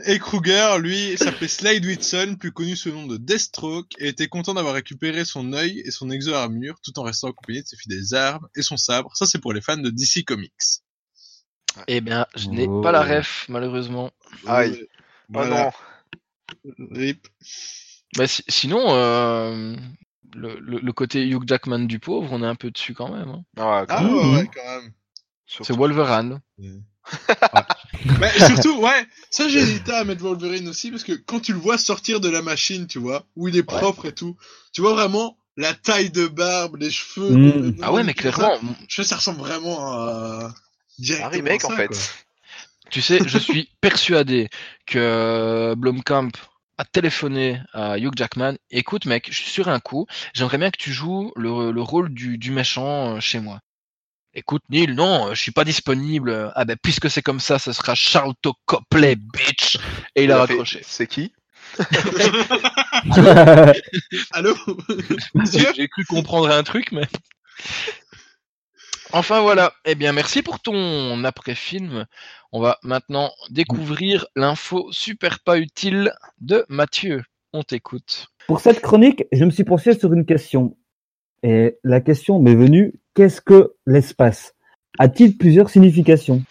[0.06, 4.28] Et Kruger, lui, s'appelait Slade Whitson, plus connu sous le nom de Deathstroke, et était
[4.28, 8.14] content d'avoir récupéré son œil et son exo-armure, tout en restant accompagné de ses fidèles
[8.16, 9.16] armes et son sabre.
[9.16, 10.52] Ça, c'est pour les fans de DC Comics.
[11.88, 12.82] Eh bien, je n'ai Oh.
[12.82, 14.12] pas la ref, malheureusement.
[14.46, 14.78] Aïe.
[14.82, 14.86] Oh
[15.30, 15.72] voilà.
[16.66, 16.86] non.
[16.92, 17.28] Rip.
[18.18, 19.76] Bah, si- sinon, euh,
[20.36, 23.30] le, le- le côté Hugh Jackman du pauvre, on est un peu dessus quand même.
[23.30, 23.44] hein.
[23.58, 24.92] Ah, Ah, quand- ouais, ouais, quand même.
[25.48, 26.40] C'est surtout- Wolverine.
[28.20, 31.60] Mais surtout, ouais, ça j'ai hésité à mettre Wolverine aussi, parce que quand tu le
[31.60, 34.38] vois sortir de la machine, tu vois, où il est propre et tout,
[34.74, 37.30] tu vois vraiment la taille de barbe, les cheveux.
[37.32, 37.52] Mm.
[37.52, 38.32] complètement Ah ouais, mais tout ça.
[38.32, 40.46] clairement, Je sais, ça ressemble vraiment à...
[40.48, 40.54] Un
[41.00, 41.88] directement remake en ça, fait.
[41.88, 41.98] quoi.
[42.92, 44.50] tu sais, je suis persuadé
[44.86, 46.30] que Blomkamp
[46.82, 48.56] a téléphoné à Hugh Jackman.
[48.72, 50.08] Écoute, mec, je suis sur un coup.
[50.34, 53.60] J'aimerais bien que tu joues le, le rôle du, du méchant euh, chez moi.
[54.34, 56.52] Écoute, Neil, non, euh, je suis pas disponible.
[56.56, 59.78] Ah ben, puisque c'est comme ça, ce sera Charlton Copley, bitch.
[60.16, 60.82] Et il a fait- raccroché.
[60.84, 61.34] C'est qui?
[64.32, 64.56] Allô?
[65.54, 67.08] J'ai j'ai cru comprendre un truc, mais.
[69.14, 69.74] Enfin voilà.
[69.86, 72.06] Eh bien, merci pour ton après-film.
[72.54, 77.24] On va maintenant découvrir l'info super pas utile de Mathieu.
[77.52, 78.28] On t'écoute.
[78.48, 80.78] Pour cette chronique, je me suis penché sur une question.
[81.44, 84.54] Et la question m'est venue, qu'est-ce que l'espace?
[85.00, 86.44] A-t-il plusieurs significations?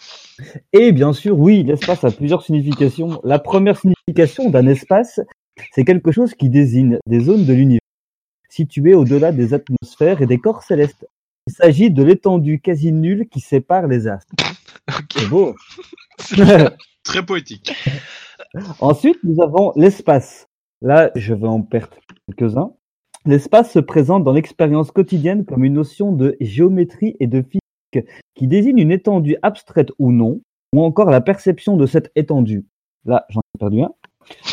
[0.73, 3.21] Et bien sûr, oui, l'espace a plusieurs significations.
[3.25, 5.21] La première signification d'un espace,
[5.73, 7.81] c'est quelque chose qui désigne des zones de l'univers
[8.51, 11.07] situées au-delà des atmosphères et des corps célestes.
[11.51, 14.33] Il s'agit de l'étendue quasi nulle qui sépare les astres.
[15.13, 15.57] C'est beau.
[17.03, 17.75] Très poétique.
[18.81, 20.47] Ensuite, nous avons l'espace.
[20.81, 21.97] Là, je vais en perdre
[22.29, 22.71] quelques-uns.
[23.27, 28.47] L'espace se présente dans l'expérience quotidienne comme une notion de géométrie et de physique qui
[28.47, 32.65] désigne une étendue abstraite ou non, ou encore la perception de cette étendue.
[33.07, 33.91] Là, j'en ai perdu un.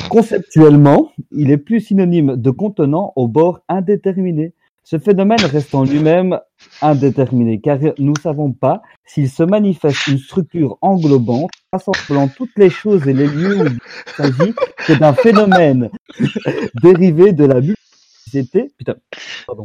[0.10, 4.56] Conceptuellement, il est plus synonyme de contenant au bord indéterminé.
[4.90, 6.40] Ce phénomène reste en lui-même
[6.82, 12.70] indéterminé, car nous ne savons pas s'il se manifeste une structure englobante, rassemblant toutes les
[12.70, 13.80] choses et les lieux où il
[14.16, 14.54] s'agit
[14.86, 15.90] que d'un phénomène
[16.82, 18.96] dérivé de la multiplicité, putain,
[19.46, 19.64] pardon,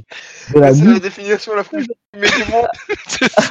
[0.55, 1.87] de la C'est la définition la plus
[2.19, 2.69] mettez-moi.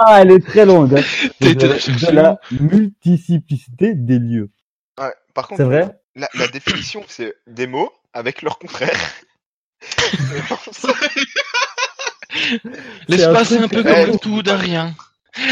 [0.00, 1.02] ah, elle est très longue, hein.
[1.40, 4.50] De la multiplicité des lieux.
[5.00, 5.88] Ouais, par contre, C'est vrai?
[6.16, 8.90] la, la définition, c'est des mots avec leur contraire.
[13.08, 14.94] L'espace, c'est un peu comme le tout d'un rien.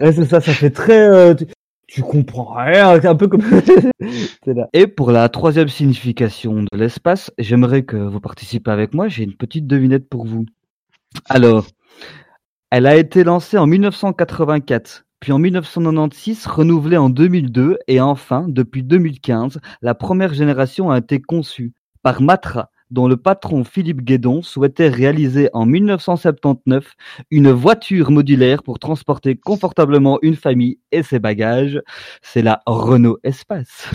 [0.00, 1.08] Ouais, c'est ça, ça fait très.
[1.08, 1.46] euh, tu,
[1.88, 3.42] tu comprends rien, c'est un peu comme.
[4.46, 4.68] Là.
[4.72, 9.08] Et pour la troisième signification de l'espace, j'aimerais que vous participez avec moi.
[9.08, 10.46] J'ai une petite devinette pour vous.
[11.24, 11.66] Alors,
[12.70, 18.84] elle a été lancée en 1984, puis en 1996, renouvelée en 2002, et enfin, depuis
[18.84, 24.88] 2015, la première génération a été conçue par Matra, dont le patron Philippe Guédon souhaitait
[24.88, 26.94] réaliser en 1979
[27.30, 31.80] une voiture modulaire pour transporter confortablement une famille et ses bagages.
[32.22, 33.88] C'est la Renault Espace.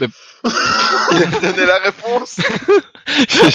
[0.00, 2.40] Il a donné la réponse.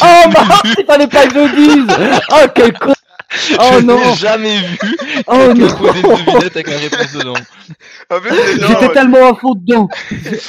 [0.02, 1.96] Oh mince, il fallait pas que je dise
[2.32, 2.94] Oh quel con
[3.60, 7.34] Oh je non jamais vu Oh non poser une devinette avec la réponse dedans.
[8.10, 9.88] Genre, J'étais tellement à fond dedans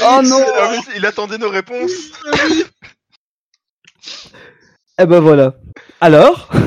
[0.02, 1.92] Oh non en fait, il attendait nos réponses.
[4.98, 5.54] Eh ben voilà.
[6.00, 6.48] Alors?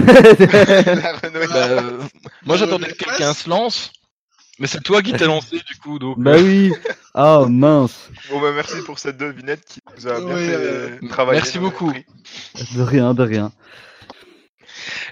[1.51, 1.99] Bah, euh,
[2.45, 3.91] moi, j'attendais que quelqu'un se lance.
[4.59, 6.19] Mais c'est toi qui t'es lancé, du coup, donc.
[6.19, 6.71] Bah oui
[7.15, 11.39] Oh mince Bon bah merci pour cette devinette qui nous a bien fait euh, travailler.
[11.41, 11.91] merci beaucoup.
[12.75, 13.51] De rien, de rien.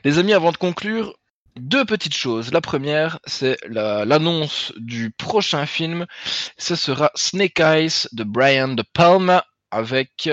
[0.03, 1.15] Les amis, avant de conclure,
[1.57, 2.51] deux petites choses.
[2.53, 6.05] La première, c'est la- l'annonce du prochain film.
[6.57, 10.29] Ce sera Snake Eyes de Brian De Palma avec,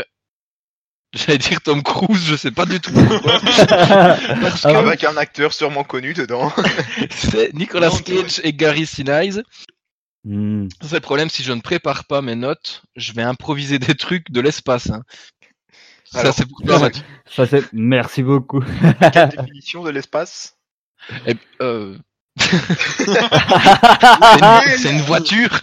[1.17, 3.41] j'allais dire Tom Cruise, je sais pas du tout pourquoi.
[3.41, 6.53] Parce que Avec un acteur sûrement connu dedans.
[7.11, 9.43] c'est Nicolas Non, Cage et Gary Sinise.
[10.25, 10.69] Hmm.
[10.83, 13.95] Ça, C'est le problème, si je ne prépare pas mes notes, je vais improviser des
[13.95, 14.91] trucs de l'espace.
[14.91, 15.03] hein.
[16.05, 17.03] Ça, c'est pour toi, Mathieu.
[17.29, 17.65] Ça c'est...
[17.73, 18.63] Merci beaucoup.
[19.13, 20.57] Quelle définition de l'espace?
[21.27, 21.97] Eh, euh,
[22.39, 25.61] c'est une, c'est une voiture.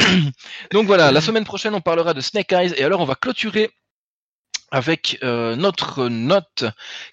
[0.72, 3.70] Donc voilà, la semaine prochaine, on parlera de Snake Eyes et alors on va clôturer
[4.70, 6.64] avec euh, notre note.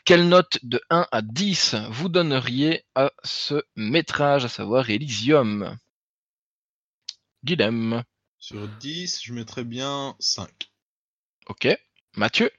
[0.06, 5.78] Quelle note de 1 à 10 vous donneriez à ce métrage, à savoir Elysium?
[7.44, 8.04] Guilhem.
[8.40, 10.50] Sur 10, je mettrais bien 5.
[11.48, 11.68] Ok.
[12.16, 12.52] Mathieu?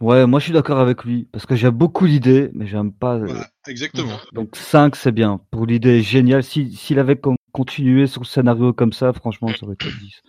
[0.00, 3.14] Ouais, moi je suis d'accord avec lui, parce que j'ai beaucoup d'idées, mais j'aime pas.
[3.14, 4.20] euh, Voilà, exactement.
[4.32, 5.40] Donc 5 c'est bien.
[5.50, 9.64] Pour l'idée géniale, si- s'il avait con- continué sur le scénario comme ça, franchement ça
[9.64, 10.22] aurait été 10.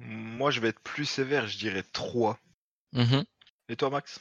[0.00, 2.38] Moi, je vais être plus sévère, je dirais 3.
[2.92, 3.24] Mhm.
[3.68, 4.20] Et toi, Max?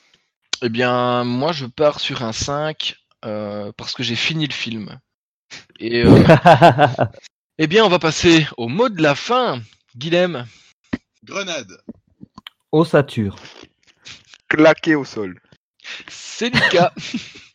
[0.62, 5.00] Eh bien, moi, je pars sur un 5 euh, parce que j'ai fini le film.
[5.80, 6.24] Et euh,
[7.58, 9.62] eh bien, on va passer au mot de la fin.
[9.96, 10.46] Guilhem,
[11.24, 11.78] Grenade.
[12.72, 13.36] Ossature.
[14.50, 15.40] Claqué au sol.
[16.08, 16.92] c'est Lucas.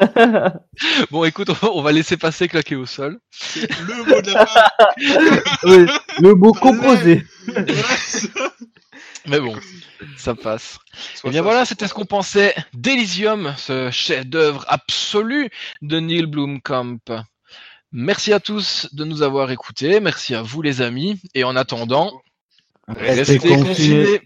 [1.10, 3.18] bon, écoute, on va- laisser passer claquer au sol.
[3.56, 4.64] Le mot de la fin.
[5.64, 5.86] Oui,
[6.20, 7.24] le mot composé.
[9.26, 9.54] Mais bon,
[10.18, 10.78] ça passe.
[11.14, 15.48] Soit Eh bien ça, voilà, c'était ce qu'on pensait d'Elysium, ce chef-d'œuvre absolu
[15.80, 16.98] de Neil Blomkamp.
[17.92, 22.20] Merci à tous de nous avoir écoutés, merci à vous les amis, et en attendant,
[22.88, 23.64] Restez restez confinés.
[23.68, 24.20] confinés.